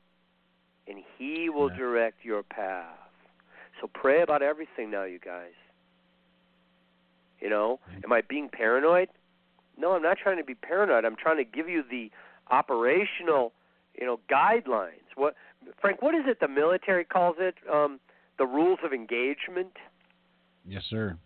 and 0.87 0.99
He 1.19 1.51
will 1.51 1.69
direct 1.69 2.25
your 2.25 2.43
path. 2.43 2.97
So 3.81 3.89
pray 3.93 4.23
about 4.23 4.43
everything 4.43 4.91
now, 4.91 5.05
you 5.05 5.19
guys. 5.19 5.53
You 7.41 7.49
know, 7.49 7.79
am 8.05 8.13
I 8.13 8.23
being 8.23 8.49
paranoid? 8.49 9.09
No, 9.77 9.93
I'm 9.93 10.03
not 10.03 10.19
trying 10.19 10.39
to 10.39 10.45
be 10.45 10.55
paranoid. 10.55 11.05
I'm 11.05 11.17
trying 11.17 11.37
to 11.37 11.45
give 11.45 11.69
you 11.69 11.85
the 11.89 12.11
operational, 12.51 13.53
you 13.99 14.07
know, 14.07 14.19
guidelines. 14.31 15.07
What 15.15 15.35
Frank, 15.81 16.03
what 16.03 16.15
is 16.15 16.23
it 16.27 16.41
the 16.41 16.49
military 16.49 17.05
calls 17.05 17.37
it? 17.39 17.55
Um, 17.73 18.01
the 18.39 18.47
rules 18.47 18.79
of 18.85 18.93
engagement? 18.93 19.73
Yes, 20.67 20.85
sir. 20.89 21.17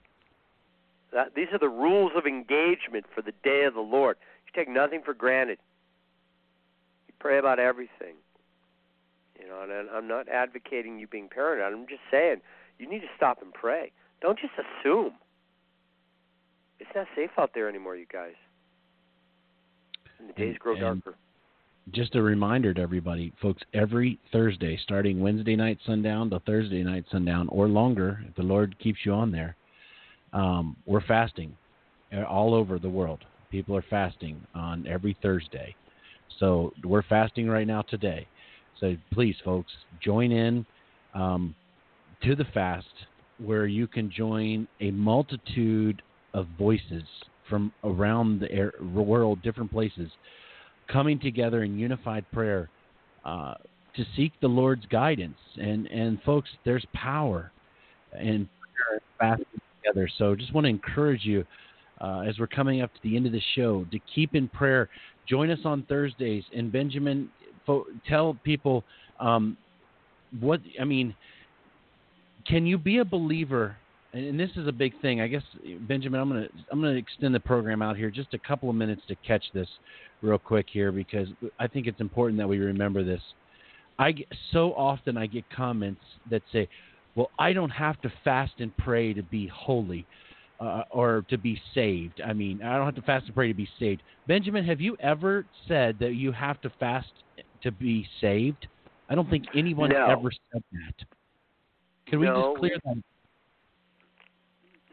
That, 1.13 1.35
these 1.35 1.49
are 1.53 1.59
the 1.59 1.69
rules 1.69 2.13
of 2.17 2.27
engagement 2.27 3.05
for 3.15 3.23
the 3.23 3.33
day 3.45 3.65
of 3.65 3.75
the 3.75 3.81
Lord. 3.81 4.17
You 4.47 4.53
take 4.59 4.73
nothing 4.73 5.03
for 5.05 5.15
granted. 5.15 5.59
You 7.07 7.15
pray 7.19 7.39
about 7.39 7.59
everything. 7.59 8.17
Know, 9.53 9.63
and 9.63 9.91
I'm 9.91 10.09
not 10.09 10.29
advocating 10.29 10.99
you 10.99 11.07
being 11.07 11.29
paranoid. 11.29 11.73
I'm 11.73 11.87
just 11.87 12.01
saying 12.11 12.37
you 12.79 12.89
need 12.89 13.01
to 13.01 13.09
stop 13.17 13.43
and 13.43 13.53
pray. 13.53 13.93
Don't 14.23 14.39
just 14.39 14.55
assume. 14.55 15.13
It's 16.81 16.91
not 16.95 17.07
safe 17.15 17.31
out 17.39 17.51
there 17.55 17.69
anymore, 17.69 17.97
you 17.97 18.07
guys. 18.11 18.35
And 20.19 20.29
the 20.29 20.33
days 20.33 20.57
grow 20.59 20.79
darker. 20.79 21.15
Just 21.91 22.15
a 22.15 22.23
reminder 22.23 22.73
to 22.73 22.81
everybody, 22.81 23.33
folks, 23.43 23.63
every 23.75 24.19
Thursday, 24.31 24.79
starting 24.83 25.21
Wednesday 25.21 25.57
night 25.57 25.79
sundown 25.85 26.31
to 26.31 26.39
Thursday 26.41 26.83
night 26.83 27.05
sundown 27.11 27.49
or 27.51 27.69
longer, 27.69 28.21
if 28.29 28.35
the 28.37 28.43
Lord 28.43 28.79
keeps 28.79 29.01
you 29.05 29.13
on 29.13 29.33
there, 29.33 29.57
um, 30.33 30.77
we're 30.87 31.05
fasting 31.05 31.55
all 32.29 32.55
over 32.55 32.79
the 32.79 32.89
world. 32.89 33.25
People 33.51 33.77
are 33.77 33.85
fasting 33.91 34.41
on 34.55 34.87
every 34.87 35.17
Thursday. 35.23 35.75
So 36.39 36.73
we're 36.85 37.03
fasting 37.03 37.49
right 37.49 37.67
now 37.67 37.83
today. 37.83 38.27
So 38.83 38.97
please, 39.13 39.37
folks, 39.45 39.71
join 40.03 40.33
in 40.33 40.67
um, 41.15 41.55
to 42.25 42.35
the 42.35 42.45
fast 42.53 42.87
where 43.39 43.67
you 43.67 43.87
can 43.87 44.11
join 44.11 44.67
a 44.81 44.91
multitude 44.91 46.03
of 46.35 46.49
voices 46.59 47.05
from 47.49 47.73
around 47.85 48.41
the 48.41 48.51
air, 48.51 48.73
world, 48.83 49.41
different 49.43 49.71
places, 49.71 50.11
coming 50.89 51.21
together 51.21 51.63
in 51.63 51.79
unified 51.79 52.25
prayer 52.33 52.69
uh, 53.25 53.55
to 53.95 54.05
seek 54.17 54.33
the 54.41 54.49
Lord's 54.49 54.87
guidance. 54.87 55.39
And 55.61 55.87
and 55.87 56.21
folks, 56.23 56.51
there's 56.65 56.85
power 56.93 57.53
in 58.21 58.49
fasting 59.21 59.47
together. 59.81 60.09
So 60.19 60.35
just 60.35 60.53
want 60.53 60.65
to 60.65 60.71
encourage 60.71 61.25
you 61.25 61.45
uh, 62.01 62.25
as 62.27 62.37
we're 62.41 62.49
coming 62.49 62.83
up 62.83 62.93
to 62.95 63.01
the 63.05 63.17
end 63.17 63.27
of 63.27 63.33
the 63.33 63.43
show 63.55 63.87
to 63.93 63.99
keep 64.13 64.35
in 64.35 64.49
prayer. 64.49 64.89
Join 65.29 65.51
us 65.51 65.61
on 65.65 65.85
Thursdays. 65.85 66.43
And 66.53 66.73
Benjamin, 66.73 67.31
fo- 67.67 67.87
tell 68.09 68.37
people 68.45 68.85
um, 69.21 69.57
what 70.41 70.61
I 70.81 70.85
mean. 70.85 71.15
Can 72.47 72.67
you 72.67 72.77
be 72.79 72.99
a 72.99 73.05
believer? 73.05 73.77
And 74.15 74.39
this 74.39 74.51
is 74.57 74.67
a 74.67 74.73
big 74.73 75.01
thing. 75.01 75.21
I 75.21 75.27
guess 75.27 75.43
Benjamin, 75.89 76.21
I'm 76.21 76.29
gonna 76.29 76.49
I'm 76.71 76.81
gonna 76.81 76.95
extend 76.95 77.35
the 77.35 77.41
program 77.41 77.81
out 77.81 77.97
here 77.97 78.11
just 78.11 78.35
a 78.35 78.39
couple 78.39 78.69
of 78.69 78.77
minutes 78.77 79.03
to 79.09 79.15
catch 79.27 79.45
this 79.55 79.69
real 80.21 80.39
quick 80.39 80.67
here 80.71 80.93
because 80.93 81.29
I 81.59 81.67
think 81.67 81.87
it's 81.87 82.01
important 82.01 82.39
that 82.39 82.49
we 82.49 82.59
remember 82.59 83.05
this. 83.05 83.23
I 83.99 84.15
so 84.53 84.75
often 84.75 85.17
I 85.17 85.27
get 85.27 85.45
comments 85.51 86.03
that 86.31 86.43
say, 86.53 86.69
"Well, 87.15 87.31
I 87.39 87.53
don't 87.53 87.71
have 87.71 88.01
to 88.03 88.13
fast 88.25 88.53
and 88.59 88.77
pray 88.77 89.15
to 89.15 89.23
be 89.23 89.47
holy." 89.47 90.07
Uh, 90.61 90.85
or 90.93 91.25
to 91.29 91.37
be 91.37 91.61
saved. 91.75 92.21
I 92.25 92.33
mean, 92.33 92.63
I 92.63 92.77
don't 92.77 92.85
have 92.85 92.95
to 92.95 93.03
fast 93.03 93.27
and 93.27 93.35
pray 93.35 93.49
to 93.49 93.55
be 93.55 93.69
saved. 93.81 94.01
Benjamin, 94.29 94.65
have 94.65 94.81
you 94.81 94.97
ever 95.01 95.45
said 95.67 95.99
that 95.99 96.15
you 96.15 96.31
have 96.31 96.61
to 96.61 96.71
fast 96.79 97.11
to 97.63 97.71
be 97.73 98.07
saved? 98.21 98.67
I 99.09 99.15
don't 99.15 99.29
think 99.29 99.45
anyone 99.55 99.91
no. 99.91 100.07
ever 100.07 100.31
said 100.53 100.63
that. 100.73 101.07
Can 102.07 102.21
we 102.21 102.27
no, 102.27 102.51
just 102.51 102.61
clear 102.61 102.77
that? 102.85 103.03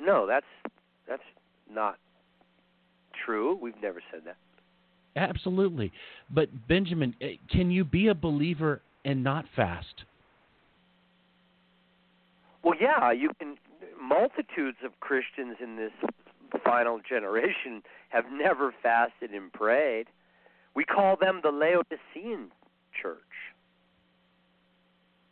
No, 0.02 0.26
that's 0.26 0.46
that's 1.08 1.24
not 1.72 1.98
true. 3.26 3.58
We've 3.62 3.82
never 3.82 4.02
said 4.12 4.22
that. 4.26 4.38
Absolutely. 5.16 5.92
But 6.30 6.68
Benjamin, 6.68 7.16
eh, 7.22 7.34
can 7.52 7.72
you 7.72 7.84
be 7.84 8.08
a 8.08 8.16
believer 8.16 8.82
and 9.06 9.24
not 9.24 9.46
fast? 9.56 10.06
Well, 12.64 12.76
yeah, 12.80 13.12
you 13.12 13.32
can. 13.40 13.58
Multitudes 14.02 14.78
of 14.84 15.00
Christians 15.02 15.58
in 15.62 15.76
this 15.76 15.92
final 16.64 17.00
generation 17.08 17.84
have 18.10 18.26
never 18.32 18.74
fasted 18.82 19.32
and 19.32 19.52
prayed. 19.54 20.08
We 20.76 20.84
call 20.84 21.16
them 21.20 21.42
the 21.44 21.52
Laodicean 21.52 22.52
church. 23.02 23.18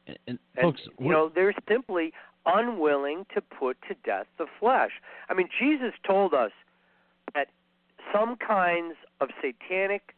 And, 0.07 0.17
and, 0.27 0.39
and 0.55 0.63
folks, 0.63 0.81
you 0.99 1.09
know, 1.09 1.31
they're 1.33 1.53
simply 1.67 2.13
unwilling 2.45 3.25
to 3.35 3.41
put 3.41 3.77
to 3.89 3.95
death 4.05 4.25
the 4.37 4.45
flesh. 4.59 4.91
I 5.29 5.33
mean, 5.33 5.49
Jesus 5.59 5.93
told 6.05 6.33
us 6.33 6.51
that 7.33 7.47
some 8.13 8.37
kinds 8.37 8.95
of 9.19 9.29
satanic 9.41 10.15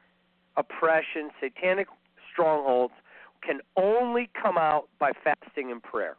oppression, 0.57 1.31
satanic 1.41 1.87
strongholds, 2.31 2.93
can 3.41 3.61
only 3.77 4.29
come 4.39 4.57
out 4.57 4.89
by 4.99 5.11
fasting 5.23 5.71
and 5.71 5.81
prayer. 5.81 6.17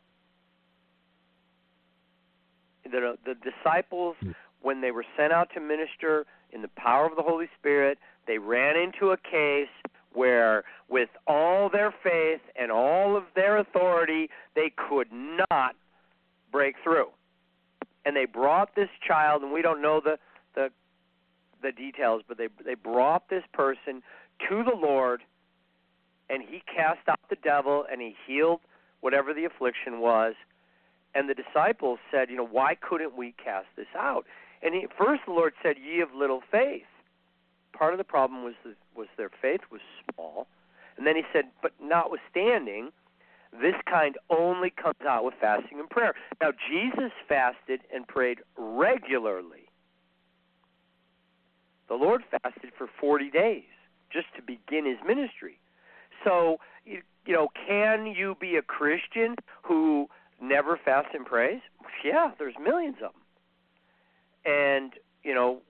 The, 2.85 3.17
the 3.25 3.35
disciples, 3.35 4.17
hmm. 4.21 4.31
when 4.63 4.81
they 4.81 4.91
were 4.91 5.05
sent 5.17 5.33
out 5.33 5.51
to 5.55 5.61
minister 5.61 6.27
in 6.51 6.63
the 6.63 6.71
power 6.77 7.07
of 7.07 7.15
the 7.15 7.23
Holy 7.23 7.49
Spirit, 7.59 7.99
they 8.27 8.39
ran 8.39 8.77
into 8.77 9.13
a 9.13 9.17
case 9.17 9.69
where, 10.13 10.65
with 10.89 11.11
all 11.27 11.69
their 11.69 11.95
faith 12.03 12.41
and 12.59 12.71
all 12.73 13.17
of 13.17 13.25
their 13.35 13.59
authority, 13.59 14.29
they 14.55 14.73
could 14.89 15.09
not 15.13 15.77
break 16.51 16.75
through. 16.83 17.09
And 18.05 18.17
they 18.17 18.25
brought 18.25 18.75
this 18.75 18.89
child, 19.07 19.43
and 19.43 19.53
we 19.53 19.63
don't 19.63 19.83
know 19.83 20.01
the 20.03 20.19
the 20.55 20.71
the 21.63 21.73
details, 21.73 22.23
but 22.27 22.39
they 22.39 22.49
they 22.65 22.75
brought 22.75 23.29
this 23.29 23.45
person 23.53 24.03
to 24.49 24.65
the 24.65 24.75
Lord, 24.75 25.23
and 26.29 26.43
he 26.43 26.63
cast 26.67 27.07
out 27.09 27.21
the 27.29 27.37
devil 27.37 27.85
and 27.91 28.01
he 28.01 28.15
healed 28.27 28.61
whatever 29.01 29.35
the 29.35 29.45
affliction 29.45 30.01
was. 30.01 30.35
And 31.15 31.29
the 31.29 31.35
disciples 31.35 31.99
said, 32.11 32.31
you 32.31 32.37
know, 32.37 32.47
why 32.47 32.77
couldn't 32.77 33.17
we 33.17 33.35
cast 33.43 33.67
this 33.77 33.89
out? 33.97 34.25
And 34.63 34.75
he, 34.75 34.87
first 34.97 35.23
the 35.27 35.33
Lord 35.33 35.55
said, 35.63 35.77
"Ye 35.79 36.01
of 36.01 36.15
little 36.15 36.41
faith." 36.51 36.87
Part 37.73 37.95
of 37.95 37.99
the 37.99 38.05
problem 38.05 38.45
was 38.45 38.55
the, 38.65 38.75
was 39.01 39.09
their 39.17 39.31
faith 39.41 39.63
was 39.73 39.81
small, 40.05 40.47
and 40.97 41.07
then 41.07 41.17
he 41.17 41.25
said, 41.33 41.51
"But 41.63 41.73
notwithstanding, 41.81 42.93
this 43.51 43.75
kind 43.87 44.17
only 44.29 44.71
comes 44.71 45.01
out 45.09 45.25
with 45.25 45.35
fasting 45.41 45.81
and 45.81 45.89
prayer." 45.89 46.15
Now 46.41 46.53
Jesus 46.53 47.13
fasted 47.27 47.81
and 47.93 48.07
prayed 48.07 48.41
regularly. 48.57 49.69
The 51.89 51.97
Lord 51.97 52.23
fasted 52.31 52.73
for 52.79 52.87
40 52.87 53.31
days 53.31 53.65
just 54.11 54.33
to 54.37 54.43
begin 54.43 54.85
his 54.85 54.99
ministry. 55.05 55.59
So, 56.25 56.59
you, 56.85 57.03
you 57.25 57.33
know, 57.33 57.49
can 57.67 58.07
you 58.07 58.37
be 58.41 58.57
a 58.57 58.63
Christian 58.63 59.37
who 59.63 60.09
never 60.41 60.77
fasts 60.77 61.11
and 61.15 61.25
prays? 61.25 61.61
Yeah, 62.05 62.31
there's 62.39 62.55
millions 62.63 62.97
of 62.97 63.13
them. 63.13 63.23
And, 64.45 64.93
you 65.23 65.35
know, 65.35 65.63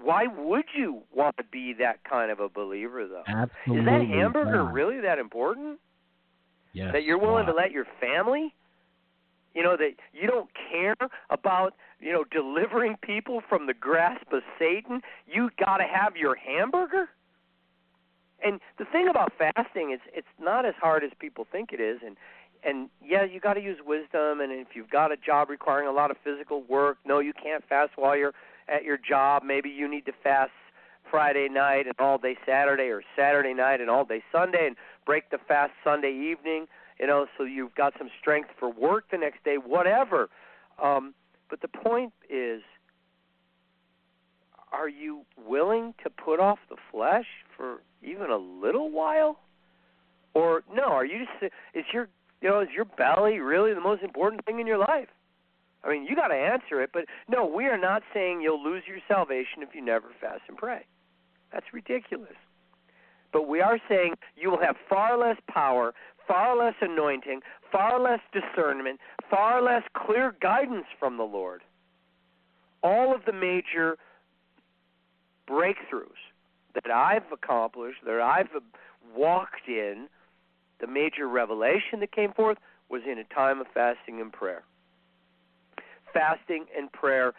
why 0.00 0.26
would 0.26 0.64
you 0.76 1.02
want 1.14 1.36
to 1.36 1.44
be 1.44 1.74
that 1.78 2.04
kind 2.04 2.30
of 2.30 2.40
a 2.40 2.48
believer, 2.48 3.06
though? 3.06 3.24
Absolutely. 3.26 3.80
Is 3.80 3.86
that 3.86 4.06
hamburger 4.06 4.64
not. 4.64 4.72
really 4.72 5.00
that 5.00 5.18
important? 5.18 5.78
Yes. 6.72 6.90
That 6.92 7.04
you're 7.04 7.18
willing 7.18 7.46
wow. 7.46 7.52
to 7.52 7.56
let 7.56 7.70
your 7.70 7.86
family 8.00 8.54
you 9.54 9.62
know 9.62 9.76
that 9.76 9.92
you 10.12 10.26
don't 10.26 10.50
care 10.70 10.96
about 11.30 11.74
you 12.00 12.12
know 12.12 12.24
delivering 12.30 12.96
people 13.02 13.42
from 13.48 13.66
the 13.66 13.74
grasp 13.74 14.32
of 14.32 14.42
Satan. 14.58 15.02
You 15.26 15.50
got 15.58 15.78
to 15.78 15.84
have 15.84 16.16
your 16.16 16.34
hamburger. 16.34 17.08
And 18.44 18.60
the 18.76 18.84
thing 18.84 19.08
about 19.08 19.32
fasting 19.38 19.92
is 19.92 20.00
it's 20.12 20.26
not 20.40 20.66
as 20.66 20.74
hard 20.80 21.04
as 21.04 21.10
people 21.18 21.46
think 21.50 21.72
it 21.72 21.80
is 21.80 22.00
and 22.04 22.16
and 22.64 22.88
yeah, 23.04 23.24
you 23.24 23.40
got 23.40 23.54
to 23.54 23.60
use 23.60 23.78
wisdom 23.84 24.40
and 24.40 24.52
if 24.52 24.68
you've 24.74 24.90
got 24.90 25.12
a 25.12 25.16
job 25.16 25.50
requiring 25.50 25.88
a 25.88 25.92
lot 25.92 26.10
of 26.10 26.16
physical 26.24 26.62
work, 26.62 26.98
no 27.04 27.18
you 27.18 27.32
can't 27.32 27.64
fast 27.68 27.92
while 27.96 28.16
you're 28.16 28.34
at 28.68 28.84
your 28.84 28.98
job. 28.98 29.42
Maybe 29.44 29.68
you 29.68 29.88
need 29.88 30.06
to 30.06 30.12
fast 30.22 30.52
Friday 31.10 31.48
night 31.48 31.86
and 31.86 31.94
all 31.98 32.18
day 32.18 32.36
Saturday 32.46 32.88
or 32.88 33.02
Saturday 33.16 33.54
night 33.54 33.80
and 33.80 33.90
all 33.90 34.04
day 34.04 34.22
Sunday 34.32 34.66
and 34.66 34.76
break 35.04 35.30
the 35.30 35.38
fast 35.48 35.72
Sunday 35.84 36.12
evening 36.12 36.66
you 37.02 37.08
know, 37.08 37.26
so 37.36 37.42
you've 37.42 37.74
got 37.74 37.94
some 37.98 38.08
strength 38.20 38.50
for 38.60 38.70
work 38.70 39.06
the 39.10 39.18
next 39.18 39.42
day, 39.44 39.56
whatever. 39.56 40.28
Um, 40.80 41.14
but 41.50 41.60
the 41.60 41.68
point 41.68 42.12
is, 42.30 42.62
are 44.72 44.88
you 44.88 45.22
willing 45.36 45.94
to 46.04 46.10
put 46.10 46.38
off 46.38 46.60
the 46.70 46.76
flesh 46.92 47.26
for 47.56 47.82
even 48.02 48.30
a 48.30 48.36
little 48.36 48.88
while? 48.88 49.40
Or 50.34 50.62
no, 50.72 50.84
are 50.84 51.04
you 51.04 51.26
just 51.40 51.52
is 51.74 51.84
your 51.92 52.08
you 52.40 52.48
know, 52.48 52.60
is 52.60 52.68
your 52.74 52.84
belly 52.84 53.38
really 53.38 53.74
the 53.74 53.80
most 53.80 54.02
important 54.02 54.44
thing 54.44 54.60
in 54.60 54.66
your 54.66 54.78
life? 54.78 55.08
I 55.84 55.90
mean, 55.90 56.04
you 56.04 56.14
got 56.14 56.28
to 56.28 56.34
answer 56.34 56.80
it, 56.80 56.90
but 56.92 57.06
no, 57.28 57.44
we 57.44 57.66
are 57.66 57.78
not 57.78 58.02
saying 58.14 58.40
you'll 58.40 58.62
lose 58.62 58.84
your 58.86 58.98
salvation 59.08 59.62
if 59.62 59.74
you 59.74 59.84
never 59.84 60.08
fast 60.20 60.42
and 60.48 60.56
pray. 60.56 60.86
That's 61.52 61.66
ridiculous. 61.72 62.36
But 63.32 63.48
we 63.48 63.60
are 63.60 63.78
saying 63.88 64.14
you 64.36 64.50
will 64.50 64.60
have 64.60 64.76
far 64.88 65.18
less 65.18 65.38
power, 65.48 65.94
far 66.28 66.56
less 66.56 66.74
anointing, 66.80 67.40
far 67.70 67.98
less 68.00 68.20
discernment, 68.32 69.00
far 69.28 69.62
less 69.62 69.82
clear 69.94 70.34
guidance 70.40 70.86
from 70.98 71.16
the 71.16 71.24
Lord. 71.24 71.62
All 72.82 73.14
of 73.14 73.24
the 73.24 73.32
major 73.32 73.96
breakthroughs 75.48 76.20
that 76.74 76.90
I've 76.90 77.30
accomplished, 77.32 77.98
that 78.04 78.20
I've 78.20 78.48
walked 79.14 79.68
in, 79.68 80.08
the 80.80 80.86
major 80.86 81.28
revelation 81.28 82.00
that 82.00 82.12
came 82.12 82.32
forth 82.32 82.58
was 82.88 83.02
in 83.10 83.18
a 83.18 83.34
time 83.34 83.60
of 83.60 83.66
fasting 83.72 84.20
and 84.20 84.32
prayer. 84.32 84.64
Fasting 86.12 86.66
and 86.76 86.90
prayer 86.92 87.32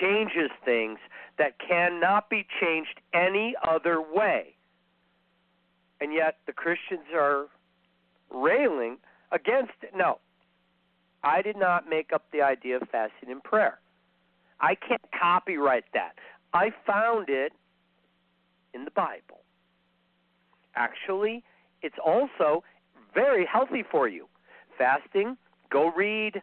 changes 0.00 0.50
things 0.64 0.98
that 1.38 1.54
cannot 1.66 2.28
be 2.28 2.46
changed 2.60 3.00
any 3.14 3.54
other 3.66 4.00
way. 4.00 4.54
And 6.00 6.12
yet 6.12 6.38
the 6.46 6.52
Christians 6.52 7.06
are 7.14 7.46
railing 8.30 8.98
against 9.32 9.72
it. 9.82 9.92
No, 9.96 10.18
I 11.22 11.42
did 11.42 11.56
not 11.56 11.88
make 11.88 12.12
up 12.12 12.24
the 12.32 12.42
idea 12.42 12.76
of 12.76 12.82
fasting 12.90 13.30
and 13.30 13.42
prayer. 13.42 13.78
I 14.60 14.74
can't 14.74 15.02
copyright 15.18 15.84
that. 15.94 16.12
I 16.52 16.70
found 16.86 17.28
it 17.28 17.52
in 18.74 18.84
the 18.84 18.90
Bible. 18.90 19.40
Actually, 20.74 21.42
it's 21.82 21.96
also 22.04 22.62
very 23.14 23.46
healthy 23.46 23.84
for 23.88 24.08
you. 24.08 24.26
Fasting, 24.76 25.36
go 25.70 25.90
read 25.90 26.42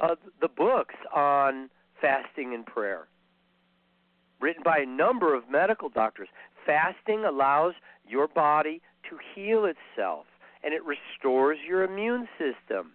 uh, 0.00 0.14
the 0.40 0.48
books 0.48 0.94
on 1.14 1.70
fasting 2.00 2.54
and 2.54 2.66
prayer, 2.66 3.08
written 4.40 4.62
by 4.64 4.78
a 4.78 4.86
number 4.86 5.34
of 5.34 5.48
medical 5.50 5.88
doctors. 5.88 6.28
Fasting 6.66 7.24
allows 7.24 7.74
your 8.06 8.28
body 8.28 8.80
to 9.08 9.18
heal 9.34 9.64
itself 9.64 10.26
and 10.64 10.72
it 10.72 10.82
restores 10.84 11.58
your 11.66 11.82
immune 11.82 12.28
system. 12.38 12.92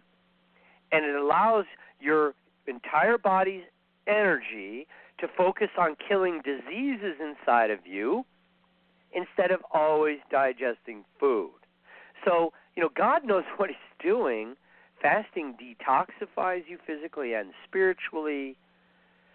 And 0.91 1.05
it 1.05 1.15
allows 1.15 1.65
your 1.99 2.33
entire 2.65 3.17
body's 3.17 3.63
energy 4.07 4.87
to 5.19 5.27
focus 5.35 5.69
on 5.77 5.95
killing 6.07 6.41
diseases 6.43 7.15
inside 7.19 7.71
of 7.71 7.79
you 7.85 8.25
instead 9.13 9.51
of 9.51 9.61
always 9.73 10.19
digesting 10.31 11.03
food. 11.19 11.51
So, 12.23 12.53
you 12.75 12.83
know, 12.83 12.89
God 12.95 13.25
knows 13.25 13.43
what 13.57 13.69
He's 13.69 13.77
doing. 14.01 14.55
Fasting 15.01 15.55
detoxifies 15.61 16.63
you 16.67 16.77
physically 16.85 17.33
and 17.33 17.51
spiritually. 17.67 18.55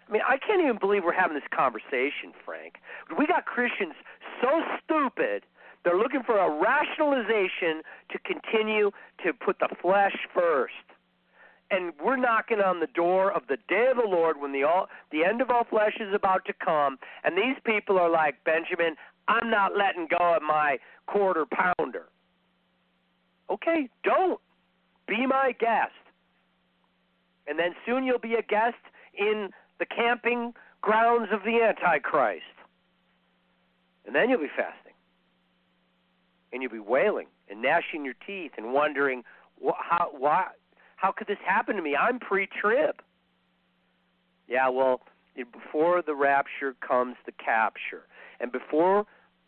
I 0.07 0.11
mean, 0.11 0.21
I 0.27 0.37
can't 0.37 0.61
even 0.61 0.77
believe 0.77 1.03
we're 1.03 1.13
having 1.13 1.35
this 1.35 1.47
conversation, 1.55 2.33
Frank. 2.45 2.75
We 3.17 3.25
got 3.25 3.45
Christians 3.45 3.93
so 4.41 4.61
stupid, 4.83 5.43
they're 5.83 5.97
looking 5.97 6.23
for 6.23 6.37
a 6.37 6.49
rationalization 6.49 7.81
to 8.11 8.19
continue 8.19 8.91
to 9.23 9.33
put 9.33 9.59
the 9.59 9.69
flesh 9.81 10.15
first. 10.33 10.73
And 11.71 11.93
we're 12.03 12.17
knocking 12.17 12.59
on 12.59 12.79
the 12.79 12.87
door 12.87 13.31
of 13.31 13.43
the 13.47 13.57
day 13.67 13.87
of 13.89 13.97
the 13.97 14.07
Lord 14.07 14.39
when 14.39 14.51
the 14.51 14.63
all 14.63 14.87
the 15.11 15.23
end 15.23 15.41
of 15.41 15.49
all 15.49 15.63
flesh 15.63 15.97
is 15.99 16.13
about 16.13 16.45
to 16.45 16.53
come, 16.53 16.97
and 17.23 17.35
these 17.37 17.57
people 17.65 17.97
are 17.97 18.09
like, 18.09 18.43
Benjamin, 18.43 18.95
I'm 19.27 19.49
not 19.49 19.75
letting 19.75 20.07
go 20.07 20.35
of 20.35 20.43
my 20.43 20.77
quarter 21.07 21.45
pounder. 21.45 22.05
Okay, 23.49 23.89
don't. 24.03 24.39
Be 25.07 25.25
my 25.25 25.53
guest. 25.59 25.91
And 27.47 27.59
then 27.59 27.75
soon 27.85 28.03
you'll 28.03 28.19
be 28.19 28.35
a 28.35 28.41
guest 28.41 28.77
in 29.17 29.49
the 29.79 29.85
camping 29.85 30.53
grounds 30.81 31.29
of 31.31 31.41
the 31.43 31.61
Antichrist. 31.61 32.43
And 34.05 34.15
then 34.15 34.29
you'll 34.29 34.39
be 34.39 34.47
fasting. 34.55 34.93
And 36.51 36.61
you'll 36.61 36.71
be 36.71 36.79
wailing 36.79 37.27
and 37.49 37.61
gnashing 37.61 38.05
your 38.05 38.13
teeth 38.25 38.51
and 38.57 38.73
wondering, 38.73 39.23
how, 39.77 40.09
why, 40.17 40.47
how 40.95 41.11
could 41.11 41.27
this 41.27 41.37
happen 41.45 41.75
to 41.75 41.81
me? 41.81 41.95
I'm 41.95 42.19
pre 42.19 42.47
trib. 42.47 43.01
Yeah, 44.47 44.69
well, 44.69 45.01
before 45.35 46.01
the 46.01 46.15
rapture 46.15 46.75
comes 46.85 47.15
the 47.25 47.31
capture. 47.31 48.03
And 48.39 48.51
before 48.51 49.05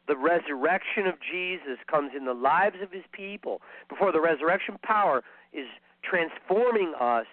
the 0.08 0.16
resurrection 0.16 1.08
of 1.08 1.16
Jesus 1.20 1.80
comes 1.90 2.12
in 2.16 2.26
the 2.26 2.34
lives 2.34 2.78
of 2.82 2.92
his 2.92 3.04
people, 3.12 3.62
before 3.90 4.12
the 4.12 4.22
resurrection 4.22 4.78
power 4.84 5.24
is 5.54 5.68
transforming 6.04 6.94
us, 7.00 7.26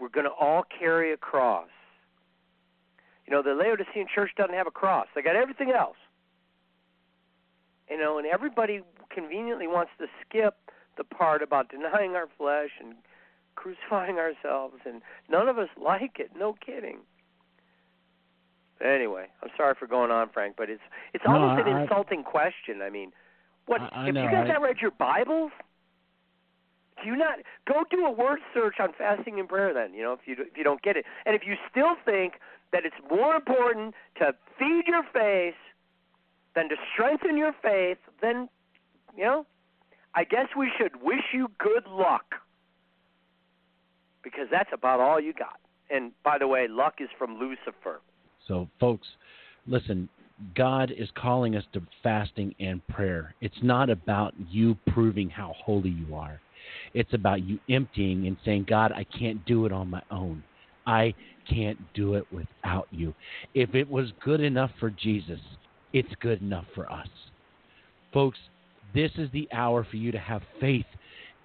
we're 0.00 0.08
going 0.08 0.26
to 0.26 0.32
all 0.32 0.64
carry 0.78 1.12
a 1.12 1.16
cross. 1.16 1.68
You 3.26 3.32
know, 3.32 3.42
the 3.42 3.54
Laodicean 3.54 4.06
church 4.12 4.30
doesn't 4.36 4.54
have 4.54 4.66
a 4.66 4.70
cross. 4.70 5.06
They 5.14 5.22
got 5.22 5.36
everything 5.36 5.70
else. 5.70 5.96
You 7.90 7.98
know, 7.98 8.18
and 8.18 8.26
everybody 8.26 8.82
conveniently 9.10 9.66
wants 9.66 9.92
to 9.98 10.06
skip 10.22 10.56
the 10.96 11.04
part 11.04 11.42
about 11.42 11.70
denying 11.70 12.14
our 12.14 12.28
flesh 12.36 12.70
and 12.80 12.94
crucifying 13.54 14.18
ourselves 14.18 14.76
and 14.86 15.02
none 15.28 15.48
of 15.48 15.58
us 15.58 15.68
like 15.82 16.18
it, 16.18 16.30
no 16.36 16.54
kidding. 16.64 16.98
Anyway, 18.80 19.26
I'm 19.42 19.50
sorry 19.56 19.74
for 19.78 19.86
going 19.86 20.10
on, 20.10 20.28
Frank, 20.30 20.54
but 20.56 20.70
it's 20.70 20.82
it's 21.12 21.24
No, 21.26 21.34
almost 21.34 21.66
I- 21.66 21.68
an 21.70 21.76
I- 21.76 21.82
insulting 21.82 22.22
question. 22.22 22.80
I 22.82 22.90
mean, 22.90 23.12
what 23.66 23.80
I- 23.80 23.88
I 23.92 24.08
if 24.08 24.14
know, 24.14 24.22
you 24.22 24.30
guys 24.30 24.44
I- 24.48 24.52
not 24.52 24.62
read 24.62 24.80
your 24.80 24.92
Bibles? 24.92 25.52
Do 27.00 27.06
you 27.08 27.16
not 27.16 27.38
go 27.64 27.84
do 27.90 28.06
a 28.06 28.10
word 28.10 28.40
search 28.52 28.80
on 28.80 28.92
fasting 28.92 29.38
and 29.38 29.48
prayer? 29.48 29.72
Then 29.72 29.94
you 29.94 30.02
know 30.02 30.12
if 30.12 30.26
you 30.26 30.36
if 30.38 30.56
you 30.56 30.64
don't 30.64 30.82
get 30.82 30.96
it, 30.96 31.06
and 31.26 31.34
if 31.34 31.46
you 31.46 31.56
still 31.70 31.96
think 32.04 32.40
that 32.70 32.84
it's 32.84 32.96
more 33.10 33.34
important 33.34 33.94
to 34.16 34.34
feed 34.58 34.86
your 34.86 35.02
face 35.04 35.54
than 36.54 36.68
to 36.68 36.76
strengthen 36.92 37.36
your 37.36 37.52
faith, 37.52 37.98
then 38.20 38.48
you 39.16 39.24
know, 39.24 39.46
I 40.14 40.24
guess 40.24 40.54
we 40.56 40.70
should 40.76 41.02
wish 41.02 41.32
you 41.32 41.48
good 41.58 41.86
luck 41.86 42.36
because 44.22 44.48
that's 44.50 44.72
about 44.72 45.00
all 45.00 45.18
you 45.20 45.32
got. 45.32 45.58
And 45.90 46.12
by 46.22 46.38
the 46.38 46.46
way, 46.46 46.68
luck 46.68 47.00
is 47.00 47.10
from 47.16 47.38
Lucifer. 47.38 48.00
So, 48.48 48.68
folks, 48.80 49.06
listen, 49.66 50.08
God 50.54 50.90
is 50.96 51.08
calling 51.16 51.54
us 51.54 51.64
to 51.74 51.82
fasting 52.02 52.54
and 52.58 52.86
prayer. 52.88 53.34
It's 53.40 53.62
not 53.62 53.90
about 53.90 54.34
you 54.50 54.76
proving 54.88 55.28
how 55.28 55.54
holy 55.64 55.90
you 55.90 56.14
are, 56.14 56.40
it's 56.94 57.12
about 57.14 57.42
you 57.42 57.58
emptying 57.70 58.26
and 58.26 58.36
saying, 58.44 58.66
God, 58.68 58.92
I 58.92 59.04
can't 59.04 59.44
do 59.46 59.66
it 59.66 59.72
on 59.72 59.88
my 59.88 60.02
own. 60.10 60.42
I 60.86 61.14
can't 61.48 61.78
do 61.94 62.14
it 62.14 62.24
without 62.32 62.88
you. 62.90 63.14
If 63.54 63.74
it 63.74 63.88
was 63.88 64.08
good 64.24 64.40
enough 64.40 64.70
for 64.80 64.90
Jesus, 64.90 65.40
it's 65.92 66.08
good 66.20 66.40
enough 66.40 66.64
for 66.74 66.90
us. 66.90 67.08
Folks, 68.12 68.38
this 68.94 69.10
is 69.16 69.30
the 69.32 69.48
hour 69.52 69.86
for 69.88 69.96
you 69.96 70.12
to 70.12 70.18
have 70.18 70.42
faith 70.60 70.86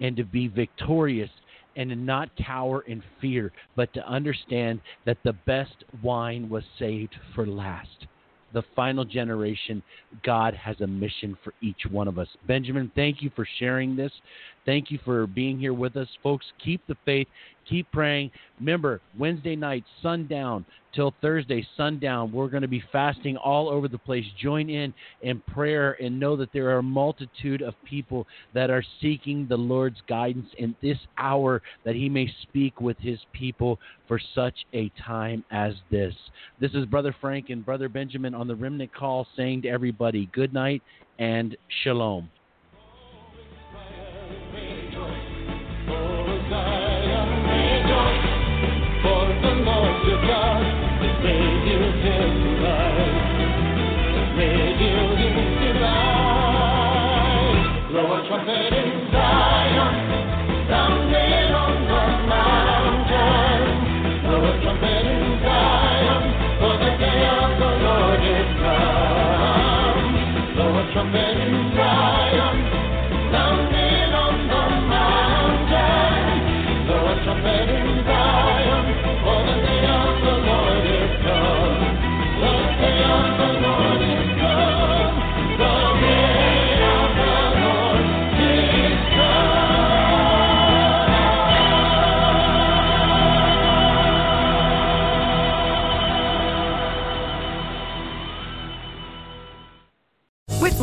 and 0.00 0.16
to 0.16 0.24
be 0.24 0.48
victorious 0.48 1.30
and 1.76 1.90
to 1.90 1.96
not 1.96 2.30
cower 2.36 2.82
in 2.82 3.02
fear, 3.20 3.52
but 3.76 3.92
to 3.94 4.08
understand 4.08 4.80
that 5.06 5.18
the 5.24 5.32
best 5.46 5.84
wine 6.02 6.48
was 6.48 6.64
saved 6.78 7.14
for 7.34 7.46
last. 7.46 8.06
The 8.52 8.62
final 8.76 9.04
generation, 9.04 9.82
God 10.22 10.54
has 10.54 10.80
a 10.80 10.86
mission 10.86 11.36
for 11.42 11.52
each 11.60 11.86
one 11.90 12.06
of 12.06 12.18
us. 12.18 12.28
Benjamin, 12.46 12.92
thank 12.94 13.20
you 13.20 13.30
for 13.34 13.46
sharing 13.58 13.96
this. 13.96 14.12
Thank 14.66 14.90
you 14.90 14.98
for 15.04 15.26
being 15.26 15.58
here 15.58 15.74
with 15.74 15.96
us. 15.96 16.08
Folks, 16.22 16.46
keep 16.62 16.80
the 16.86 16.96
faith, 17.04 17.28
keep 17.68 17.90
praying. 17.92 18.30
Remember, 18.58 19.00
Wednesday 19.18 19.56
night, 19.56 19.84
sundown 20.02 20.64
till 20.94 21.12
Thursday, 21.20 21.66
sundown, 21.76 22.32
we're 22.32 22.48
going 22.48 22.62
to 22.62 22.68
be 22.68 22.82
fasting 22.92 23.36
all 23.36 23.68
over 23.68 23.88
the 23.88 23.98
place. 23.98 24.24
Join 24.40 24.70
in 24.70 24.94
in 25.22 25.40
prayer 25.40 25.96
and 26.00 26.18
know 26.18 26.36
that 26.36 26.52
there 26.52 26.70
are 26.70 26.78
a 26.78 26.82
multitude 26.82 27.62
of 27.62 27.74
people 27.84 28.26
that 28.54 28.70
are 28.70 28.84
seeking 29.02 29.46
the 29.48 29.56
Lord's 29.56 30.00
guidance 30.08 30.48
in 30.58 30.74
this 30.82 30.98
hour 31.18 31.60
that 31.84 31.94
He 31.94 32.08
may 32.08 32.32
speak 32.42 32.80
with 32.80 32.96
His 32.98 33.18
people 33.32 33.78
for 34.08 34.20
such 34.34 34.54
a 34.72 34.90
time 35.04 35.44
as 35.50 35.74
this. 35.90 36.14
This 36.60 36.72
is 36.72 36.86
Brother 36.86 37.14
Frank 37.20 37.50
and 37.50 37.66
Brother 37.66 37.88
Benjamin 37.88 38.34
on 38.34 38.48
the 38.48 38.56
Remnant 38.56 38.94
Call 38.94 39.26
saying 39.36 39.62
to 39.62 39.68
everybody, 39.68 40.30
good 40.32 40.54
night 40.54 40.82
and 41.18 41.56
shalom. 41.82 42.30